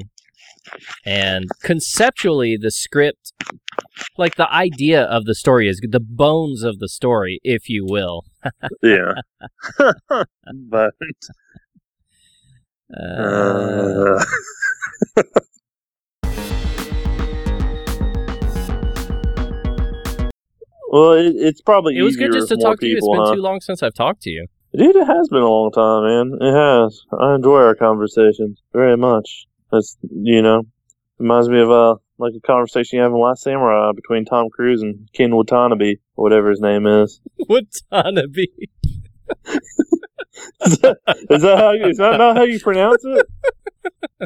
and 1.06 1.46
conceptually, 1.62 2.58
the 2.58 2.72
script, 2.72 3.34
like 4.18 4.36
the 4.36 4.52
idea 4.52 5.04
of 5.04 5.26
the 5.26 5.36
story, 5.36 5.68
is 5.68 5.80
the 5.82 6.00
bones 6.00 6.64
of 6.64 6.80
the 6.80 6.90
story, 6.90 7.40
if 7.44 7.70
you 7.70 7.86
will. 7.88 8.26
yeah. 8.84 9.14
but 10.54 10.94
Uh, 12.96 13.12
uh, 13.12 14.24
well, 20.90 21.12
it, 21.14 21.36
it's 21.36 21.60
probably 21.60 21.98
it 21.98 22.02
was 22.02 22.16
good 22.16 22.32
just 22.32 22.48
to 22.48 22.56
talk 22.56 22.80
to 22.80 22.88
you. 22.88 22.98
It's 22.98 23.06
been 23.06 23.20
huh? 23.20 23.36
too 23.36 23.42
long 23.42 23.60
since 23.60 23.84
I've 23.84 23.94
talked 23.94 24.22
to 24.22 24.30
you. 24.30 24.48
Dude, 24.78 24.96
it 24.96 25.06
has 25.06 25.28
been 25.30 25.42
a 25.42 25.50
long 25.50 25.72
time, 25.72 26.04
man. 26.04 26.38
It 26.42 26.54
has. 26.54 27.02
I 27.20 27.36
enjoy 27.36 27.62
our 27.62 27.76
conversations 27.76 28.62
very 28.74 28.96
much. 28.96 29.48
It's 29.74 29.98
you 30.02 30.42
know, 30.42 30.64
reminds 31.18 31.50
me 31.50 31.60
of 31.60 31.70
uh 31.70 31.96
like 32.18 32.34
a 32.36 32.42
conversation 32.42 32.98
you 32.98 33.04
have 33.04 33.12
in 33.12 33.20
Last 33.20 33.44
Samurai 33.44 33.92
between 33.96 34.26
Tom 34.26 34.50
Cruise 34.50 34.82
and 34.82 35.08
Ken 35.14 35.36
Watanabe, 35.36 35.96
or 36.16 36.24
whatever 36.24 36.50
his 36.50 36.62
name 36.62 36.88
is. 36.88 37.20
Watanabe. 37.50 38.48
is 40.66 40.78
that 40.80 40.98
is 41.30 41.42
that 41.42 41.58
how 41.58 41.72
you, 41.72 41.88
is 41.88 41.98
that 41.98 42.18
not 42.18 42.38
how 42.38 42.44
you 42.44 42.60
pronounce 42.60 43.04
it? 43.06 43.26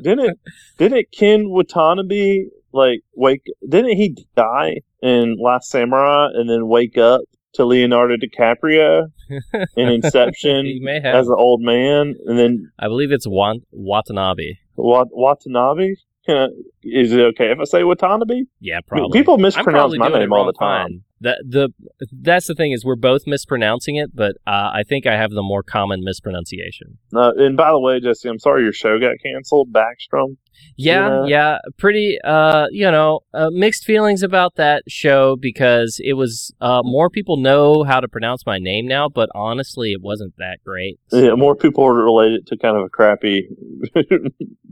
Didn't 0.04 0.26
it 0.26 0.40
didn't 0.78 0.98
it 1.00 1.12
Ken 1.12 1.50
Watanabe 1.50 2.46
like 2.74 3.02
wake 3.16 3.46
didn't 3.68 3.98
he 3.98 4.16
die 4.36 4.78
in 5.02 5.38
Last 5.40 5.70
Samurai 5.70 6.30
and 6.34 6.50
then 6.50 6.68
wake 6.68 6.98
up 6.98 7.22
to 7.54 7.66
Leonardo 7.66 8.16
DiCaprio 8.16 9.08
in 9.78 9.88
Inception 9.88 10.66
He 10.66 10.80
may 10.82 11.00
have. 11.02 11.16
as 11.16 11.28
an 11.28 11.36
old 11.38 11.62
man 11.62 12.16
and 12.26 12.38
then 12.38 12.72
I 12.80 12.88
believe 12.88 13.12
it's 13.12 13.28
Wan- 13.28 13.62
Watanabe. 13.72 14.54
Wat- 14.76 15.10
Watanabe? 15.12 15.96
Can 16.26 16.38
I, 16.38 16.46
is 16.84 17.12
it 17.14 17.20
okay 17.20 17.52
if 17.52 17.60
I 17.60 17.64
say 17.64 17.84
Watanabe? 17.84 18.44
Yeah, 18.60 18.80
probably. 18.88 19.18
People 19.20 19.38
mispronounce 19.38 19.98
my 19.98 20.08
name 20.10 20.32
all 20.32 20.46
the 20.46 20.54
time. 20.54 20.88
fine. 20.88 21.02
The 21.24 21.44
the 21.48 21.70
that's 22.12 22.48
the 22.48 22.56
thing 22.56 22.72
is 22.72 22.84
we're 22.84 22.96
both 22.96 23.22
mispronouncing 23.28 23.96
it, 23.96 24.10
but 24.16 24.32
uh, 24.48 24.72
I 24.74 24.82
think 24.88 25.06
I 25.06 25.16
have 25.18 25.30
the 25.30 25.44
more 25.44 25.62
common 25.62 26.04
mispronunciation. 26.04 26.98
Uh, 27.16 27.32
and 27.38 27.56
by 27.56 27.70
the 27.70 27.80
way, 27.80 28.00
Jesse, 28.00 28.28
I'm 28.28 28.40
sorry 28.40 28.64
your 28.64 28.74
show 28.74 29.00
got 29.00 29.18
canceled. 29.24 29.72
Backstrom. 29.72 30.38
Yeah, 30.76 31.24
Yeah. 31.24 31.26
yeah, 31.28 31.58
pretty. 31.78 32.18
Uh, 32.24 32.66
you 32.72 32.90
know, 32.90 33.20
uh, 33.34 33.50
mixed 33.52 33.84
feelings 33.86 34.24
about 34.24 34.56
that 34.56 34.84
show 34.88 35.36
because 35.36 36.00
it 36.04 36.14
was 36.14 36.52
uh 36.60 36.82
more 36.84 37.10
people 37.10 37.38
know 37.38 37.84
how 37.84 38.00
to 38.00 38.08
pronounce 38.08 38.44
my 38.46 38.58
name 38.58 38.88
now, 38.88 39.08
but 39.08 39.30
honestly, 39.36 39.92
it 39.92 40.02
wasn't 40.02 40.34
that 40.40 40.58
great. 40.66 41.00
Yeah, 41.12 41.36
more 41.36 41.56
people 41.56 41.84
are 41.86 41.94
related 41.94 42.48
to 42.48 42.58
kind 42.58 42.78
of 42.78 42.84
a 42.84 42.90
crappy. 42.90 43.48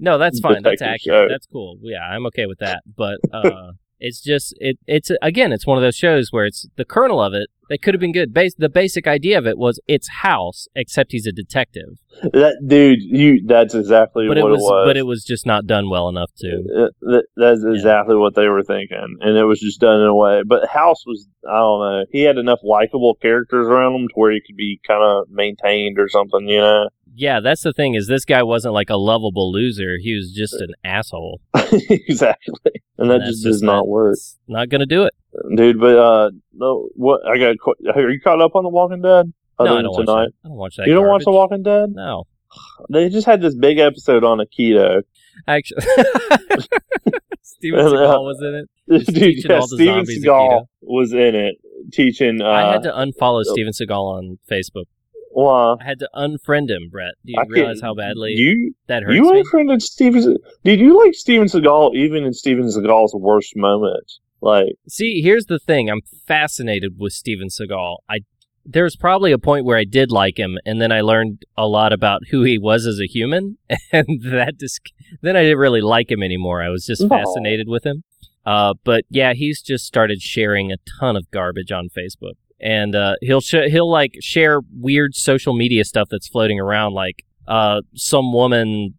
No, 0.01 0.17
that's 0.17 0.39
fine. 0.45 0.63
That's 0.63 0.81
accurate. 0.81 1.01
show. 1.01 1.27
That's 1.29 1.45
cool. 1.47 1.77
Yeah, 1.81 1.99
I'm 2.01 2.25
okay 2.27 2.45
with 2.45 2.59
that. 2.59 2.83
But 2.95 3.17
uh, 3.33 3.71
it's 3.99 4.21
just 4.21 4.53
it. 4.59 4.77
It's 4.87 5.11
again, 5.21 5.51
it's 5.51 5.67
one 5.67 5.77
of 5.77 5.81
those 5.83 5.95
shows 5.95 6.29
where 6.31 6.45
it's 6.45 6.67
the 6.77 6.85
kernel 6.85 7.21
of 7.21 7.33
it. 7.33 7.47
That 7.69 7.83
could 7.83 7.93
have 7.93 8.01
been 8.01 8.13
good. 8.13 8.33
Bas- 8.33 8.55
the 8.57 8.67
basic 8.67 9.05
idea 9.05 9.37
of 9.37 9.45
it 9.45 9.55
was 9.55 9.79
it's 9.87 10.07
House, 10.23 10.67
except 10.73 11.11
he's 11.11 11.27
a 11.27 11.31
detective. 11.31 11.99
that 12.23 12.57
dude, 12.65 12.97
you. 13.01 13.45
That's 13.45 13.75
exactly 13.75 14.27
But 14.27 14.37
what 14.37 14.37
it 14.37 14.43
was, 14.49 14.59
it 14.59 14.63
was. 14.63 14.87
but 14.87 14.97
it 14.97 15.05
was 15.05 15.23
just 15.23 15.45
not 15.45 15.67
done 15.67 15.87
well 15.87 16.09
enough 16.09 16.31
to. 16.39 16.47
Uh, 16.49 16.87
that, 17.01 17.23
that's 17.37 17.63
exactly 17.63 18.15
what 18.15 18.33
they 18.33 18.47
were 18.47 18.63
thinking, 18.63 19.17
and 19.21 19.37
it 19.37 19.43
was 19.43 19.59
just 19.59 19.79
done 19.79 20.01
in 20.01 20.07
a 20.07 20.15
way. 20.15 20.41
But 20.47 20.67
House 20.67 21.05
was, 21.05 21.27
I 21.47 21.57
don't 21.57 21.79
know, 21.81 22.05
he 22.11 22.23
had 22.23 22.37
enough 22.37 22.59
likable 22.63 23.13
characters 23.21 23.67
around 23.67 23.93
him 23.95 24.07
to 24.07 24.13
where 24.15 24.31
he 24.31 24.41
could 24.43 24.55
be 24.57 24.79
kind 24.87 25.03
of 25.03 25.29
maintained 25.29 25.99
or 25.99 26.09
something, 26.09 26.47
you 26.47 26.57
know. 26.57 26.89
Yeah, 27.19 27.39
that's 27.41 27.63
the 27.63 27.73
thing 27.73 27.95
is 27.95 28.07
this 28.07 28.23
guy 28.23 28.43
wasn't 28.43 28.73
like 28.73 28.89
a 28.89 28.95
lovable 28.95 29.51
loser. 29.51 29.97
He 30.01 30.15
was 30.15 30.31
just 30.31 30.53
an 30.53 30.69
asshole. 30.85 31.41
exactly, 31.53 32.71
and 32.97 33.09
that 33.09 33.21
And 33.21 33.25
just 33.25 33.43
does 33.43 33.61
not 33.61 33.87
work, 33.87 34.15
Not 34.47 34.69
gonna 34.69 34.85
do 34.85 35.03
it. 35.03 35.13
dude. 35.55 35.79
But 35.79 35.97
uh, 35.97 36.31
no, 36.53 36.87
what 36.95 37.21
I 37.27 37.37
got? 37.37 37.55
Are 37.95 38.09
you 38.09 38.21
caught 38.21 38.41
up 38.41 38.55
on 38.55 38.63
The 38.63 38.69
Walking 38.69 39.01
Dead? 39.01 39.33
no, 39.59 39.65
I 39.77 39.81
don't 39.81 39.91
watch 39.91 40.05
that. 40.05 40.31
I 40.45 40.47
don't 40.47 40.57
watch 40.57 40.75
that. 40.77 40.87
you 40.87 40.93
don't 40.93 41.07
watch 41.07 41.23
The. 41.25 41.31
Walking 41.31 41.61
Dead? 41.63 41.89
No, 41.93 42.23
They 42.89 43.09
just 43.09 43.27
had 43.27 43.41
this 43.41 43.55
big 43.55 43.79
episode 43.79 44.23
on 44.23 44.37
Aikido. 44.39 45.03
actually, 45.47 45.83
Steven 47.41 47.79
Uh, 47.79 47.89
Seagal 47.89 48.23
was 48.23 48.41
in 48.41 48.55
it. 48.55 49.05
Dude, 49.13 49.49
yeah, 49.49 49.59
Steven 49.61 50.05
Seagal 50.05 50.23
Aikido. 50.25 50.65
was 50.81 51.11
in 51.13 51.35
it 51.35 51.55
teaching. 51.91 52.41
Uh, 52.41 52.47
I 52.49 52.71
had 52.73 52.83
to 52.83 52.91
unfollow 52.91 53.43
Steven 53.43 53.73
Seagal 53.73 53.91
on 54.01 54.39
Facebook. 54.49 54.85
Why? 55.31 55.75
I 55.79 55.83
had 55.83 55.99
to 55.99 56.09
unfriend 56.15 56.69
him, 56.69 56.89
Brett. 56.91 57.13
Do 57.25 57.33
you 57.33 57.39
I 57.39 57.43
realize 57.47 57.81
how 57.81 57.93
badly 57.93 58.33
you 58.35 58.73
that 58.87 59.03
hurts 59.03 59.15
you 59.15 59.31
me? 59.31 59.39
unfriended 59.39 59.81
Steven. 59.81 60.37
Did 60.63 60.79
you 60.79 60.97
like 60.97 61.13
Steven 61.13 61.47
Seagal 61.47 61.95
even 61.95 62.23
in 62.25 62.33
Steven 62.33 62.65
Seagal's 62.65 63.13
worst 63.15 63.53
moments? 63.55 64.19
Like, 64.41 64.73
See, 64.87 65.21
here's 65.21 65.45
the 65.45 65.59
thing. 65.59 65.89
I'm 65.89 66.01
fascinated 66.27 66.93
with 66.97 67.13
Steven 67.13 67.47
Seagal. 67.49 67.97
I 68.09 68.19
there's 68.65 68.95
probably 68.95 69.31
a 69.31 69.39
point 69.39 69.65
where 69.65 69.77
I 69.77 69.83
did 69.83 70.11
like 70.11 70.37
him, 70.37 70.57
and 70.65 70.79
then 70.81 70.91
I 70.91 71.01
learned 71.01 71.43
a 71.57 71.65
lot 71.67 71.91
about 71.91 72.21
who 72.29 72.43
he 72.43 72.57
was 72.59 72.85
as 72.85 72.99
a 72.99 73.07
human, 73.07 73.57
and 73.91 74.05
that 74.23 74.55
just 74.59 74.79
then 75.21 75.35
I 75.35 75.43
didn't 75.43 75.57
really 75.57 75.81
like 75.81 76.11
him 76.11 76.21
anymore. 76.21 76.61
I 76.61 76.69
was 76.69 76.85
just 76.85 77.01
No. 77.01 77.09
fascinated 77.09 77.67
with 77.67 77.85
him. 77.85 78.03
Uh, 78.45 78.73
but 78.83 79.03
yeah, 79.09 79.33
he's 79.33 79.61
just 79.61 79.85
started 79.85 80.21
sharing 80.21 80.71
a 80.71 80.77
ton 80.99 81.15
of 81.15 81.29
garbage 81.31 81.71
on 81.71 81.87
Facebook, 81.97 82.33
and 82.61 82.95
uh, 82.95 83.15
he'll 83.21 83.41
sh- 83.41 83.69
he'll 83.69 83.89
like 83.89 84.15
share 84.21 84.61
weird 84.77 85.15
social 85.15 85.53
media 85.53 85.83
stuff 85.83 86.07
that's 86.09 86.27
floating 86.27 86.59
around, 86.59 86.93
like 86.93 87.23
uh, 87.47 87.81
some 87.95 88.31
woman 88.31 88.93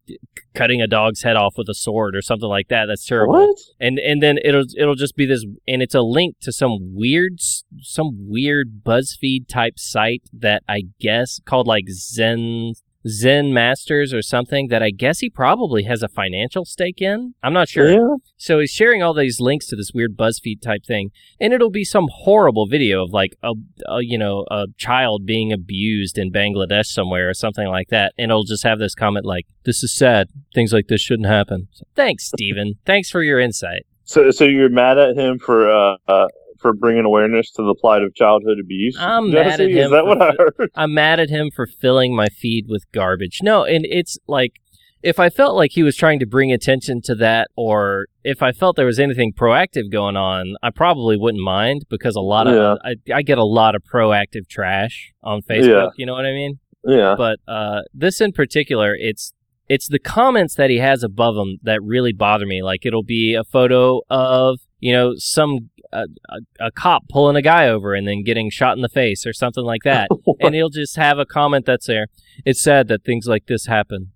cutting 0.54 0.82
a 0.82 0.86
dog's 0.86 1.22
head 1.22 1.36
off 1.36 1.54
with 1.56 1.68
a 1.68 1.74
sword 1.74 2.16
or 2.16 2.22
something 2.22 2.48
like 2.48 2.68
that. 2.68 2.86
That's 2.86 3.06
terrible 3.06 3.34
what? 3.34 3.56
and 3.78 3.98
and 3.98 4.22
then 4.22 4.38
it'll 4.44 4.64
it'll 4.76 4.96
just 4.96 5.16
be 5.16 5.24
this 5.26 5.46
and 5.68 5.82
it's 5.82 5.94
a 5.94 6.02
link 6.02 6.36
to 6.40 6.52
some 6.52 6.94
weird 6.94 7.34
some 7.80 8.28
weird 8.28 8.82
BuzzFeed 8.84 9.46
type 9.48 9.78
site 9.78 10.22
that 10.32 10.62
I 10.68 10.82
guess 11.00 11.40
called 11.44 11.66
like 11.66 11.84
Zen 11.88 12.74
Zen 13.08 13.52
Masters 13.52 14.12
or 14.12 14.22
something 14.22 14.68
that 14.68 14.82
I 14.82 14.90
guess 14.90 15.20
he 15.20 15.30
probably 15.30 15.84
has 15.84 16.02
a 16.02 16.08
financial 16.08 16.64
stake 16.64 17.00
in. 17.00 17.34
I'm 17.42 17.52
not 17.52 17.68
sure. 17.68 17.90
Yeah. 17.90 18.16
So 18.36 18.58
he's 18.58 18.70
sharing 18.70 19.02
all 19.02 19.14
these 19.14 19.40
links 19.40 19.66
to 19.68 19.76
this 19.76 19.92
weird 19.94 20.16
BuzzFeed 20.16 20.60
type 20.62 20.84
thing, 20.84 21.10
and 21.40 21.52
it'll 21.52 21.70
be 21.70 21.84
some 21.84 22.08
horrible 22.10 22.66
video 22.66 23.02
of 23.04 23.10
like 23.12 23.34
a, 23.42 23.52
a 23.86 23.98
you 24.02 24.18
know 24.18 24.44
a 24.50 24.66
child 24.76 25.24
being 25.24 25.52
abused 25.52 26.18
in 26.18 26.30
Bangladesh 26.30 26.86
somewhere 26.86 27.28
or 27.28 27.34
something 27.34 27.68
like 27.68 27.88
that, 27.88 28.12
and 28.18 28.30
it'll 28.30 28.44
just 28.44 28.64
have 28.64 28.78
this 28.78 28.94
comment 28.94 29.24
like, 29.24 29.46
"This 29.64 29.82
is 29.82 29.96
sad. 29.96 30.28
Things 30.54 30.72
like 30.72 30.88
this 30.88 31.00
shouldn't 31.00 31.28
happen." 31.28 31.68
So, 31.72 31.84
Thanks, 31.94 32.26
Steven. 32.26 32.74
Thanks 32.84 33.10
for 33.10 33.22
your 33.22 33.40
insight. 33.40 33.86
So, 34.04 34.30
so 34.30 34.44
you're 34.44 34.68
mad 34.68 34.98
at 34.98 35.16
him 35.16 35.38
for 35.38 35.70
uh, 35.70 35.96
uh 36.08 36.26
for 36.60 36.72
bringing 36.72 37.04
awareness 37.04 37.50
to 37.52 37.62
the 37.62 37.74
plight 37.74 38.02
of 38.02 38.14
childhood 38.14 38.58
abuse? 38.60 38.96
I'm 38.98 39.30
Jesse? 39.30 39.48
mad 39.50 39.60
at 39.60 39.70
him. 39.70 39.78
Is 39.78 39.90
that 39.90 40.02
for 40.02 40.06
what 40.06 40.22
I 40.22 40.32
heard? 40.38 40.70
I'm 40.74 40.94
mad 40.94 41.20
at 41.20 41.30
him 41.30 41.50
for 41.54 41.66
filling 41.66 42.14
my 42.14 42.26
feed 42.28 42.66
with 42.68 42.84
garbage. 42.92 43.40
No, 43.42 43.64
and 43.64 43.86
it's 43.88 44.18
like 44.26 44.54
if 45.02 45.18
I 45.18 45.30
felt 45.30 45.56
like 45.56 45.72
he 45.72 45.82
was 45.82 45.96
trying 45.96 46.18
to 46.18 46.26
bring 46.26 46.52
attention 46.52 47.00
to 47.04 47.14
that, 47.16 47.48
or 47.56 48.06
if 48.22 48.42
I 48.42 48.52
felt 48.52 48.76
there 48.76 48.86
was 48.86 48.98
anything 48.98 49.32
proactive 49.32 49.90
going 49.90 50.16
on, 50.16 50.54
I 50.62 50.70
probably 50.70 51.16
wouldn't 51.16 51.42
mind 51.42 51.86
because 51.88 52.16
a 52.16 52.20
lot 52.20 52.46
of 52.46 52.54
Yeah. 52.54 52.74
I, 52.84 53.16
I 53.18 53.22
get 53.22 53.38
a 53.38 53.44
lot 53.44 53.74
of 53.74 53.82
proactive 53.82 54.48
trash 54.48 55.12
on 55.22 55.40
Facebook. 55.42 55.92
You 55.96 56.06
know 56.06 56.12
what 56.12 56.26
I 56.26 56.32
mean? 56.32 56.58
Yeah. 56.84 57.14
But 57.16 57.38
uh, 57.48 57.80
this 57.94 58.20
in 58.20 58.32
particular, 58.32 58.94
it's 58.98 59.32
it's 59.70 59.88
the 59.88 60.00
comments 60.00 60.56
that 60.56 60.68
he 60.68 60.78
has 60.78 61.04
above 61.04 61.36
him 61.36 61.58
that 61.62 61.80
really 61.80 62.12
bother 62.12 62.44
me. 62.44 62.60
Like 62.60 62.84
it'll 62.84 63.04
be 63.04 63.34
a 63.34 63.44
photo 63.44 64.00
of 64.10 64.58
you 64.80 64.92
know 64.92 65.14
some 65.16 65.70
a, 65.92 66.06
a, 66.28 66.66
a 66.66 66.70
cop 66.72 67.08
pulling 67.08 67.36
a 67.36 67.42
guy 67.42 67.68
over 67.68 67.94
and 67.94 68.06
then 68.06 68.24
getting 68.24 68.50
shot 68.50 68.76
in 68.76 68.82
the 68.82 68.88
face 68.88 69.24
or 69.24 69.32
something 69.32 69.62
like 69.64 69.82
that, 69.84 70.08
and 70.40 70.56
he'll 70.56 70.70
just 70.70 70.96
have 70.96 71.20
a 71.20 71.24
comment 71.24 71.66
that's 71.66 71.86
there. 71.86 72.08
It's 72.44 72.60
sad 72.60 72.88
that 72.88 73.04
things 73.04 73.26
like 73.26 73.46
this 73.46 73.66
happen. 73.66 74.10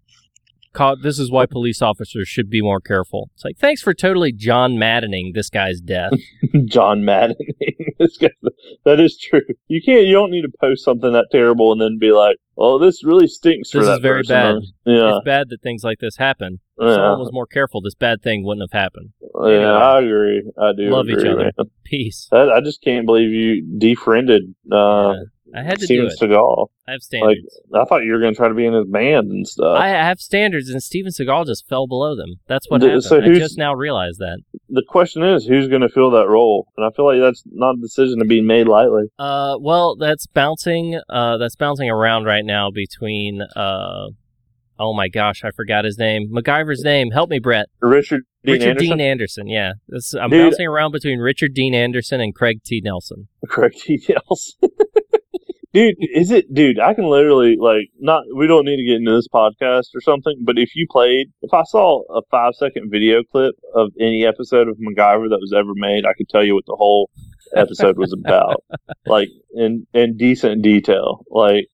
This 1.02 1.18
is 1.18 1.30
why 1.30 1.46
police 1.46 1.80
officers 1.82 2.28
should 2.28 2.50
be 2.50 2.60
more 2.62 2.80
careful. 2.80 3.30
It's 3.34 3.44
like 3.44 3.56
thanks 3.58 3.82
for 3.82 3.94
totally 3.94 4.32
John 4.32 4.78
Maddening 4.78 5.32
this 5.34 5.50
guy's 5.50 5.80
death. 5.80 6.12
John 6.66 7.04
Maddening 7.04 7.36
This 7.98 8.16
guy- 8.18 8.28
that 8.84 8.98
is 9.00 9.16
true. 9.18 9.40
You 9.68 9.80
can't. 9.84 10.06
You 10.06 10.12
don't 10.14 10.30
need 10.30 10.42
to 10.42 10.50
post 10.60 10.84
something 10.84 11.12
that 11.12 11.26
terrible 11.30 11.70
and 11.72 11.80
then 11.80 11.96
be 12.00 12.10
like, 12.12 12.36
"Oh, 12.58 12.78
this 12.78 13.04
really 13.04 13.28
stinks 13.28 13.70
This 13.70 13.86
is 13.86 13.98
very 14.00 14.20
person." 14.22 14.34
bad. 14.34 14.62
Yeah. 14.92 15.16
It's 15.16 15.24
bad 15.24 15.48
that 15.50 15.62
things 15.62 15.84
like 15.84 15.98
this 16.00 16.16
happen. 16.16 16.58
If 16.78 16.88
Yeah. 16.88 16.94
someone 16.96 17.20
was 17.20 17.30
more 17.32 17.46
careful, 17.46 17.80
this 17.80 17.94
bad 17.94 18.20
thing 18.22 18.44
wouldn't 18.44 18.68
have 18.70 18.78
happened. 18.78 19.10
Yeah, 19.22 19.48
Anyway. 19.48 19.64
I 19.64 19.98
agree. 20.00 20.42
I 20.58 20.72
do 20.76 20.90
Love 20.90 21.08
each 21.08 21.18
other. 21.18 21.36
man. 21.36 21.52
Peace. 21.84 22.28
That, 22.32 22.50
I 22.50 22.60
just 22.60 22.82
can't 22.82 23.06
believe 23.06 23.30
you 23.30 23.62
defriended 23.78 24.42
uh, 24.72 25.14
Yeah, 25.14 25.22
I 25.56 25.62
had 25.62 25.78
to 25.78 25.84
Steven 25.84 26.06
do 26.06 26.10
it. 26.12 26.18
Seagal. 26.20 26.66
I 26.88 26.92
have 26.92 27.02
standards. 27.02 27.60
Like 27.70 27.82
I 27.82 27.84
thought 27.88 28.02
you 28.04 28.12
were 28.12 28.18
going 28.20 28.32
to 28.34 28.36
try 28.36 28.48
to 28.48 28.54
be 28.54 28.66
in 28.66 28.72
his 28.74 28.86
band 28.86 29.30
and 29.30 29.46
stuff. 29.46 29.78
I 29.78 29.88
have 29.88 30.18
standards, 30.20 30.68
and 30.68 30.82
Steven 30.82 31.12
Seagal 31.12 31.46
just 31.46 31.66
fell 31.68 31.86
below 31.86 32.16
them. 32.16 32.34
That's 32.48 32.68
what 32.68 32.80
The- 32.80 32.86
happened. 32.88 33.04
so 33.04 33.20
I 33.22 33.34
just 33.34 33.56
now 33.58 33.72
realized 33.74 34.18
that. 34.18 34.38
the 34.68 34.82
question 34.88 35.22
is, 35.22 35.46
who's 35.46 35.68
going 35.68 35.82
to 35.82 35.88
fill 35.88 36.10
that 36.10 36.28
role? 36.28 36.66
And 36.76 36.84
I 36.84 36.90
feel 36.94 37.06
like 37.06 37.20
that's 37.20 37.42
not 37.52 37.76
a 37.76 37.80
decision 37.80 38.18
to 38.18 38.24
be 38.24 38.40
made 38.40 38.66
lightly. 38.68 39.04
Uh, 39.18 39.56
well, 39.60 39.96
that's 39.96 40.26
bouncing. 40.26 41.00
Uh, 41.08 41.36
that's 41.38 41.56
bouncing 41.56 41.88
around 41.90 42.24
right 42.24 42.44
now 42.44 42.70
between. 42.70 43.40
Uh, 43.54 44.08
oh 44.78 44.92
my 44.92 45.08
gosh, 45.08 45.44
I 45.44 45.50
forgot 45.52 45.84
his 45.84 45.96
name. 45.98 46.32
MacGyver's 46.34 46.82
name. 46.82 47.12
Help 47.12 47.30
me, 47.30 47.38
Brett. 47.38 47.66
Richard 47.80 48.22
Dean 48.44 48.54
Richard 48.54 48.68
Anderson, 48.70 48.88
Dean 48.98 49.00
Anderson. 49.00 49.46
Yeah, 49.48 49.72
This- 49.88 50.14
I'm 50.14 50.28
Dude. 50.30 50.50
bouncing 50.50 50.66
around 50.66 50.90
between 50.92 51.18
Richard 51.20 51.54
Dean 51.54 51.74
Anderson 51.74 52.20
and 52.20 52.34
Craig 52.34 52.60
T. 52.64 52.80
Nelson. 52.84 53.28
Craig 53.48 53.72
T. 53.74 53.96
details. 53.98 54.56
dude, 55.74 55.96
is 55.98 56.30
it? 56.30 56.52
Dude, 56.54 56.78
I 56.78 56.94
can 56.94 57.04
literally 57.04 57.56
like 57.60 57.90
not. 57.98 58.22
We 58.34 58.46
don't 58.46 58.64
need 58.64 58.76
to 58.76 58.84
get 58.84 58.96
into 58.96 59.12
this 59.14 59.28
podcast 59.28 59.88
or 59.94 60.00
something. 60.00 60.36
But 60.42 60.58
if 60.58 60.74
you 60.74 60.86
played, 60.90 61.26
if 61.42 61.52
I 61.52 61.64
saw 61.64 62.02
a 62.16 62.22
five 62.30 62.54
second 62.54 62.90
video 62.90 63.22
clip 63.24 63.54
of 63.74 63.90
any 64.00 64.24
episode 64.24 64.68
of 64.68 64.76
MacGyver 64.78 65.28
that 65.28 65.38
was 65.40 65.52
ever 65.54 65.72
made, 65.74 66.06
I 66.06 66.14
could 66.14 66.28
tell 66.28 66.44
you 66.44 66.54
what 66.54 66.64
the 66.66 66.76
whole 66.76 67.10
episode 67.54 67.98
was 67.98 68.12
about, 68.12 68.64
like 69.06 69.28
in 69.54 69.86
in 69.92 70.16
decent 70.16 70.62
detail. 70.62 71.24
Like, 71.30 71.66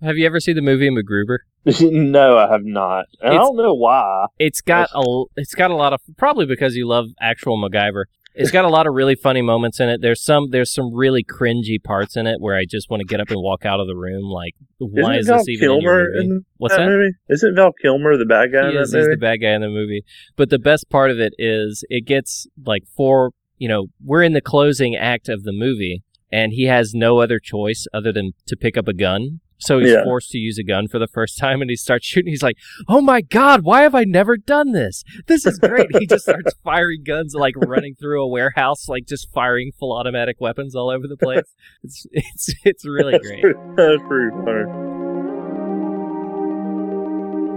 Have 0.00 0.16
you 0.16 0.26
ever 0.26 0.40
seen 0.40 0.56
the 0.56 0.62
movie 0.62 0.88
MacGruber? 0.88 1.38
no, 1.80 2.38
I 2.38 2.50
have 2.50 2.64
not, 2.64 3.04
and 3.20 3.34
I 3.34 3.36
don't 3.36 3.56
know 3.56 3.74
why. 3.74 4.26
It's 4.38 4.60
got 4.60 4.88
a 4.94 5.24
it's 5.36 5.54
got 5.54 5.70
a 5.70 5.76
lot 5.76 5.92
of 5.92 6.00
probably 6.16 6.46
because 6.46 6.74
you 6.74 6.88
love 6.88 7.06
actual 7.20 7.56
MacGyver. 7.56 8.04
It's 8.34 8.50
got 8.50 8.64
a 8.64 8.68
lot 8.68 8.86
of 8.86 8.94
really 8.94 9.14
funny 9.14 9.42
moments 9.42 9.78
in 9.80 9.88
it. 9.88 10.00
There's 10.00 10.22
some 10.22 10.50
there's 10.50 10.72
some 10.72 10.94
really 10.94 11.22
cringy 11.22 11.82
parts 11.82 12.16
in 12.16 12.26
it 12.26 12.40
where 12.40 12.56
I 12.56 12.64
just 12.68 12.88
want 12.90 13.00
to 13.00 13.06
get 13.06 13.20
up 13.20 13.30
and 13.30 13.40
walk 13.40 13.66
out 13.66 13.80
of 13.80 13.86
the 13.86 13.94
room. 13.96 14.24
Like, 14.24 14.54
why 14.78 15.12
Isn't 15.12 15.20
is 15.20 15.26
Val 15.28 15.38
this 15.38 15.48
even 15.48 15.70
in 15.70 15.80
Kilmer 15.80 16.04
movie? 16.12 16.24
in 16.26 16.44
What's 16.56 16.74
that, 16.74 16.80
that? 16.80 16.86
movie? 16.86 17.12
Isn't 17.28 17.54
Val 17.54 17.72
Kilmer 17.82 18.16
the 18.16 18.24
bad 18.26 18.52
guy 18.52 18.62
He 18.62 18.68
in 18.70 18.74
that 18.76 18.82
is, 18.82 18.92
he's 18.94 19.08
the 19.08 19.16
bad 19.16 19.36
guy 19.36 19.50
in 19.50 19.60
the 19.60 19.68
movie. 19.68 20.02
But 20.36 20.50
the 20.50 20.58
best 20.58 20.88
part 20.88 21.10
of 21.10 21.18
it 21.18 21.34
is 21.38 21.84
it 21.90 22.06
gets 22.06 22.46
like 22.64 22.84
four. 22.96 23.32
You 23.58 23.68
know, 23.68 23.86
we're 24.04 24.22
in 24.22 24.32
the 24.32 24.40
closing 24.40 24.96
act 24.96 25.28
of 25.28 25.44
the 25.44 25.52
movie, 25.52 26.02
and 26.32 26.52
he 26.52 26.64
has 26.64 26.94
no 26.94 27.18
other 27.18 27.38
choice 27.38 27.86
other 27.92 28.12
than 28.12 28.32
to 28.46 28.56
pick 28.56 28.76
up 28.76 28.88
a 28.88 28.94
gun. 28.94 29.40
So 29.62 29.78
he's 29.78 29.90
Yeah. 29.90 30.04
forced 30.04 30.30
to 30.30 30.38
use 30.38 30.58
a 30.58 30.62
gun 30.64 30.88
for 30.88 30.98
the 30.98 31.06
first 31.06 31.38
time 31.38 31.60
and 31.60 31.70
he 31.70 31.76
starts 31.76 32.06
shooting. 32.06 32.30
He's 32.32 32.42
like, 32.42 32.56
Oh 32.88 33.00
my 33.00 33.20
God, 33.20 33.62
why 33.62 33.82
have 33.82 33.94
I 33.94 34.04
never 34.04 34.36
done 34.36 34.72
this? 34.72 35.04
This 35.26 35.46
is 35.46 35.58
great. 35.58 35.88
he 35.98 36.06
just 36.06 36.24
starts 36.24 36.54
firing 36.64 37.02
guns, 37.06 37.34
like 37.34 37.54
running 37.56 37.94
through 37.94 38.22
a 38.22 38.28
warehouse, 38.28 38.88
like 38.88 39.06
just 39.06 39.30
firing 39.32 39.72
full 39.78 39.92
automatic 39.96 40.40
weapons 40.40 40.74
all 40.74 40.90
over 40.90 41.06
the 41.08 41.16
place. 41.16 41.44
It's, 41.82 42.06
it's, 42.12 42.54
it's 42.64 42.84
really 42.86 43.18
great. 43.18 43.44
that's 43.76 44.02
pretty 44.08 44.30
funny. 44.44 44.91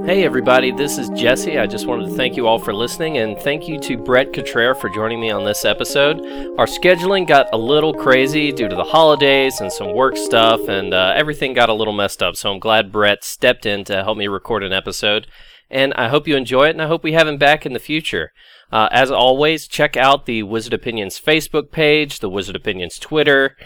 Hey, 0.05 0.23
everybody, 0.23 0.69
this 0.69 0.99
is 0.99 1.09
Jesse. 1.09 1.57
I 1.57 1.65
just 1.65 1.87
wanted 1.87 2.09
to 2.09 2.15
thank 2.15 2.37
you 2.37 2.45
all 2.45 2.59
for 2.59 2.75
listening 2.75 3.17
and 3.17 3.39
thank 3.39 3.67
you 3.67 3.79
to 3.79 3.97
Brett 3.97 4.33
Cottrell 4.33 4.75
for 4.75 4.87
joining 4.87 5.19
me 5.19 5.31
on 5.31 5.43
this 5.43 5.65
episode. 5.65 6.19
Our 6.59 6.67
scheduling 6.67 7.25
got 7.27 7.47
a 7.51 7.57
little 7.57 7.91
crazy 7.91 8.51
due 8.51 8.67
to 8.67 8.75
the 8.75 8.83
holidays 8.83 9.61
and 9.61 9.73
some 9.73 9.95
work 9.95 10.15
stuff, 10.15 10.67
and 10.67 10.93
uh, 10.93 11.13
everything 11.15 11.55
got 11.55 11.69
a 11.69 11.73
little 11.73 11.91
messed 11.91 12.21
up. 12.21 12.35
So 12.35 12.53
I'm 12.53 12.59
glad 12.59 12.91
Brett 12.91 13.23
stepped 13.23 13.65
in 13.65 13.83
to 13.85 14.03
help 14.03 14.15
me 14.15 14.27
record 14.27 14.61
an 14.61 14.71
episode. 14.71 15.25
And 15.71 15.91
I 15.95 16.09
hope 16.09 16.27
you 16.27 16.35
enjoy 16.35 16.67
it, 16.67 16.75
and 16.75 16.83
I 16.83 16.87
hope 16.87 17.03
we 17.03 17.13
have 17.13 17.27
him 17.27 17.39
back 17.39 17.65
in 17.65 17.73
the 17.73 17.79
future. 17.79 18.31
Uh, 18.71 18.87
as 18.91 19.09
always, 19.09 19.67
check 19.67 19.97
out 19.97 20.27
the 20.27 20.43
Wizard 20.43 20.73
Opinions 20.73 21.19
Facebook 21.19 21.71
page, 21.71 22.19
the 22.19 22.29
Wizard 22.29 22.55
Opinions 22.55 22.99
Twitter. 22.99 23.57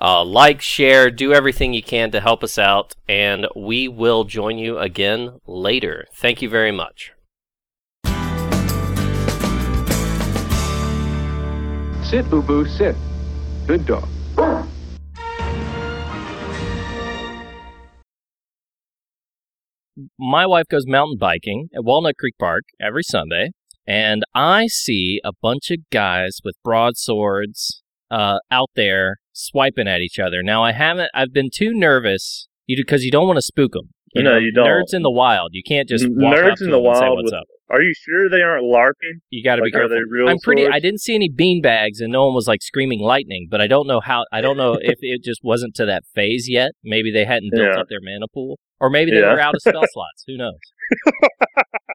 Uh, 0.00 0.24
like, 0.24 0.60
share, 0.60 1.10
do 1.10 1.32
everything 1.34 1.74
you 1.74 1.82
can 1.82 2.10
to 2.12 2.20
help 2.20 2.44
us 2.44 2.56
out, 2.56 2.94
and 3.08 3.46
we 3.56 3.88
will 3.88 4.24
join 4.24 4.56
you 4.56 4.78
again 4.78 5.38
later. 5.46 6.06
Thank 6.14 6.40
you 6.40 6.48
very 6.48 6.72
much. 6.72 7.12
Sit, 12.04 12.30
Boo 12.30 12.42
Boo, 12.42 12.66
sit. 12.66 12.96
Good 13.66 13.84
dog. 13.84 14.08
my 20.18 20.46
wife 20.46 20.66
goes 20.70 20.86
mountain 20.86 21.16
biking 21.18 21.68
at 21.74 21.84
Walnut 21.84 22.16
Creek 22.18 22.34
Park 22.38 22.64
every 22.80 23.02
Sunday, 23.02 23.50
and 23.86 24.22
I 24.34 24.66
see 24.68 25.20
a 25.24 25.32
bunch 25.42 25.70
of 25.70 25.78
guys 25.90 26.38
with 26.44 26.54
broadswords 26.62 27.82
uh, 28.10 28.38
out 28.50 28.70
there 28.76 29.16
swiping 29.38 29.88
at 29.88 30.00
each 30.00 30.18
other. 30.18 30.42
Now, 30.42 30.62
I 30.64 30.72
haven't. 30.72 31.10
I've 31.14 31.32
been 31.32 31.50
too 31.54 31.72
nervous 31.72 32.48
you 32.66 32.76
do 32.76 32.82
because 32.82 33.02
you 33.04 33.10
don't 33.10 33.26
want 33.26 33.36
to 33.38 33.42
spook 33.42 33.72
them. 33.72 33.90
You 34.14 34.22
no, 34.22 34.32
know, 34.32 34.38
you 34.38 34.52
don't. 34.52 34.66
Nerds 34.66 34.92
in 34.94 35.02
the 35.02 35.10
wild. 35.10 35.50
You 35.52 35.62
can't 35.66 35.88
just 35.88 36.04
nerds 36.04 36.60
in 36.62 36.70
the 36.70 36.76
them 36.78 36.86
and 36.86 36.96
say 36.96 37.00
wild 37.02 37.16
what's 37.16 37.24
with- 37.26 37.34
up. 37.34 37.44
Are 37.70 37.82
you 37.82 37.92
sure 37.94 38.30
they 38.30 38.40
aren't 38.40 38.64
LARPing? 38.64 39.20
You 39.28 39.44
got 39.44 39.56
to 39.56 39.62
Like, 39.62 39.72
be 39.74 39.78
are 39.78 39.88
careful. 39.88 40.26
I'm 40.30 40.38
pretty. 40.38 40.62
swords? 40.62 40.74
I 40.74 40.80
didn't 40.80 41.00
see 41.02 41.14
any 41.14 41.28
bean 41.28 41.60
bags, 41.60 42.00
and 42.00 42.10
no 42.10 42.24
one 42.24 42.34
was 42.34 42.48
like 42.48 42.62
screaming 42.62 43.00
lightning. 43.00 43.46
But 43.50 43.60
I 43.60 43.66
don't 43.66 43.86
know 43.86 44.00
how. 44.00 44.24
I 44.32 44.40
don't 44.40 44.56
know 44.56 44.78
if 44.80 44.96
it 45.02 45.22
just 45.22 45.40
wasn't 45.44 45.74
to 45.74 45.84
that 45.84 46.04
phase 46.14 46.46
yet. 46.48 46.72
Maybe 46.82 47.12
they 47.12 47.26
hadn't 47.26 47.50
built 47.52 47.68
Yeah. 47.74 47.80
up 47.80 47.88
their 47.90 47.98
mana 48.02 48.24
pool, 48.32 48.58
or 48.80 48.88
maybe 48.88 49.10
they 49.10 49.20
Yeah. 49.20 49.34
were 49.34 49.40
out 49.40 49.54
of 49.54 49.60
spell 49.60 49.82
slots. 49.92 50.24
Who 50.26 50.38
knows? 50.38 50.54